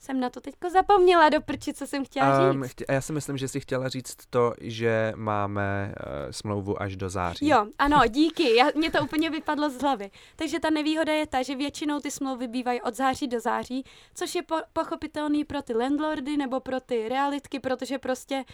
jsem 0.00 0.20
na 0.20 0.30
to 0.30 0.40
teďko 0.40 0.70
zapomněla 0.70 1.28
do 1.28 1.40
prči, 1.40 1.74
co 1.74 1.86
jsem 1.86 2.04
chtěla 2.04 2.50
Um, 2.50 2.62
říct. 2.62 2.70
chtě, 2.70 2.86
a 2.86 2.92
já 2.92 3.00
si 3.00 3.12
myslím, 3.12 3.38
že 3.38 3.48
jsi 3.48 3.60
chtěla 3.60 3.88
říct 3.88 4.16
to, 4.30 4.54
že 4.60 5.12
máme 5.16 5.94
uh, 6.06 6.30
smlouvu 6.30 6.82
až 6.82 6.96
do 6.96 7.08
září. 7.10 7.48
Jo, 7.48 7.66
ano, 7.78 8.00
díky, 8.08 8.56
já, 8.56 8.66
mě 8.74 8.90
to 8.90 9.02
úplně 9.02 9.30
vypadlo 9.30 9.70
z 9.70 9.80
hlavy. 9.82 10.10
Takže 10.36 10.60
ta 10.60 10.70
nevýhoda 10.70 11.12
je 11.12 11.26
ta, 11.26 11.42
že 11.42 11.56
většinou 11.56 12.00
ty 12.00 12.10
smlouvy 12.10 12.48
bývají 12.48 12.82
od 12.82 12.94
září 12.94 13.26
do 13.28 13.40
září, 13.40 13.84
což 14.14 14.34
je 14.34 14.42
po, 14.42 14.56
pochopitelný 14.72 15.44
pro 15.44 15.62
ty 15.62 15.74
landlordy 15.74 16.36
nebo 16.36 16.60
pro 16.60 16.80
ty 16.80 17.08
realitky, 17.08 17.60
protože 17.60 17.98
prostě, 17.98 18.44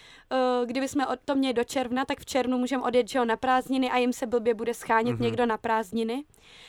uh, 0.61 0.67
kdyby 0.67 0.89
jsme 0.89 1.07
od- 1.07 1.21
to 1.25 1.35
měli 1.35 1.55
do 1.55 1.65
června, 1.65 2.05
tak 2.05 2.21
v 2.21 2.27
červnu 2.27 2.59
můžeme 2.59 2.83
odjet 2.83 3.09
že 3.09 3.25
na 3.25 3.37
prázdniny 3.37 3.91
a 3.91 3.97
jim 3.97 4.13
se 4.13 4.27
blbě 4.27 4.55
bude 4.55 4.75
schánět 4.75 5.13
Mhm. 5.13 5.21
mm-hmm. 5.21 5.25
někdo 5.25 5.47
na 5.47 5.57
prázdniny. 5.57 6.25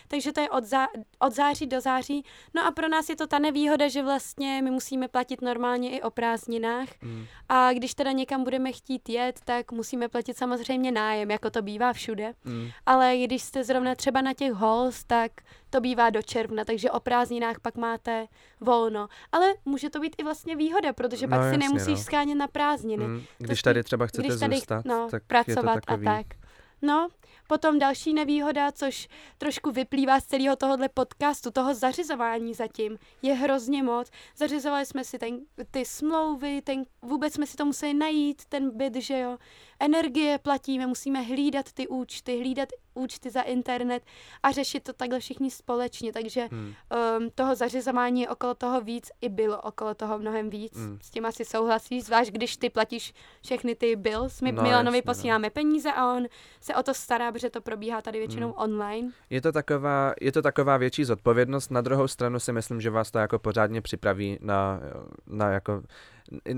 Takže 0.08 0.32
to 0.32 0.42
je 0.42 0.50
od, 0.50 0.64
zá, 0.64 0.88
od 1.20 1.34
září 1.34 1.68
do 1.68 1.82
září. 1.82 2.26
No 2.54 2.66
a 2.66 2.72
pro 2.72 2.88
nás 2.88 3.10
je 3.10 3.16
to 3.16 3.28
ta 3.28 3.40
nevýhoda, 3.40 3.88
že 3.88 4.04
vlastně 4.04 4.62
my 4.66 4.72
musíme 4.72 5.08
platit 5.08 5.42
normálně 5.42 5.90
i 5.98 6.02
o 6.02 6.10
prázdninách. 6.10 6.88
Mm, 7.02 7.26
A 7.50 7.74
když 7.74 7.94
teda 7.94 8.12
někam 8.12 8.44
budeme 8.44 8.72
chtít 8.72 9.10
jet, 9.10 9.40
tak 9.46 9.72
musíme 9.72 10.08
platit 10.08 10.38
samozřejmě 10.38 10.92
nájem, 10.92 11.32
jako 11.32 11.50
to 11.50 11.62
bývá 11.62 11.94
všude. 11.94 12.34
mm, 12.44 12.68
Ale 12.86 13.18
když 13.18 13.44
jste 13.44 13.64
zrovna 13.64 13.96
třeba 13.96 14.22
na 14.22 14.34
těch 14.34 14.54
halls, 14.54 15.04
tak 15.04 15.32
to 15.70 15.82
bývá 15.82 16.10
do 16.10 16.22
června, 16.22 16.66
takže 16.66 16.92
o 16.92 17.00
prázdninách 17.00 17.60
pak 17.60 17.76
máte 17.78 18.28
volno. 18.62 19.08
Ale 19.32 19.54
může 19.66 19.90
to 19.90 20.00
být 20.00 20.16
i 20.18 20.24
vlastně 20.24 20.56
výhoda, 20.56 20.94
protože 20.94 21.28
pak 21.28 21.38
No, 21.40 21.44
si 21.44 21.48
jasně, 21.48 21.58
nemusíš 21.58 21.88
no. 22.00 22.04
schánět 22.04 22.38
na 22.38 22.48
prázdniny. 22.48 23.08
mm. 23.08 23.22
Když 23.38 23.62
tady 23.62 23.84
třeba 23.84 24.08
chcete 24.08 24.28
když 24.28 24.40
tady 24.40 24.56
zůstat, 24.56 24.86
no, 24.86 25.08
tak 25.12 25.22
je 25.24 25.28
pracovat 25.28 25.74
to 25.74 25.80
takový... 25.82 26.08
a 26.08 26.18
tak. 26.18 26.26
No, 26.86 27.08
potom 27.48 27.80
další 27.80 28.14
nevýhoda, 28.14 28.72
což 28.72 29.08
trošku 29.38 29.72
vyplývá 29.72 30.20
z 30.20 30.26
celého 30.26 30.56
tohohle 30.56 30.90
podcastu, 30.90 31.52
toho 31.52 31.74
zařizování 31.74 32.54
zatím, 32.54 32.98
je 33.22 33.34
hrozně 33.34 33.84
moc. 33.84 34.12
Zařizovali 34.36 34.86
jsme 34.86 35.04
si 35.04 35.20
ten, 35.20 35.40
ty 35.72 35.86
smlouvy, 35.86 36.62
ten, 36.62 36.84
vůbec 37.02 37.34
jsme 37.34 37.48
si 37.48 37.58
to 37.58 37.66
museli 37.66 37.94
najít, 37.94 38.46
ten 38.46 38.78
byt, 38.78 38.96
že 38.96 39.20
jo. 39.20 39.38
Energie 39.80 40.38
platíme, 40.38 40.88
musíme 40.88 41.22
hlídat 41.22 41.72
ty 41.74 41.88
účty, 41.88 42.38
hlídat 42.40 42.70
účty 42.94 43.30
za 43.30 43.42
internet 43.42 44.04
a 44.44 44.52
řešit 44.52 44.84
to 44.84 44.94
takhle 44.94 45.20
všichni 45.20 45.52
společně, 45.52 46.14
takže 46.14 46.48
Hmm. 46.52 46.74
um, 47.20 47.30
toho 47.36 47.56
zařizování 47.56 48.22
je 48.22 48.30
okolo 48.30 48.54
toho 48.56 48.82
víc 48.82 49.12
i 49.22 49.30
bylo 49.30 49.62
okolo 49.62 49.94
toho 49.96 50.20
mnohem 50.20 50.50
víc. 50.50 50.78
Mm. 50.78 51.00
S 51.02 51.10
tím 51.10 51.26
asi 51.26 51.46
souhlasíš, 51.46 52.04
zvlášť 52.04 52.32
když 52.32 52.58
ty 52.58 52.70
platíš 52.70 53.14
všechny 53.44 53.76
ty 53.76 53.96
bills. 53.96 54.42
My 54.42 54.52
No, 54.52 54.58
no, 54.62 54.64
Milanovi 54.70 54.98
jasně, 54.98 55.08
no. 55.08 55.14
posíláme 55.14 55.50
peníze 55.50 55.92
a 55.92 56.14
on 56.14 56.26
se 56.60 56.76
o 56.76 56.84
to 56.84 56.94
stará, 56.94 57.32
protože 57.32 57.50
to 57.50 57.62
probíhá 57.62 58.02
tady 58.02 58.20
většinou 58.20 58.48
Mm. 58.48 58.54
online. 58.58 59.12
Je 59.30 59.42
to, 59.42 59.52
taková, 59.52 60.14
je 60.22 60.32
to 60.32 60.42
taková 60.42 60.78
větší 60.78 61.06
zodpovědnost, 61.06 61.72
na 61.72 61.82
druhou 61.82 62.08
stranu 62.08 62.40
si 62.40 62.52
myslím, 62.54 62.82
že 62.82 62.90
vás 62.90 63.12
to 63.12 63.20
jako 63.20 63.40
pořádně 63.40 63.82
připraví 63.82 64.38
na, 64.42 64.80
na 65.28 65.50
jako, 65.52 65.84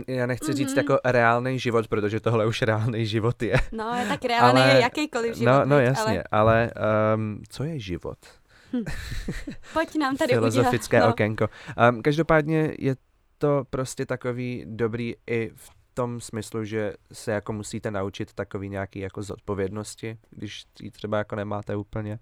já 0.07 0.25
nechci 0.25 0.53
říct 0.53 0.69
Mhm. 0.69 0.77
jako 0.77 0.99
reálný 1.05 1.59
život, 1.59 1.87
protože 1.87 2.19
tohle 2.19 2.45
už 2.45 2.61
reálný 2.61 3.05
život 3.05 3.43
je. 3.43 3.55
No, 3.71 3.93
je 3.99 4.05
tak 4.07 4.25
reálný 4.25 4.61
Ale- 4.61 4.71
je 4.73 4.81
jakýkoliv 4.81 5.35
život. 5.35 5.51
no, 5.51 5.65
no 5.65 5.79
jasně, 5.79 6.23
ale, 6.31 6.69
ale 6.73 7.15
um, 7.15 7.41
co 7.49 7.63
je 7.63 7.79
život? 7.79 8.17
Pojď 9.73 9.95
nám 9.99 10.17
tady 10.17 10.33
Filozofické 10.33 10.97
udělat. 10.97 11.09
okénko. 11.11 11.47
Um, 11.91 12.01
každopádně 12.01 12.73
je 12.79 12.95
to 13.37 13.63
prostě 13.69 14.05
takový 14.05 14.65
dobrý 14.67 15.13
i 15.27 15.51
v 15.55 15.69
tom 15.93 16.19
smyslu, 16.21 16.63
že 16.63 16.93
se 17.13 17.31
jako 17.31 17.53
musíte 17.53 17.91
naučit 17.91 18.33
takový 18.33 18.69
nějaký 18.69 18.99
jako 18.99 19.23
zodpovědnosti, 19.23 20.17
když 20.29 20.63
ji 20.81 20.91
třeba 20.91 21.17
jako 21.17 21.35
nemáte 21.35 21.75
úplně. 21.75 22.19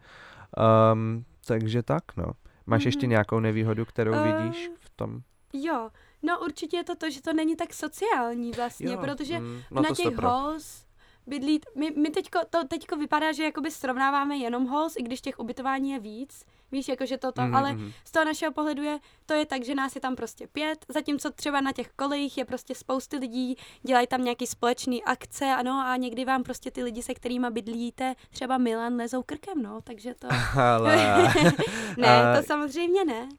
Um, 0.93 1.25
takže 1.47 1.83
tak, 1.83 2.03
no. 2.17 2.25
Máš 2.65 2.81
mm-hmm. 2.81 2.85
ještě 2.85 3.05
Mhm. 3.05 3.09
nějakou 3.09 3.39
nevýhodu, 3.39 3.85
kterou 3.85 4.13
Eh, 4.13 4.33
vidíš 4.33 4.69
v 4.79 4.89
tom? 4.95 5.21
Jo, 5.63 5.89
no 6.23 6.39
určitě 6.39 6.77
je 6.77 6.83
to 6.83 6.95
to, 6.95 7.09
že 7.09 7.21
to 7.21 7.33
není 7.33 7.55
tak 7.55 7.73
sociální 7.73 8.51
vlastně, 8.51 8.97
protože 8.97 9.39
mm, 9.39 9.61
no 9.71 9.81
na 9.81 9.89
těch 9.95 10.15
halls 10.15 10.85
bydlí, 11.27 11.61
my, 11.75 11.91
my 11.91 12.09
teďko, 12.09 12.39
to 12.49 12.63
teďko 12.67 12.95
vypadá, 12.95 13.31
že 13.31 13.43
jakoby 13.43 13.71
srovnáváme 13.71 14.37
jenom 14.37 14.67
halls, 14.67 14.95
i 14.97 15.03
když 15.03 15.21
těch 15.21 15.39
ubytování 15.39 15.91
je 15.91 15.99
víc, 15.99 16.45
Víš, 16.71 16.87
jakože 16.87 17.17
toto, 17.17 17.41
Mhm, 17.41 17.51
mm-hmm. 17.51 17.57
ale 17.57 17.73
mhm. 17.73 17.91
z 18.05 18.11
toho 18.11 18.25
našeho 18.25 18.51
pohledu 18.51 18.83
je, 18.83 18.99
to 19.25 19.33
je 19.33 19.45
tak, 19.45 19.63
že 19.63 19.75
nás 19.75 19.95
je 19.95 20.01
tam 20.01 20.15
prostě 20.15 20.47
pět, 20.47 20.85
zatímco 20.89 21.31
třeba 21.31 21.61
na 21.61 21.71
těch 21.71 21.89
kolejích 21.95 22.37
je 22.37 22.45
prostě 22.45 22.75
spousty 22.75 23.17
lidí, 23.17 23.55
dělají 23.83 24.07
tam 24.07 24.23
nějaký 24.23 24.47
společný 24.47 25.03
akce, 25.03 25.45
ano, 25.45 25.83
a 25.85 25.97
někdy 25.97 26.25
vám 26.25 26.43
prostě 26.43 26.71
ty 26.71 26.83
lidi, 26.83 27.03
se 27.03 27.13
kterými 27.13 27.47
bydlíte, 27.49 28.15
třeba 28.29 28.57
Milan, 28.57 28.95
lezou 28.95 29.23
krkem, 29.23 29.61
no, 29.61 29.81
takže 29.81 30.13
to... 30.13 30.27
Ale... 30.59 30.97
ne, 31.97 32.37
to 32.37 32.43
samozřejmě 32.43 33.05
ne, 33.05 33.29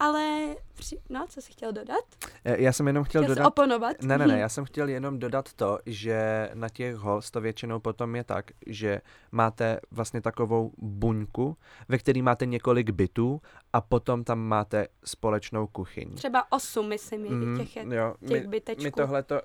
ale... 0.00 0.54
Při... 0.74 0.98
No, 1.10 1.26
co 1.28 1.42
jsi 1.42 1.52
chtěl 1.52 1.72
dodat? 1.72 2.04
Eh, 2.44 2.62
Já 2.62 2.72
jsem 2.72 2.86
jenom 2.86 3.04
chtěl, 3.04 3.22
Chtěl 3.22 3.34
dodat... 3.34 3.48
oponovat? 3.48 4.02
Ne, 4.02 4.18
ne, 4.18 4.26
ne, 4.26 4.38
já 4.40 4.48
jsem 4.48 4.64
chtěl 4.64 4.88
jenom 4.88 5.18
dodat 5.18 5.52
to, 5.52 5.78
že 5.86 6.50
na 6.54 6.68
těch 6.68 6.96
halls 6.96 7.30
to 7.30 7.40
většinou 7.40 7.80
potom 7.80 8.16
je 8.16 8.24
tak, 8.24 8.50
že 8.66 9.00
máte 9.32 9.80
vlastně 9.90 10.20
takovou 10.20 10.72
buňku, 10.78 11.56
ve 11.88 11.98
který 11.98 12.22
máte 12.22 12.46
několik 12.46 12.90
bytů 12.90 13.40
a 13.72 13.80
potom 13.80 14.24
tam 14.24 14.38
máte 14.38 14.86
společnou 15.04 15.66
kuchyň. 15.66 16.14
Třeba 16.14 16.52
osm, 16.52 16.88
myslím, 16.88 17.22
Mhm, 17.22 17.56
těch, 17.58 17.76
je, 17.76 17.84
jo, 17.90 18.14
těch 18.28 18.42
my, 18.42 18.48
bytečků. 18.48 18.82
my 18.84 18.90
tohle 18.92 19.22
to 19.22 19.40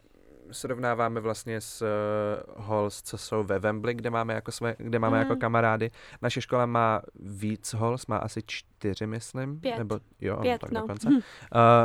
srovnáváme 0.51 1.19
vlastně 1.19 1.61
s 1.61 1.81
uh, 1.81 2.63
halls, 2.65 3.01
co 3.01 3.17
jsou 3.17 3.43
ve 3.43 3.59
Wembley, 3.59 3.93
kde 3.93 4.09
máme 4.09 4.33
jako, 4.33 4.51
své, 4.51 4.75
kde 4.77 4.99
máme 4.99 5.19
jako 5.19 5.31
Mhm. 5.31 5.39
kamarády. 5.39 5.91
Naše 6.21 6.41
škola 6.41 6.65
má 6.65 7.01
víc 7.19 7.73
halls, 7.73 8.07
má 8.07 8.17
asi 8.17 8.41
čtyři, 8.45 8.69
myslím. 9.05 9.59
Pět. 9.59 9.77
Nebo, 9.77 9.99
jo, 10.21 10.37
Pět, 10.41 10.61
tak 10.61 10.71
no. 10.71 10.81
dokonce. 10.81 11.09
Hm. 11.09 11.13
Uh, 11.15 11.21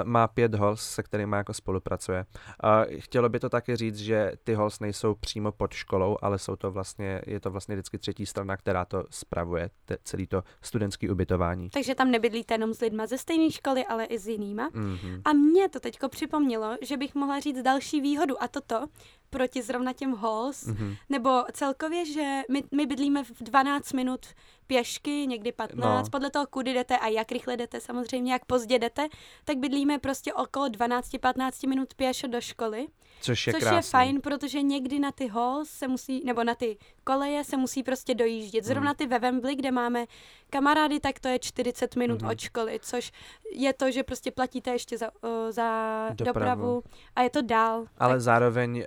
má 0.04 0.28
pět 0.28 0.54
halls, 0.54 0.82
se 0.82 1.02
kterými 1.02 1.36
jako 1.36 1.54
spolupracuje. 1.54 2.26
Uh, 2.64 2.98
chtělo 2.98 3.28
by 3.28 3.40
to 3.40 3.48
taky 3.48 3.76
říct, 3.76 3.98
že 3.98 4.32
ty 4.44 4.54
halls 4.54 4.80
nejsou 4.80 5.14
přímo 5.14 5.52
pod 5.52 5.72
školou, 5.72 6.16
ale 6.22 6.38
jsou 6.38 6.56
to 6.56 6.70
vlastně, 6.70 7.22
je 7.26 7.40
to 7.40 7.50
vlastně 7.50 7.74
vždycky 7.74 7.98
třetí 7.98 8.26
strana, 8.26 8.56
která 8.56 8.84
to 8.84 9.04
spravuje, 9.10 9.70
te, 9.84 9.96
celý 10.04 10.26
to 10.26 10.42
studentský 10.62 11.10
ubytování. 11.10 11.70
Takže 11.70 11.94
tam 11.94 12.10
nebydlíte 12.10 12.54
jenom 12.54 12.74
s 12.74 12.80
lidma 12.80 13.06
ze 13.06 13.18
stejné 13.18 13.50
školy, 13.50 13.86
ale 13.86 14.04
i 14.04 14.18
s 14.18 14.26
jinýma. 14.26 14.70
Mm-hmm. 14.70 15.22
A 15.24 15.32
mě 15.32 15.68
to 15.68 15.80
teďko 15.80 16.08
připomnělo, 16.08 16.76
že 16.82 16.96
bych 16.96 17.14
mohla 17.14 17.40
říct 17.40 17.62
další 17.62 18.00
výhodu 18.00 18.42
a 18.42 18.48
toto 18.48 18.86
proti 19.30 19.62
zrovna 19.62 19.92
těm 19.92 20.14
halls, 20.14 20.64
Mm-hmm. 20.64 20.96
nebo 21.08 21.44
celkově, 21.52 22.06
že 22.06 22.40
my, 22.50 22.62
my 22.74 22.86
bydlíme 22.86 23.24
v 23.24 23.42
12 23.42 23.92
minut 23.92 24.26
pěšky, 24.66 25.26
někdy 25.26 25.52
15, 25.52 26.06
No. 26.06 26.10
podle 26.10 26.30
toho, 26.30 26.46
kudy 26.46 26.72
jdete 26.74 26.98
a 26.98 27.08
jak 27.08 27.32
rychle 27.32 27.56
jdete, 27.56 27.80
samozřejmě, 27.80 28.32
jak 28.32 28.44
pozdě 28.44 28.78
jdete, 28.78 29.06
tak 29.44 29.56
bydlíme 29.58 29.98
prostě 29.98 30.34
okolo 30.34 30.66
12-15 30.68 31.68
minut 31.68 31.94
pěšo 31.94 32.26
do 32.26 32.40
školy, 32.40 32.86
Což 33.20 33.46
je 33.46 33.52
což 33.52 33.60
krásný. 33.62 33.76
je 33.76 33.82
fajn, 33.82 34.20
protože 34.20 34.62
někdy 34.62 34.98
na 34.98 35.12
ty 35.12 35.26
halls 35.26 35.70
se 35.70 35.88
musí, 35.88 36.22
nebo 36.24 36.44
na 36.44 36.54
ty 36.54 36.78
koleje 37.04 37.44
se 37.44 37.56
musí 37.56 37.82
prostě 37.82 38.14
dojíždět. 38.14 38.64
Zrovna 38.64 38.90
Hmm. 38.90 38.96
ty 38.96 39.06
ve 39.06 39.18
Wembley, 39.18 39.56
kde 39.56 39.70
máme 39.70 40.04
kamarády, 40.50 41.00
tak 41.00 41.20
to 41.20 41.28
je 41.28 41.38
40 41.38 41.96
minut 41.96 42.22
Mhm. 42.22 42.30
od 42.30 42.40
školy, 42.40 42.78
což 42.82 43.12
je 43.54 43.72
to, 43.72 43.90
že 43.90 44.02
prostě 44.02 44.30
platíte 44.30 44.70
ještě 44.70 44.98
za, 44.98 45.10
uh, 45.22 45.30
za 45.50 46.08
Dopravu. 46.14 46.24
dopravu. 46.24 46.82
a 47.16 47.22
je 47.22 47.30
to 47.30 47.42
dál. 47.42 47.84
Ale 47.98 48.14
tak, 48.14 48.20
zároveň 48.20 48.76
uh, 48.76 48.84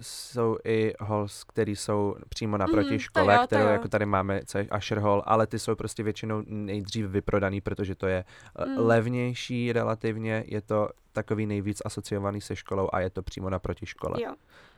jsou 0.00 0.58
i 0.64 0.92
halls, 1.00 1.44
které 1.44 1.70
jsou 1.72 2.16
přímo 2.28 2.56
naproti 2.56 2.88
to 2.90 2.98
škole, 2.98 3.34
jo, 3.34 3.40
kterou 3.46 3.62
jo. 3.62 3.68
jako 3.68 3.88
tady 3.88 4.06
máme, 4.06 4.40
co 4.46 4.58
je 4.58 4.66
Asher 4.70 4.98
Hall, 4.98 5.22
ale 5.26 5.46
ty 5.46 5.58
jsou 5.58 5.74
prostě 5.74 6.02
většinou 6.02 6.42
nejdřív 6.46 7.06
vyprodaný, 7.06 7.60
protože 7.60 7.94
to 7.94 8.06
je 8.06 8.24
Mm. 8.66 8.78
levnější 8.78 9.72
relativně, 9.72 10.44
je 10.46 10.60
to 10.60 10.88
takový 11.12 11.46
nejvíc 11.46 11.82
asociovaný 11.84 12.40
se 12.40 12.56
školou 12.56 12.88
a 12.92 13.00
je 13.00 13.10
to 13.10 13.22
přímo 13.22 13.50
naproti 13.50 13.86
škole. 13.86 14.22
Jo. 14.22 14.34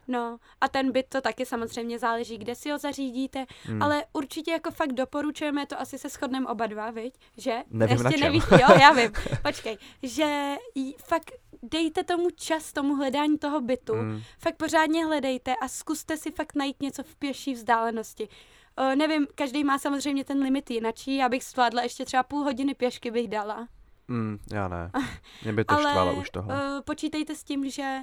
No 0.08 0.38
a 0.60 0.68
ten 0.68 0.92
byt 0.92 1.06
to 1.08 1.20
taky 1.20 1.46
samozřejmě 1.46 1.98
záleží, 1.98 2.38
kde 2.38 2.54
si 2.54 2.70
ho 2.70 2.78
zařídíte, 2.78 3.46
Hmm. 3.64 3.82
ale 3.82 4.04
určitě 4.12 4.50
jako 4.50 4.70
fakt 4.70 4.92
doporučujeme, 4.92 5.66
to 5.66 5.80
asi 5.80 5.98
se 5.98 6.08
shodneme 6.08 6.46
oba 6.46 6.66
dva, 6.66 6.90
viď? 6.90 7.14
Že? 7.36 7.62
Nevím, 7.70 8.02
na 8.02 8.10
Ještě 8.10 8.18
čem. 8.18 8.32
nevíš, 8.32 8.44
jo, 8.50 8.76
já 8.80 8.92
vím, 8.92 9.12
počkej, 9.42 9.78
že 10.02 10.54
fakt 11.04 11.30
dejte 11.62 12.04
tomu 12.04 12.30
čas, 12.30 12.72
tomu 12.72 12.94
hledání 12.94 13.38
toho 13.38 13.60
bytu, 13.60 13.94
Mm. 13.94 14.20
fakt 14.38 14.56
pořádně 14.56 15.04
hledejte 15.06 15.54
a 15.62 15.68
zkuste 15.68 16.16
si 16.16 16.30
fakt 16.32 16.54
najít 16.54 16.82
něco 16.82 17.02
v 17.02 17.16
pěší 17.16 17.54
vzdálenosti. 17.54 18.28
Uh, 18.78 18.94
nevím, 18.96 19.26
každý 19.34 19.64
má 19.64 19.78
samozřejmě 19.78 20.24
ten 20.24 20.42
limit 20.42 20.70
jinačí, 20.70 21.16
já 21.16 21.28
bych 21.28 21.44
zvládla 21.44 21.82
ještě 21.82 22.04
třeba 22.04 22.22
půl 22.22 22.42
hodiny 22.44 22.74
pěšky 22.74 23.10
bych 23.10 23.28
dala. 23.28 23.68
Mm, 24.08 24.38
já 24.52 24.68
ne. 24.68 24.90
Mě 25.42 25.52
by 25.52 25.64
to 25.64 25.74
Ale 25.74 25.90
štvalo 25.90 26.14
už 26.14 26.30
tohle. 26.30 26.54
Uh, 26.54 26.80
počítejte 26.80 27.34
s 27.34 27.44
tím, 27.44 27.70
že 27.70 27.98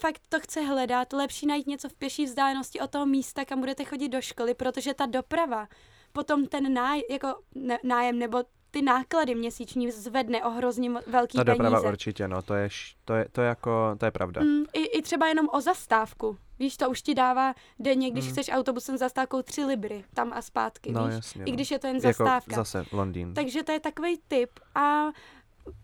fakt 0.00 0.22
to 0.28 0.40
chce 0.40 0.60
hledat, 0.60 1.12
lepší 1.12 1.46
najít 1.46 1.66
něco 1.66 1.88
v 1.88 1.94
pěší 1.94 2.24
vzdálenosti 2.24 2.80
od 2.80 2.90
toho 2.90 3.06
místa, 3.06 3.44
kam 3.44 3.60
budete 3.60 3.84
chodit 3.84 4.08
do 4.08 4.20
školy, 4.20 4.54
protože 4.54 4.94
ta 4.94 5.06
doprava, 5.06 5.68
potom 6.12 6.46
ten 6.46 6.72
náj, 6.74 7.02
jako 7.10 7.34
ne, 7.54 7.78
nájem 7.84 8.18
nebo 8.18 8.42
ty 8.70 8.82
náklady 8.82 9.34
měsíční 9.34 9.90
zvedne 9.90 10.44
o 10.44 10.50
hrozně 10.50 10.90
velký 11.06 11.36
Ta 11.38 11.42
doprava 11.42 11.76
peníze. 11.76 11.88
určitě, 11.92 12.28
no, 12.28 12.42
to 12.42 12.54
je, 12.54 12.68
to 13.04 13.14
je, 13.14 13.26
to 13.32 13.40
je 13.40 13.48
jako, 13.48 13.96
to 13.98 14.04
je 14.04 14.10
pravda. 14.10 14.40
Mm, 14.42 14.64
i, 14.72 14.84
I 14.84 15.02
třeba 15.02 15.26
jenom 15.28 15.48
o 15.52 15.60
zastávku. 15.60 16.38
Víš, 16.58 16.76
to 16.76 16.90
už 16.90 17.02
ti 17.02 17.14
dává 17.14 17.54
denně, 17.78 18.10
když 18.10 18.24
Mm. 18.24 18.30
chceš 18.30 18.48
autobusem 18.52 18.98
zastávkou 18.98 19.42
tři 19.42 19.64
libry, 19.64 20.04
tam 20.14 20.32
a 20.32 20.42
zpátky, 20.42 20.92
No 20.92 21.04
víš? 21.06 21.14
jasně, 21.14 21.44
I 21.44 21.50
no. 21.50 21.54
když 21.54 21.70
je 21.70 21.78
to 21.78 21.86
jen 21.86 21.96
Jako 21.96 22.06
zastávka. 22.08 22.56
zase 22.56 22.84
Londýn. 22.92 23.34
Takže 23.34 23.62
to 23.62 23.72
je 23.72 23.80
takový 23.80 24.20
tip 24.28 24.50
a 24.74 25.06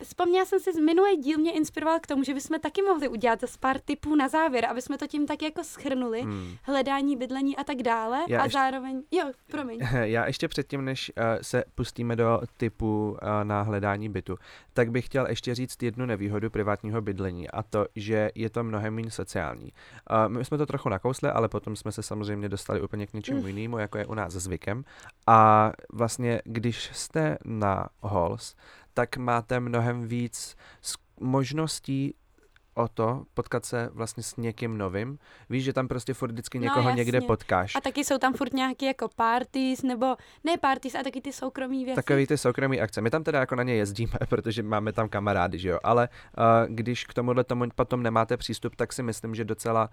vzpomněla 0.03 0.45
jsem 0.45 0.61
si 0.61 0.73
z 0.73 0.79
minulý 0.79 1.17
díl 1.17 1.39
mě 1.39 1.53
inspiroval 1.53 2.01
k 2.01 2.07
tomu, 2.07 2.23
že 2.23 2.35
bychom 2.35 2.61
taky 2.61 2.83
mohli 2.83 3.09
udělat 3.09 3.41
zase 3.41 3.59
pár 3.61 3.79
tipů 3.79 4.15
na 4.17 4.29
závěr, 4.29 4.67
aby 4.67 4.83
jsme 4.83 4.99
to 4.99 5.07
tím 5.07 5.27
tak 5.27 5.43
jako 5.43 5.65
schrnuli, 5.65 6.23
Hmm. 6.23 6.57
hledání, 6.63 7.17
bydlení 7.17 7.57
a 7.57 7.65
tak 7.65 7.77
dále 7.77 8.25
Já 8.29 8.41
a 8.41 8.45
ještě- 8.45 8.59
zároveň, 8.59 9.03
jo, 9.11 9.25
promiň. 9.51 9.81
Já 10.03 10.27
ještě 10.27 10.49
předtím, 10.49 10.85
než 10.85 11.13
uh, 11.17 11.25
se 11.43 11.65
pustíme 11.75 12.17
do 12.17 12.41
typu 12.57 13.11
uh, 13.23 13.29
na 13.45 13.63
hledání 13.63 14.09
bytu, 14.09 14.37
tak 14.73 14.91
bych 14.91 15.07
chtěl 15.07 15.27
ještě 15.29 15.55
říct 15.55 15.83
jednu 15.83 16.07
nevýhodu 16.07 16.51
privátního 16.51 17.01
bydlení 17.03 17.51
a 17.51 17.63
to, 17.63 17.87
že 17.97 18.31
je 18.35 18.51
to 18.51 18.65
mnohem 18.65 18.95
méně 18.95 19.11
sociální. 19.11 19.73
Uh, 20.11 20.33
my 20.39 20.45
jsme 20.45 20.59
to 20.59 20.67
trochu 20.67 20.89
nakousli, 20.89 21.29
ale 21.31 21.49
potom 21.49 21.77
jsme 21.77 21.93
se 21.93 22.03
samozřejmě 22.03 22.49
dostali 22.49 22.81
úplně 22.83 23.07
k 23.07 23.13
něčemu 23.13 23.41
Mm. 23.41 23.47
jinému, 23.47 23.79
jako 23.79 23.99
je 23.99 24.07
u 24.07 24.15
nás 24.15 24.33
zvykem. 24.33 24.85
A 25.27 25.73
vlastně, 25.93 26.41
když 26.45 26.91
jste 26.93 27.39
na 27.45 27.89
halls, 28.03 28.55
tak 28.95 29.17
máte 29.17 29.61
mnohem 29.61 30.09
víc 30.09 30.57
možností 31.21 32.15
o 32.75 32.89
to 32.89 33.23
potkat 33.35 33.65
se 33.65 33.89
vlastně 33.93 34.23
s 34.23 34.37
někým 34.37 34.79
novým. 34.79 35.19
Víš, 35.51 35.65
že 35.65 35.73
tam 35.73 35.89
prostě 35.89 36.15
furt 36.15 36.31
vždycky 36.33 36.59
No, 36.59 36.65
někoho 36.65 36.91
někde 36.91 37.17
jasně. 37.17 37.27
potkáš. 37.27 37.77
A 37.77 37.81
taky 37.81 38.05
jsou 38.05 38.19
tam 38.19 38.35
furt 38.35 38.53
nějaké 38.53 38.87
jako 38.87 39.09
parties, 39.17 39.83
nebo 39.83 40.17
ne 40.45 40.57
parties, 40.61 40.95
a 40.95 41.03
taky 41.03 41.21
ty 41.21 41.33
soukromí 41.33 41.85
věci. 41.85 41.97
Takový 41.97 42.27
ty 42.27 42.39
soukromý 42.39 42.81
akce. 42.81 43.01
My 43.01 43.11
tam 43.11 43.25
teda 43.25 43.41
jako 43.41 43.55
na 43.55 43.63
ně 43.63 43.75
jezdíme, 43.75 44.13
protože 44.29 44.63
máme 44.63 44.93
tam 44.93 45.09
kamarády, 45.09 45.59
že 45.59 45.69
jo. 45.69 45.79
Ale 45.85 46.09
uh, 46.39 46.45
když 46.75 47.05
k 47.05 47.15
tomuhle 47.15 47.45
tomu 47.45 47.65
potom 47.75 48.03
nemáte 48.03 48.37
přístup, 48.37 48.77
tak 48.77 48.93
si 48.93 49.03
myslím, 49.03 49.35
že 49.35 49.45
docela 49.45 49.91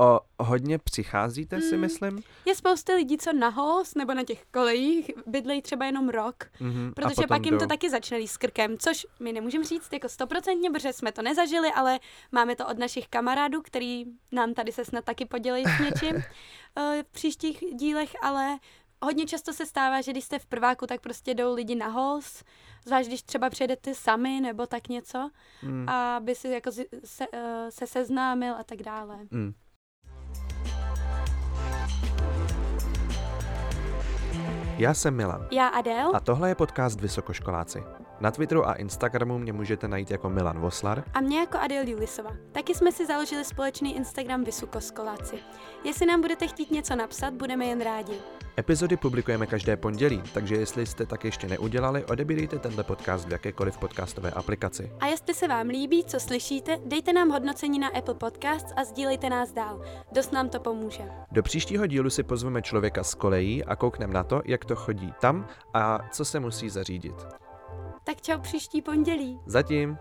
o 0.00 0.20
hodně 0.40 0.78
přicházíte, 0.78 1.60
si 1.60 1.74
Mm. 1.74 1.80
myslím. 1.80 2.22
Je 2.46 2.54
spousta 2.54 2.94
lidí, 2.94 3.18
co 3.18 3.32
na 3.32 3.48
host 3.48 3.96
nebo 3.96 4.14
na 4.14 4.22
těch 4.24 4.44
kolejích 4.50 5.10
bydlejí 5.26 5.62
třeba 5.62 5.86
jenom 5.86 6.08
rok, 6.08 6.44
Mhm. 6.60 6.88
a 6.90 6.92
protože 6.94 7.26
pak 7.26 7.46
jim 7.46 7.54
to 7.58 7.64
jdou. 7.64 7.68
taky 7.68 7.90
začne 7.90 8.18
s 8.26 8.36
krkem, 8.36 8.78
což 8.78 9.06
my 9.20 9.32
nemůžeme 9.32 9.64
říct 9.64 9.92
jako 9.92 10.08
stoprocentně, 10.08 10.70
protože 10.70 10.92
jsme 10.92 11.12
to 11.12 11.22
nezažili, 11.22 11.68
ale 11.74 11.98
máme 12.32 12.56
to 12.56 12.66
od 12.68 12.78
našich 12.78 13.08
kamarádů, 13.08 13.62
který 13.62 14.04
nám 14.32 14.54
tady 14.54 14.72
se 14.72 14.84
snad 14.84 15.04
taky 15.04 15.26
podělí 15.26 15.64
s 15.64 15.80
něčím 15.80 16.16
eh, 16.76 17.02
v 17.02 17.12
příštích 17.12 17.64
dílech, 17.74 18.10
ale 18.22 18.58
hodně 19.02 19.26
často 19.26 19.52
se 19.52 19.66
stává, 19.66 20.00
že 20.00 20.10
když 20.10 20.24
jste 20.24 20.38
v 20.38 20.46
prváku, 20.46 20.86
tak 20.86 21.00
prostě 21.00 21.34
jdou 21.34 21.54
lidi 21.54 21.74
na 21.74 21.86
host, 21.88 22.44
zvlášť 22.84 23.08
když 23.08 23.22
třeba 23.22 23.50
přijedete 23.50 23.94
sami 23.94 24.40
nebo 24.40 24.66
tak 24.66 24.88
něco, 24.88 25.30
Mm. 25.62 25.88
aby 25.88 26.34
si 26.34 26.48
jako 26.48 26.70
zi- 26.70 26.86
se, 27.04 27.26
eh, 27.32 27.70
se 27.70 27.86
seznámil 27.86 28.54
a 28.54 28.64
tak 28.64 28.78
dále. 28.82 29.18
Mm. 29.30 29.52
Já 34.78 34.94
jsem 34.94 35.16
Milan 35.16 35.48
Já 35.50 35.68
Adel. 35.68 36.16
a 36.16 36.20
tohle 36.20 36.48
je 36.48 36.54
podcast 36.54 37.00
Vysokoškoláci. 37.00 37.82
Na 38.24 38.30
Twitteru 38.30 38.68
a 38.68 38.74
Instagramu 38.74 39.38
mě 39.38 39.52
můžete 39.52 39.88
najít 39.88 40.10
jako 40.10 40.30
Milan 40.30 40.60
Voslar 40.60 41.04
A 41.14 41.20
mě 41.20 41.38
jako 41.38 41.58
Adel 41.58 41.88
Julisova. 41.88 42.30
Taky 42.52 42.74
jsme 42.74 42.92
si 42.92 43.06
založili 43.06 43.44
společný 43.44 43.96
Instagram 43.96 44.44
Vysokoskoláci. 44.44 45.36
Jestli 45.84 46.06
nám 46.06 46.20
budete 46.20 46.46
chtít 46.46 46.70
něco 46.70 46.96
napsat, 46.96 47.34
budeme 47.34 47.66
jen 47.66 47.80
rádi. 47.80 48.12
Epizody 48.58 48.96
publikujeme 48.96 49.46
každé 49.46 49.76
pondělí, 49.76 50.22
takže 50.34 50.56
jestli 50.56 50.86
jste 50.86 51.06
tak 51.06 51.24
ještě 51.24 51.48
neudělali, 51.48 52.04
odebírejte 52.04 52.58
tenhle 52.58 52.84
podcast 52.84 53.28
v 53.28 53.32
jakékoliv 53.32 53.78
podcastové 53.78 54.30
aplikaci. 54.30 54.92
A 55.00 55.06
jestli 55.06 55.34
se 55.34 55.48
vám 55.48 55.66
líbí, 55.66 56.04
co 56.04 56.20
slyšíte, 56.20 56.78
dejte 56.86 57.12
nám 57.12 57.30
hodnocení 57.30 57.78
na 57.78 57.88
Apple 57.88 58.14
Podcasts 58.14 58.72
a 58.76 58.84
sdílejte 58.84 59.30
nás 59.30 59.52
dál. 59.52 59.82
Dost 60.12 60.32
nám 60.32 60.48
to 60.48 60.60
pomůže. 60.60 61.02
Do 61.32 61.42
příštího 61.42 61.86
dílu 61.86 62.10
si 62.10 62.22
pozveme 62.22 62.62
člověka 62.62 63.04
z 63.04 63.14
kolejí 63.14 63.64
a 63.64 63.76
koukneme 63.76 64.14
na 64.14 64.24
to, 64.24 64.42
jak 64.44 64.64
to 64.64 64.76
chodí 64.76 65.14
tam 65.20 65.46
a 65.74 65.98
co 66.10 66.24
se 66.24 66.40
musí 66.40 66.70
zařídit. 66.70 67.43
Tak 68.04 68.20
čau 68.20 68.40
příští 68.40 68.82
pondělí. 68.82 69.40
Zatím! 69.46 69.98